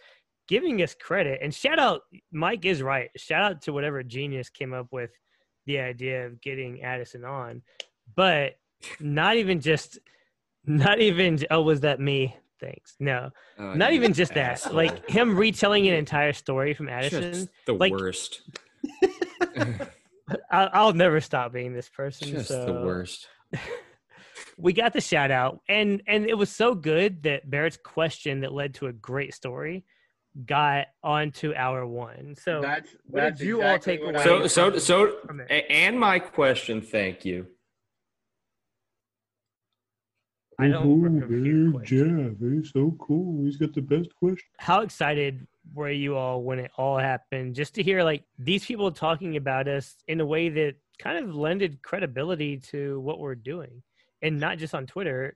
giving 0.48 0.82
us 0.82 0.96
credit. 0.96 1.40
And 1.42 1.54
shout 1.54 1.80
out 1.80 2.02
mike 2.32 2.66
is 2.66 2.82
right. 2.82 3.10
Shout 3.18 3.44
out 3.44 3.62
to 3.64 3.74
whatever 3.74 4.04
genius 4.04 4.50
came 4.50 4.74
up 4.74 4.88
with 4.92 5.12
the 5.66 5.80
idea 5.80 6.26
of 6.26 6.42
getting 6.42 6.84
addison 6.84 7.26
on. 7.26 7.62
But 8.16 8.54
not 9.00 9.38
even 9.38 9.62
just 9.62 10.00
not 10.66 11.00
even 11.00 11.40
oh 11.52 11.62
was 11.62 11.82
that 11.82 12.00
me? 12.00 12.36
Thanks. 12.60 12.96
No. 13.00 13.32
Oh, 13.60 13.74
not 13.74 13.94
even 13.94 14.14
just 14.14 14.34
that. 14.34 14.54
asshole. 14.54 14.74
like 14.74 15.10
him 15.10 15.38
retelling 15.38 15.88
an 15.88 15.94
entire 15.94 16.34
story 16.34 16.74
from 16.74 16.90
addison 16.90 17.34
Just 17.34 17.50
the 17.66 17.74
like 17.74 17.92
worst. 17.92 18.42
I'll, 20.52 20.70
I'll 20.74 20.94
never 20.94 21.22
stop 21.22 21.54
being 21.54 21.74
this 21.74 21.90
person 21.90 22.30
Just 22.30 22.48
so. 22.48 22.66
the 22.66 22.74
worst. 22.74 23.28
we 24.58 24.74
got 24.74 24.94
the 24.94 25.02
shout 25.02 25.32
out 25.32 25.60
and 25.68 26.02
and 26.08 26.26
it 26.26 26.34
was 26.38 26.50
so 26.50 26.74
good 26.74 27.24
that 27.24 27.50
barrett's 27.50 27.78
question 27.78 28.42
that 28.42 28.54
led 28.54 28.74
to 28.74 28.88
a 28.88 28.94
great 28.94 29.34
story 29.34 29.84
got 30.46 30.88
onto 31.04 31.54
our 31.56 31.86
one 31.88 32.36
so 32.36 32.60
That's 32.62 32.90
what 33.06 33.38
did 33.38 33.46
you 33.48 33.62
exactly 33.62 33.72
all 33.72 33.80
take 33.80 34.02
I 34.02 34.20
away 34.20 34.24
So 34.24 34.48
so 34.48 34.78
so 34.78 35.16
from 35.26 35.40
it? 35.40 35.48
a- 35.50 35.72
and 35.72 35.98
my 36.00 36.20
question, 36.20 36.82
thank 36.82 37.24
you. 37.24 37.48
I 40.58 40.70
don't 40.70 41.02
remember 41.02 41.38
your 41.38 41.82
Jeff, 41.82 42.38
he's 42.40 42.72
so 42.72 42.96
cool. 43.00 43.44
He's 43.44 43.58
got 43.58 43.74
the 43.74 43.82
best 43.82 44.10
question. 44.16 44.48
how 44.58 44.82
excited 44.82 45.46
were 45.74 45.90
you 45.92 46.16
all 46.16 46.44
when 46.44 46.60
it 46.60 46.72
all 46.78 46.98
happened 46.98 47.56
just 47.56 47.74
to 47.76 47.84
hear 47.84 48.04
like 48.04 48.24
these 48.38 48.64
people 48.66 48.92
talking 48.92 49.36
about 49.36 49.68
us 49.68 49.96
in 50.08 50.22
a 50.22 50.26
way 50.26 50.48
that 50.50 50.76
kind 51.00 51.18
of 51.24 51.36
lended 51.36 51.82
credibility 51.82 52.58
to 52.58 53.00
what 53.02 53.20
we're 53.20 53.36
doing 53.36 53.82
and 54.22 54.40
not 54.40 54.58
just 54.60 54.76
on 54.76 54.86
twitter 54.86 55.36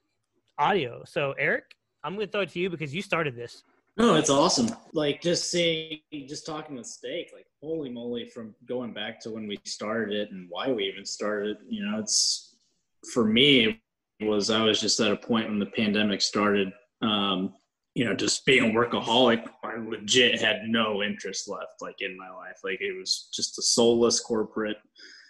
audio 0.59 1.01
so 1.05 1.33
eric 1.39 1.63
i'm 2.03 2.13
going 2.15 2.27
to 2.27 2.31
throw 2.31 2.41
it 2.41 2.49
to 2.49 2.59
you 2.59 2.69
because 2.69 2.93
you 2.93 3.01
started 3.01 3.35
this 3.35 3.63
No, 3.97 4.15
it's 4.15 4.29
awesome. 4.29 4.69
Like 4.93 5.21
just 5.21 5.51
seeing, 5.51 5.99
just 6.27 6.45
talking 6.45 6.77
with 6.77 6.85
Steak, 6.85 7.31
like 7.33 7.47
holy 7.61 7.89
moly, 7.89 8.29
from 8.29 8.55
going 8.65 8.93
back 8.93 9.19
to 9.21 9.31
when 9.31 9.47
we 9.47 9.59
started 9.65 10.15
it 10.15 10.31
and 10.31 10.47
why 10.49 10.71
we 10.71 10.85
even 10.85 11.05
started. 11.05 11.57
it, 11.57 11.63
You 11.67 11.85
know, 11.85 11.99
it's 11.99 12.55
for 13.13 13.25
me 13.25 13.81
it 14.19 14.25
was 14.25 14.49
I 14.49 14.61
was 14.63 14.79
just 14.79 14.99
at 14.99 15.11
a 15.11 15.17
point 15.17 15.49
when 15.49 15.59
the 15.59 15.65
pandemic 15.65 16.21
started. 16.21 16.71
Um, 17.01 17.53
you 17.95 18.05
know, 18.05 18.15
just 18.15 18.45
being 18.45 18.69
a 18.69 18.73
workaholic, 18.73 19.45
I 19.63 19.75
legit 19.77 20.39
had 20.39 20.61
no 20.67 21.01
interest 21.03 21.49
left, 21.49 21.81
like 21.81 22.01
in 22.01 22.17
my 22.17 22.29
life. 22.29 22.57
Like 22.63 22.79
it 22.81 22.97
was 22.97 23.29
just 23.33 23.57
a 23.57 23.61
soulless 23.61 24.19
corporate. 24.19 24.77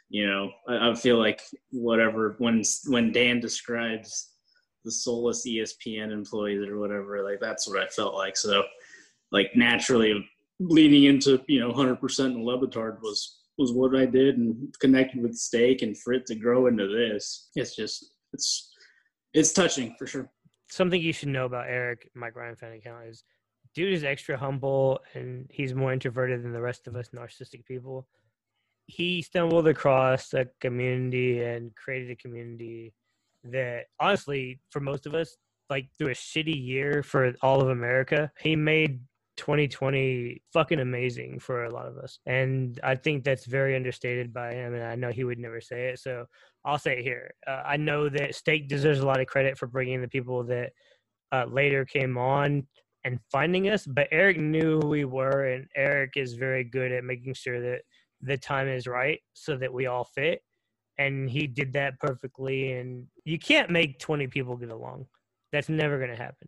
You 0.09 0.27
know, 0.27 0.51
I, 0.67 0.89
I 0.89 0.95
feel 0.95 1.17
like 1.17 1.41
whatever 1.71 2.35
when 2.39 2.63
when 2.87 3.11
Dan 3.11 3.39
describes 3.39 4.28
the 4.89 4.93
soulless 4.93 5.45
ESPN 5.45 6.11
employees 6.11 6.67
or 6.67 6.79
whatever. 6.79 7.23
Like 7.23 7.39
that's 7.39 7.67
what 7.67 7.81
I 7.81 7.87
felt 7.87 8.15
like. 8.15 8.35
So, 8.35 8.63
like 9.31 9.51
naturally, 9.55 10.27
leaning 10.59 11.03
into 11.03 11.41
you 11.47 11.59
know 11.59 11.71
100% 11.71 12.25
in 12.25 12.43
Le 12.43 12.57
Batard 12.57 13.01
was 13.01 13.37
was 13.59 13.71
what 13.71 13.95
I 13.95 14.05
did, 14.05 14.37
and 14.37 14.73
connected 14.79 15.21
with 15.21 15.35
Steak 15.35 15.81
and 15.83 15.97
for 15.97 16.13
it 16.13 16.25
to 16.27 16.35
grow 16.35 16.67
into 16.67 16.87
this, 16.87 17.49
it's 17.55 17.75
just 17.75 18.13
it's 18.33 18.71
it's 19.33 19.53
touching 19.53 19.95
for 19.97 20.07
sure. 20.07 20.29
something 20.69 21.01
you 21.01 21.13
should 21.13 21.29
know 21.29 21.45
about 21.45 21.67
eric 21.67 22.09
mike 22.15 22.35
ryan 22.35 22.55
fan 22.55 22.73
account 22.73 23.07
is 23.07 23.23
dude 23.73 23.93
is 23.93 24.03
extra 24.03 24.37
humble 24.37 24.99
and 25.13 25.47
he's 25.51 25.73
more 25.73 25.93
introverted 25.93 26.43
than 26.43 26.53
the 26.53 26.61
rest 26.61 26.87
of 26.87 26.95
us 26.95 27.09
narcissistic 27.09 27.65
people 27.65 28.07
he 28.87 29.21
stumbled 29.21 29.67
across 29.67 30.33
a 30.33 30.47
community 30.59 31.43
and 31.43 31.75
created 31.75 32.09
a 32.11 32.15
community 32.15 32.93
that 33.43 33.85
honestly 33.99 34.59
for 34.69 34.79
most 34.79 35.05
of 35.05 35.15
us 35.15 35.37
like 35.69 35.87
through 35.97 36.09
a 36.09 36.15
shitty 36.15 36.65
year 36.65 37.03
for 37.03 37.33
all 37.41 37.61
of 37.61 37.69
america 37.69 38.31
he 38.39 38.55
made 38.55 38.99
2020 39.39 40.43
fucking 40.51 40.81
amazing 40.81 41.39
for 41.39 41.63
a 41.63 41.73
lot 41.73 41.87
of 41.87 41.97
us. 41.97 42.19
And 42.25 42.77
i 42.83 42.93
think 42.93 43.23
that's 43.23 43.45
very 43.45 43.73
understated 43.73 44.33
by 44.33 44.53
him 44.53 44.73
and 44.73 44.83
i 44.83 44.95
know 44.95 45.11
he 45.11 45.23
would 45.23 45.39
never 45.39 45.61
say 45.61 45.87
it 45.87 45.99
so 45.99 46.25
i'll 46.65 46.77
say 46.77 46.99
it 46.99 47.03
here. 47.03 47.31
Uh, 47.47 47.63
i 47.65 47.77
know 47.77 48.09
that 48.09 48.35
steak 48.35 48.67
deserves 48.67 48.99
a 48.99 49.05
lot 49.05 49.21
of 49.21 49.27
credit 49.27 49.57
for 49.57 49.65
bringing 49.65 50.01
the 50.01 50.09
people 50.09 50.43
that 50.43 50.71
uh, 51.31 51.45
later 51.49 51.85
came 51.85 52.17
on 52.17 52.67
and 53.05 53.17
finding 53.31 53.69
us 53.69 53.85
but 53.87 54.09
eric 54.11 54.37
knew 54.37 54.77
who 54.81 54.89
we 54.89 55.05
were 55.05 55.45
and 55.45 55.67
eric 55.73 56.11
is 56.17 56.33
very 56.33 56.65
good 56.65 56.91
at 56.91 57.05
making 57.05 57.33
sure 57.33 57.61
that 57.61 57.79
the 58.21 58.37
time 58.37 58.67
is 58.67 58.87
right 58.87 59.21
so 59.33 59.55
that 59.55 59.71
we 59.71 59.85
all 59.85 60.03
fit 60.03 60.41
and 60.99 61.29
he 61.29 61.47
did 61.47 61.73
that 61.73 61.97
perfectly 61.99 62.73
and 62.73 63.07
you 63.23 63.39
can't 63.39 63.71
make 63.71 63.97
20 63.99 64.27
people 64.27 64.55
get 64.55 64.69
along 64.69 65.07
that's 65.51 65.69
never 65.69 65.97
going 65.97 66.11
to 66.11 66.15
happen 66.15 66.47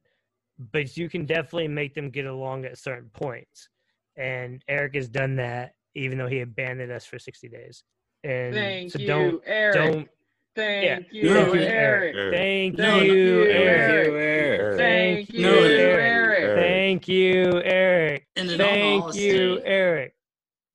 but 0.71 0.95
you 0.95 1.09
can 1.09 1.25
definitely 1.25 1.67
make 1.67 1.95
them 1.95 2.11
get 2.11 2.25
along 2.25 2.65
at 2.65 2.77
certain 2.77 3.09
points 3.13 3.69
and 4.17 4.63
eric 4.67 4.93
has 4.93 5.09
done 5.09 5.35
that 5.35 5.73
even 5.95 6.17
though 6.17 6.27
he 6.27 6.41
abandoned 6.41 6.91
us 6.91 7.05
for 7.05 7.17
60 7.17 7.49
days 7.49 7.83
and 8.23 8.53
Thank 8.53 8.91
so 8.91 8.99
you, 8.99 9.07
don't 9.07 9.41
Eric. 9.47 9.73
don't 9.75 10.07
Thank 10.53 10.85
yeah. 10.85 10.99
you, 11.11 11.33
Thank 11.33 11.53
you, 11.53 11.61
Eric. 11.61 12.33
Thank 12.33 12.77
No, 12.77 12.99
you, 12.99 13.13
you, 13.13 13.43
Eric. 13.45 14.09
Eric. 14.11 14.77
Thank 14.77 15.33
you, 15.33 15.41
No, 15.41 15.53
Eric. 15.63 16.59
Thank 16.59 17.07
you, 17.07 17.61
Eric. 17.63 18.27
And 18.35 18.51
in 18.51 18.59
all 18.59 18.67
Thank 18.67 19.15
you, 19.15 19.61
Eric. 19.63 20.13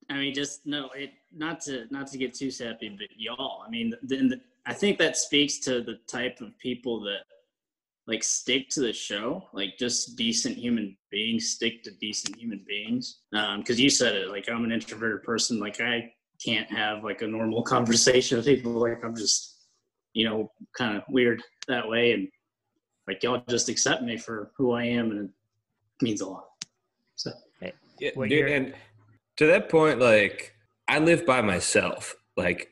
I 0.09 0.15
mean, 0.15 0.35
just 0.35 0.67
no, 0.67 0.89
it 0.91 1.13
not 1.37 1.61
to 1.63 1.87
not 1.91 2.07
to 2.09 2.19
get 2.19 2.35
too 2.35 2.51
sappy, 2.51 2.89
but 2.89 3.09
y'all. 3.17 3.63
I 3.67 3.71
mean, 3.71 3.95
the, 4.03 4.17
the, 4.17 4.41
I 4.67 4.75
think 4.75 4.99
that 4.99 5.17
speaks 5.17 5.59
to 5.61 5.83
the 5.83 5.99
type 6.09 6.41
of 6.41 6.59
people 6.59 7.01
that 7.03 7.21
like 8.07 8.23
stick 8.23 8.69
to 8.71 8.81
the 8.81 8.93
show, 8.93 9.49
like 9.53 9.77
just 9.79 10.17
decent 10.17 10.57
human 10.57 10.97
beings 11.11 11.51
stick 11.51 11.83
to 11.83 11.91
decent 12.01 12.37
human 12.37 12.65
beings. 12.67 13.21
Um, 13.33 13.61
because 13.61 13.81
you 13.81 13.91
said 13.91 14.15
it, 14.15 14.29
like 14.29 14.49
I'm 14.51 14.65
an 14.65 14.73
introverted 14.73 15.23
person, 15.23 15.59
like 15.59 15.81
I 15.81 16.13
can't 16.45 16.71
have 16.71 17.05
like 17.05 17.23
a 17.23 17.27
normal 17.27 17.63
conversation 17.75 18.39
with 18.39 18.47
people. 18.47 18.73
Like 18.73 19.05
I'm 19.05 19.17
just, 19.17 19.67
you 20.15 20.29
know, 20.29 20.51
kind 20.77 20.97
of 20.97 21.03
weird 21.09 21.43
that 21.69 21.87
way, 21.89 22.13
and 22.13 22.29
like 23.07 23.23
y'all 23.23 23.43
just 23.49 23.69
accept 23.69 24.03
me 24.03 24.17
for 24.17 24.51
who 24.57 24.73
I 24.73 24.85
am, 24.85 25.11
and 25.11 25.29
it 25.29 25.31
means 26.03 26.21
a 26.21 26.29
lot. 26.29 26.47
So. 27.15 27.33
Yeah, 27.99 28.11
dude, 28.15 28.51
and 28.51 28.75
to 29.39 29.47
that 29.47 29.71
point, 29.71 29.99
like 29.99 30.56
I 30.89 30.99
live 30.99 31.27
by 31.27 31.43
myself. 31.43 32.15
Like 32.37 32.71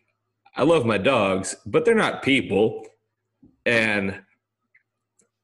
I 0.56 0.62
love 0.62 0.86
my 0.86 0.98
dogs, 0.98 1.56
but 1.66 1.84
they're 1.84 1.94
not 1.94 2.22
people. 2.22 2.86
And 3.66 4.20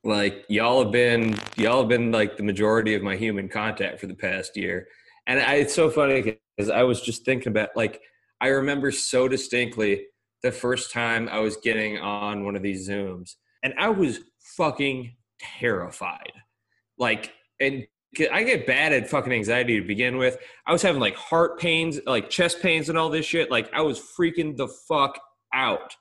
like 0.04 0.44
y'all 0.48 0.82
have 0.82 0.92
been 0.92 1.38
y'all 1.56 1.80
have 1.80 1.88
been 1.88 2.10
like 2.10 2.36
the 2.36 2.42
majority 2.42 2.94
of 2.94 3.02
my 3.02 3.16
human 3.16 3.48
contact 3.48 4.00
for 4.00 4.06
the 4.06 4.14
past 4.14 4.56
year. 4.56 4.86
And 5.26 5.40
I, 5.40 5.56
it's 5.56 5.74
so 5.74 5.90
funny 5.90 6.38
because 6.56 6.70
I 6.70 6.82
was 6.82 7.00
just 7.00 7.24
thinking 7.24 7.50
about 7.50 7.70
like 7.76 8.00
I 8.40 8.48
remember 8.48 8.90
so 8.90 9.28
distinctly 9.28 10.06
the 10.42 10.52
first 10.52 10.90
time 10.90 11.28
I 11.30 11.40
was 11.40 11.56
getting 11.58 11.98
on 11.98 12.44
one 12.44 12.56
of 12.56 12.62
these 12.62 12.88
Zooms, 12.88 13.34
and 13.62 13.74
I 13.78 13.90
was 13.90 14.20
fucking 14.56 15.14
terrified. 15.60 16.32
Like, 16.98 17.32
and 17.60 17.86
I 18.32 18.42
get 18.42 18.66
bad 18.66 18.92
at 18.92 19.08
fucking 19.08 19.32
anxiety 19.32 19.80
to 19.80 19.86
begin 19.86 20.16
with. 20.16 20.38
I 20.66 20.72
was 20.72 20.82
having 20.82 21.00
like 21.00 21.14
heart 21.14 21.60
pains, 21.60 22.00
like 22.06 22.28
chest 22.28 22.60
pains, 22.60 22.88
and 22.88 22.98
all 22.98 23.08
this 23.08 23.24
shit. 23.24 23.50
Like, 23.50 23.72
I 23.72 23.82
was 23.82 24.00
freaking 24.00 24.56
the 24.56 24.66
fuck 24.66 25.20
out. 25.54 25.94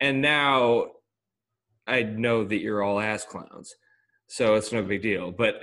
And 0.00 0.20
now 0.20 0.86
I 1.86 2.02
know 2.02 2.44
that 2.44 2.58
you're 2.58 2.82
all 2.82 2.98
ass 2.98 3.24
clowns, 3.24 3.74
so 4.26 4.54
it's 4.54 4.72
no 4.72 4.82
big 4.82 5.02
deal. 5.02 5.30
But, 5.30 5.62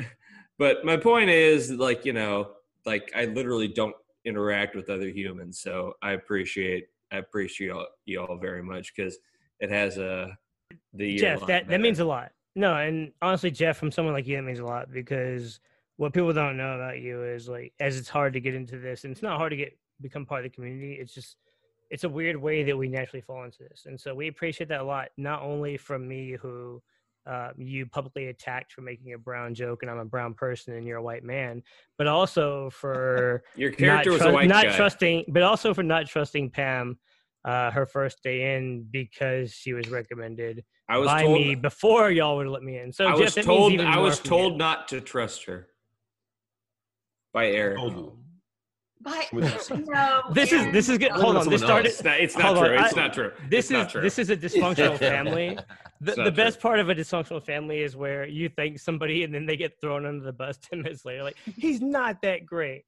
but 0.58 0.86
my 0.86 0.96
point 0.96 1.30
is, 1.30 1.70
like, 1.72 2.06
you 2.06 2.14
know, 2.14 2.52
like 2.86 3.12
I 3.16 3.26
literally 3.26 3.68
don't 3.68 3.96
interact 4.26 4.76
with 4.76 4.90
other 4.90 5.10
humans, 5.10 5.60
so 5.60 5.94
I 6.02 6.14
appreciate 6.14 6.88
I 7.12 7.18
appreciate 7.18 7.68
y'all, 7.68 7.86
y'all 8.06 8.38
very 8.38 8.64
much 8.64 8.94
because 8.96 9.18
it 9.60 9.70
has 9.70 9.98
a 9.98 10.36
the 10.94 11.18
Jeff, 11.18 11.46
that, 11.46 11.68
that 11.68 11.82
means 11.82 12.00
a 12.00 12.06
lot. 12.06 12.32
No, 12.56 12.76
and 12.76 13.12
honestly, 13.22 13.52
Jeff, 13.52 13.78
from 13.78 13.92
someone 13.92 14.14
like 14.14 14.28
you, 14.28 14.36
that 14.38 14.44
means 14.44 14.60
a 14.60 14.66
lot 14.66 14.92
because 14.92 15.60
what 16.04 16.14
people 16.14 16.34
don't 16.34 16.58
know 16.58 16.74
about 16.76 17.00
you 17.00 17.24
is 17.24 17.48
like, 17.48 17.72
as 17.80 17.98
it's 17.98 18.10
hard 18.10 18.34
to 18.34 18.42
get 18.42 18.54
into 18.54 18.78
this, 18.78 19.06
and 19.06 19.12
it's 19.14 19.22
not 19.24 19.38
hard 19.38 19.52
to 19.52 19.56
get 19.56 19.78
become 20.02 20.26
part 20.26 20.46
of 20.46 20.52
the 20.52 20.56
community. 20.56 20.98
It's 21.00 21.14
just, 21.14 21.38
it's 21.90 22.04
a 22.04 22.10
weird 22.10 22.36
way 22.36 22.62
that 22.64 22.78
we 22.78 22.90
naturally 22.90 23.22
fall 23.22 23.46
into 23.46 23.60
this, 23.70 23.84
and 23.86 23.98
so 24.00 24.14
we 24.14 24.28
appreciate 24.28 24.68
that 24.68 24.82
a 24.82 24.84
lot. 24.84 25.08
Not 25.18 25.42
only 25.42 25.78
from 25.78 26.06
me, 26.06 26.34
who 26.42 26.82
uh, 27.26 27.52
you 27.58 27.86
publicly 27.86 28.28
attacked 28.28 28.74
for 28.74 28.82
making 28.82 29.14
a 29.14 29.18
brown 29.18 29.54
joke, 29.56 29.82
and 29.82 29.90
I'm 29.90 30.00
a 30.00 30.04
brown 30.06 30.34
person, 30.34 30.74
and 30.74 30.86
you're 30.86 30.98
a 30.98 31.02
white 31.04 31.24
man, 31.24 31.64
but 31.98 32.06
also 32.08 32.70
for 32.72 33.42
Your 33.56 33.72
not 33.72 33.78
character 33.78 34.12
was 34.12 34.22
a 34.24 34.32
white 34.34 34.50
not 34.50 34.66
guy. 34.66 34.76
trusting, 34.76 35.24
but 35.30 35.42
also 35.42 35.74
for 35.74 35.84
not 35.84 36.06
trusting 36.08 36.50
Pam 36.50 37.00
uh, 37.46 37.72
her 37.72 37.86
first 37.86 38.22
day 38.24 38.56
in 38.58 38.86
because 38.92 39.54
she 39.54 39.72
was 39.72 39.90
recommended 39.90 40.66
I 40.90 40.98
was 40.98 41.08
by 41.08 41.22
told- 41.24 41.34
me 41.40 41.56
before 41.56 42.12
y'all 42.12 42.36
would 42.36 42.48
let 42.48 42.62
me 42.62 42.78
in. 42.78 42.92
So 42.92 43.08
I 43.08 43.12
Jeff, 43.16 43.38
was 43.38 43.46
told 43.46 43.80
I 43.80 44.00
was 44.00 44.20
told 44.20 44.54
you. 44.54 44.58
not 44.58 44.90
to 44.90 45.00
trust 45.00 45.46
her 45.46 45.70
by 47.34 47.48
Eric. 47.48 47.78
By, 49.02 49.26
With- 49.34 49.70
no, 49.90 50.22
This 50.32 50.54
is 50.54 50.72
this 50.72 50.88
is 50.88 50.98
good. 50.98 51.12
Hold 51.12 51.36
on, 51.36 51.50
this 51.50 51.62
started. 51.62 51.90
It's 51.90 52.02
not- 52.04 52.20
it's 52.22 52.38
not 52.38 52.46
hold 52.46 52.58
on, 52.60 52.66
true. 52.70 52.78
It's 52.80 52.96
I- 52.98 53.02
not 53.02 53.14
true. 53.14 53.32
This 53.50 53.70
It's 53.70 53.88
is 53.88 53.92
true. 53.92 54.02
this 54.02 54.18
is 54.20 54.30
a 54.30 54.38
dysfunctional 54.38 54.98
family. 55.12 55.58
The, 56.00 56.14
the 56.24 56.32
best 56.32 56.62
true. 56.62 56.70
part 56.70 56.80
of 56.80 56.88
a 56.88 56.96
dysfunctional 56.96 57.44
family 57.44 57.82
is 57.82 57.98
where 57.98 58.26
you 58.26 58.48
thank 58.48 58.80
somebody 58.80 59.26
and 59.26 59.34
then 59.36 59.46
they 59.46 59.58
get 59.58 59.74
thrown 59.82 60.06
under 60.06 60.24
the 60.24 60.32
bus 60.32 60.58
ten 60.62 60.82
minutes 60.84 61.04
later. 61.04 61.24
Like 61.24 61.36
he's 61.58 61.82
not 61.82 62.22
that 62.22 62.46
great. 62.46 62.86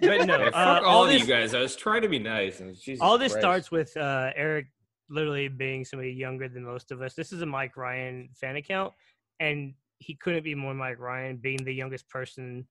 But 0.00 0.26
no, 0.26 0.38
Yeah, 0.38 0.46
uh, 0.46 0.50
fuck 0.52 0.82
all 0.84 0.88
all 0.98 1.04
of 1.04 1.10
this, 1.10 1.22
you 1.22 1.26
guys. 1.26 1.52
I 1.52 1.58
was 1.60 1.74
trying 1.74 2.02
to 2.02 2.08
be 2.08 2.20
nice, 2.20 2.60
and 2.60 2.76
Jesus 2.80 3.00
all 3.02 3.18
this 3.18 3.32
Christ. 3.32 3.42
starts 3.42 3.70
with 3.72 3.96
uh, 3.96 4.30
Eric 4.36 4.66
literally 5.10 5.48
being 5.48 5.84
somebody 5.84 6.12
younger 6.12 6.48
than 6.48 6.62
most 6.64 6.92
of 6.92 7.02
us. 7.02 7.14
This 7.14 7.32
is 7.32 7.42
a 7.42 7.46
Mike 7.46 7.76
Ryan 7.76 8.28
fan 8.34 8.54
account, 8.54 8.92
and 9.40 9.74
he 9.98 10.14
couldn't 10.14 10.44
be 10.44 10.54
more 10.54 10.74
Mike 10.74 11.00
Ryan, 11.00 11.38
being 11.38 11.58
the 11.64 11.72
youngest 11.74 12.08
person 12.08 12.66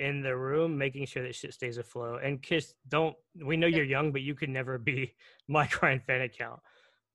in 0.00 0.22
the 0.22 0.34
room, 0.34 0.76
making 0.76 1.06
sure 1.06 1.22
that 1.22 1.34
shit 1.34 1.54
stays 1.54 1.78
afloat. 1.78 2.22
And 2.24 2.42
Kiss, 2.42 2.74
don't 2.88 3.14
we 3.44 3.56
know 3.56 3.66
you're 3.66 3.84
young, 3.84 4.10
but 4.10 4.22
you 4.22 4.34
could 4.34 4.48
never 4.48 4.78
be 4.78 5.14
Mike 5.48 5.80
Ryan 5.82 6.00
fan 6.00 6.22
account. 6.22 6.60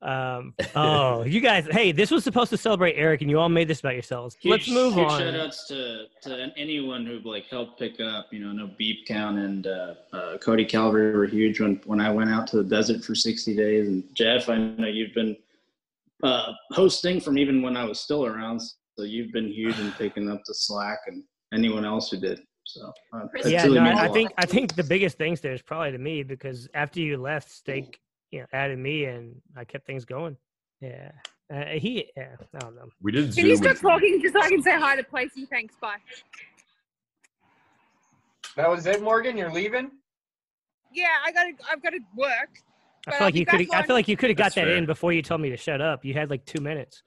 Um, 0.01 0.53
oh, 0.75 1.23
you 1.23 1.41
guys! 1.41 1.65
Hey, 1.69 1.91
this 1.91 2.11
was 2.11 2.23
supposed 2.23 2.51
to 2.51 2.57
celebrate 2.57 2.93
Eric, 2.93 3.21
and 3.21 3.29
you 3.29 3.39
all 3.39 3.49
made 3.49 3.67
this 3.67 3.79
about 3.79 3.93
yourselves. 3.93 4.37
Let's 4.43 4.69
move 4.69 4.93
huge 4.93 5.07
on. 5.07 5.19
Shout 5.19 5.35
outs 5.35 5.67
to, 5.67 6.05
to 6.23 6.51
anyone 6.55 7.05
who 7.05 7.19
like 7.27 7.47
helped 7.47 7.79
pick 7.79 7.99
up. 7.99 8.27
You 8.31 8.39
know, 8.39 8.49
I 8.49 8.53
know 8.53 8.71
Beep 8.77 9.07
Count 9.07 9.39
and 9.39 9.67
uh, 9.67 9.95
uh, 10.13 10.37
Cody 10.37 10.65
Calvary 10.65 11.15
were 11.15 11.25
huge 11.25 11.59
when 11.59 11.81
when 11.85 11.99
I 11.99 12.11
went 12.11 12.29
out 12.29 12.45
to 12.47 12.57
the 12.57 12.63
desert 12.63 13.03
for 13.03 13.15
60 13.15 13.55
days. 13.55 13.87
And 13.87 14.03
Jeff, 14.13 14.47
I 14.47 14.57
know 14.57 14.87
you've 14.87 15.15
been 15.15 15.35
uh, 16.23 16.51
hosting 16.71 17.19
from 17.19 17.37
even 17.37 17.61
when 17.61 17.75
I 17.75 17.85
was 17.85 17.99
still 17.99 18.25
around. 18.25 18.61
So 18.97 19.03
you've 19.03 19.31
been 19.33 19.51
huge 19.51 19.79
in 19.79 19.91
picking 19.93 20.29
up 20.29 20.41
the 20.45 20.53
slack, 20.53 20.99
and 21.07 21.23
anyone 21.53 21.83
else 21.83 22.11
who 22.11 22.17
did. 22.17 22.41
So 22.65 22.91
uh, 23.13 23.27
yeah, 23.45 23.63
truly 23.63 23.79
no, 23.79 23.83
means 23.83 23.99
a 23.99 24.01
I, 24.01 24.03
I 24.03 24.07
lot. 24.07 24.13
think 24.13 24.31
I 24.37 24.45
think 24.45 24.75
the 24.75 24.83
biggest 24.83 25.17
things 25.17 25.39
there 25.39 25.53
is 25.53 25.61
probably 25.61 25.91
to 25.91 25.97
me 25.97 26.23
because 26.23 26.67
after 26.73 26.99
you 26.99 27.17
left, 27.17 27.49
Steak, 27.51 27.99
you 28.31 28.39
know, 28.39 28.45
added 28.53 28.79
me 28.79 29.05
and 29.05 29.35
I 29.55 29.65
kept 29.65 29.85
things 29.85 30.03
going. 30.03 30.35
Yeah, 30.81 31.11
uh, 31.53 31.65
he, 31.77 32.11
yeah, 32.17 32.35
I 32.55 32.59
don't 32.59 32.75
know. 32.75 32.89
We 33.01 33.11
did 33.11 33.35
Can 33.35 33.45
you 33.45 33.55
stop 33.55 33.77
talking 33.77 34.19
just 34.21 34.33
so 34.33 34.41
I 34.41 34.49
can 34.49 34.63
say 34.63 34.77
hi 34.77 34.95
to 34.95 35.03
Placey? 35.03 35.47
Thanks. 35.47 35.75
Bye. 35.79 35.97
That 38.55 38.69
was 38.69 38.85
it, 38.87 39.01
Morgan. 39.01 39.37
You're 39.37 39.51
leaving. 39.51 39.91
Yeah, 40.91 41.07
I 41.23 41.31
gotta. 41.31 41.51
I've 41.71 41.83
got 41.83 41.91
to 41.91 41.99
work. 42.15 42.49
I 43.07 43.11
feel 43.11 43.27
like 43.27 43.35
you 43.35 43.45
could. 43.45 43.67
I 43.73 43.83
feel 43.83 43.95
like 43.95 44.07
you 44.07 44.17
could 44.17 44.31
have 44.31 44.37
got 44.37 44.45
That's 44.45 44.55
that 44.55 44.65
fair. 44.65 44.77
in 44.77 44.85
before 44.87 45.13
you 45.13 45.21
told 45.21 45.41
me 45.41 45.49
to 45.51 45.57
shut 45.57 45.81
up. 45.81 46.03
You 46.03 46.15
had 46.15 46.31
like 46.31 46.45
two 46.45 46.61
minutes. 46.61 47.03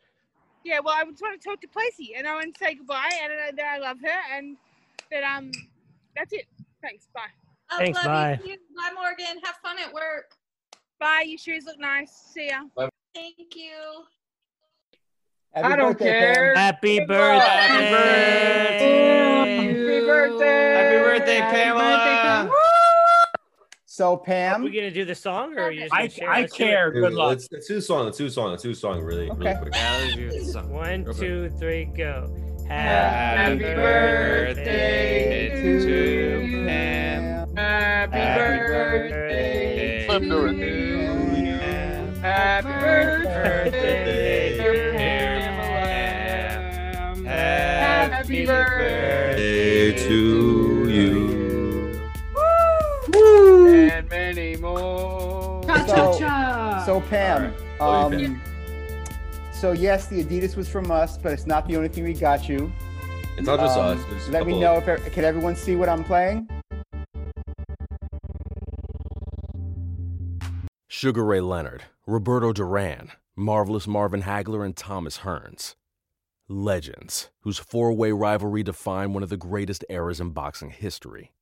Yeah, 0.65 0.81
well, 0.85 0.95
I 0.97 1.05
just 1.05 1.21
want 1.23 1.41
to 1.41 1.49
talk 1.49 1.61
to 1.63 1.69
Placey, 1.69 2.11
and 2.17 2.29
I 2.29 2.35
want 2.35 2.55
to 2.55 2.59
say 2.65 2.75
goodbye, 2.75 3.11
and 3.23 3.33
uh, 3.33 3.57
that 3.57 3.75
I 3.75 3.79
love 3.79 3.97
her, 4.03 4.37
and 4.37 4.57
that 5.11 5.23
um, 5.25 5.51
that's 6.17 6.33
it. 6.33 6.47
Thanks. 6.83 7.07
Bye. 7.15 7.21
I 7.71 7.79
Thanks, 7.79 7.97
love 7.99 8.07
bye. 8.07 8.41
You. 8.45 8.57
Bye, 8.77 8.93
Morgan. 8.95 9.41
Have 9.45 9.57
fun 9.63 9.77
at 9.79 9.93
work. 9.93 10.31
Bye. 11.01 11.25
Your 11.27 11.39
shoes 11.39 11.65
look 11.67 11.79
nice. 11.79 12.11
See 12.35 12.49
ya. 12.49 12.63
Thank 13.15 13.37
you. 13.55 14.05
I 15.55 15.75
don't 15.77 15.99
care. 15.99 16.55
Happy 16.55 17.01
birthday! 17.01 17.39
Happy 17.39 17.89
birthday! 17.91 19.19
Happy 19.59 20.07
birthday, 20.07 20.75
Happy 20.75 20.99
birthday, 21.05 21.41
Pamela! 21.41 22.51
So 23.87 24.13
Are 24.13 24.19
Pam, 24.19 24.63
we 24.63 24.71
gonna 24.71 24.93
do 24.93 25.05
the 25.05 25.15
song, 25.15 25.59
or 25.59 25.63
are 25.63 25.73
you 25.73 25.81
just 25.81 25.95
I- 25.95 25.99
gonna 26.07 26.11
share? 26.11 26.31
I 26.31 26.41
Let's 26.43 26.57
do 26.57 26.63
it. 26.65 26.67
care. 26.69 26.91
Good 26.93 27.15
luck. 27.15 27.29
Let's, 27.31 27.49
let's 27.51 27.67
do 27.67 27.75
the 27.77 27.83
song. 27.83 28.05
Let's 28.05 28.19
do 28.19 28.25
the 28.25 28.31
song. 28.31 28.51
Let's 28.51 28.63
do 28.63 28.69
the 28.69 28.75
song 28.77 29.01
really, 29.01 29.29
really 29.31 29.55
quick. 29.57 29.75
Yeah, 29.75 29.99
let's 30.03 30.15
do 30.15 30.31
the 30.31 30.45
song. 30.45 30.71
One, 30.71 31.09
Okay. 31.09 31.19
two, 31.19 31.51
three, 31.59 31.87
go. 31.87 32.33
Happy 32.69 33.59
birthday 33.59 35.49
to 35.63 36.65
Pam. 36.67 37.57
Happy 37.57 38.25
birthday. 38.39 40.07
To 40.09 40.15
you. 40.53 41.59
Happy 42.21 42.69
Happy 42.69 43.25
birthday. 43.25 44.57
To 44.59 44.71
him. 44.99 45.55
Happy 47.25 48.45
birthday 48.47 49.93
to 50.07 50.19
you. 50.91 51.15
Woo! 53.15 53.69
and 53.89 54.09
many 54.11 54.57
more. 54.57 55.63
so, 55.87 56.13
so 56.85 57.01
Pam, 57.09 57.55
All 57.81 58.11
right. 58.11 58.25
um, 58.27 58.41
so 59.61 59.73
yes, 59.73 60.07
the 60.07 60.23
Adidas 60.25 60.57
was 60.57 60.69
from 60.69 60.91
us, 60.91 61.19
but 61.19 61.33
it's 61.33 61.47
not 61.47 61.67
the 61.67 61.77
only 61.77 61.89
thing 61.89 62.05
we 62.05 62.15
got 62.15 62.49
you. 62.49 62.73
It's 63.37 63.47
not 63.47 63.59
just 63.59 63.77
Um, 63.77 63.99
us. 63.99 64.05
There's 64.11 64.29
Let 64.29 64.47
me 64.47 64.59
know 64.59 64.77
of- 64.77 64.89
if 64.89 65.13
can 65.13 65.25
everyone 65.25 65.57
see 65.57 65.77
what 65.77 65.89
I'm 65.89 66.05
playing. 66.05 66.49
Sugar 70.87 71.25
Ray 71.25 71.41
Leonard, 71.41 71.85
Roberto 72.07 72.53
Duran, 72.53 73.13
Marvelous 73.37 73.87
Marvin 73.87 74.23
Hagler, 74.23 74.65
and 74.65 74.77
Thomas 74.77 75.19
Hearns. 75.19 75.75
Legends, 76.49 77.29
whose 77.43 77.59
four 77.59 77.93
way 77.93 78.11
rivalry 78.11 78.63
defined 78.63 79.13
one 79.15 79.23
of 79.23 79.29
the 79.29 79.37
greatest 79.37 79.85
eras 79.91 80.19
in 80.21 80.31
boxing 80.31 80.71
history. 80.71 81.33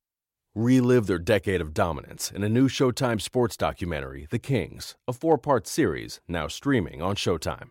Relive 0.53 1.05
their 1.07 1.19
decade 1.19 1.61
of 1.61 1.73
dominance 1.73 2.31
in 2.31 2.43
a 2.43 2.49
new 2.49 2.67
Showtime 2.67 3.21
sports 3.21 3.55
documentary, 3.55 4.27
The 4.29 4.39
Kings, 4.39 4.95
a 5.07 5.13
four 5.13 5.37
part 5.37 5.65
series 5.67 6.19
now 6.27 6.47
streaming 6.47 7.01
on 7.01 7.15
Showtime. 7.15 7.69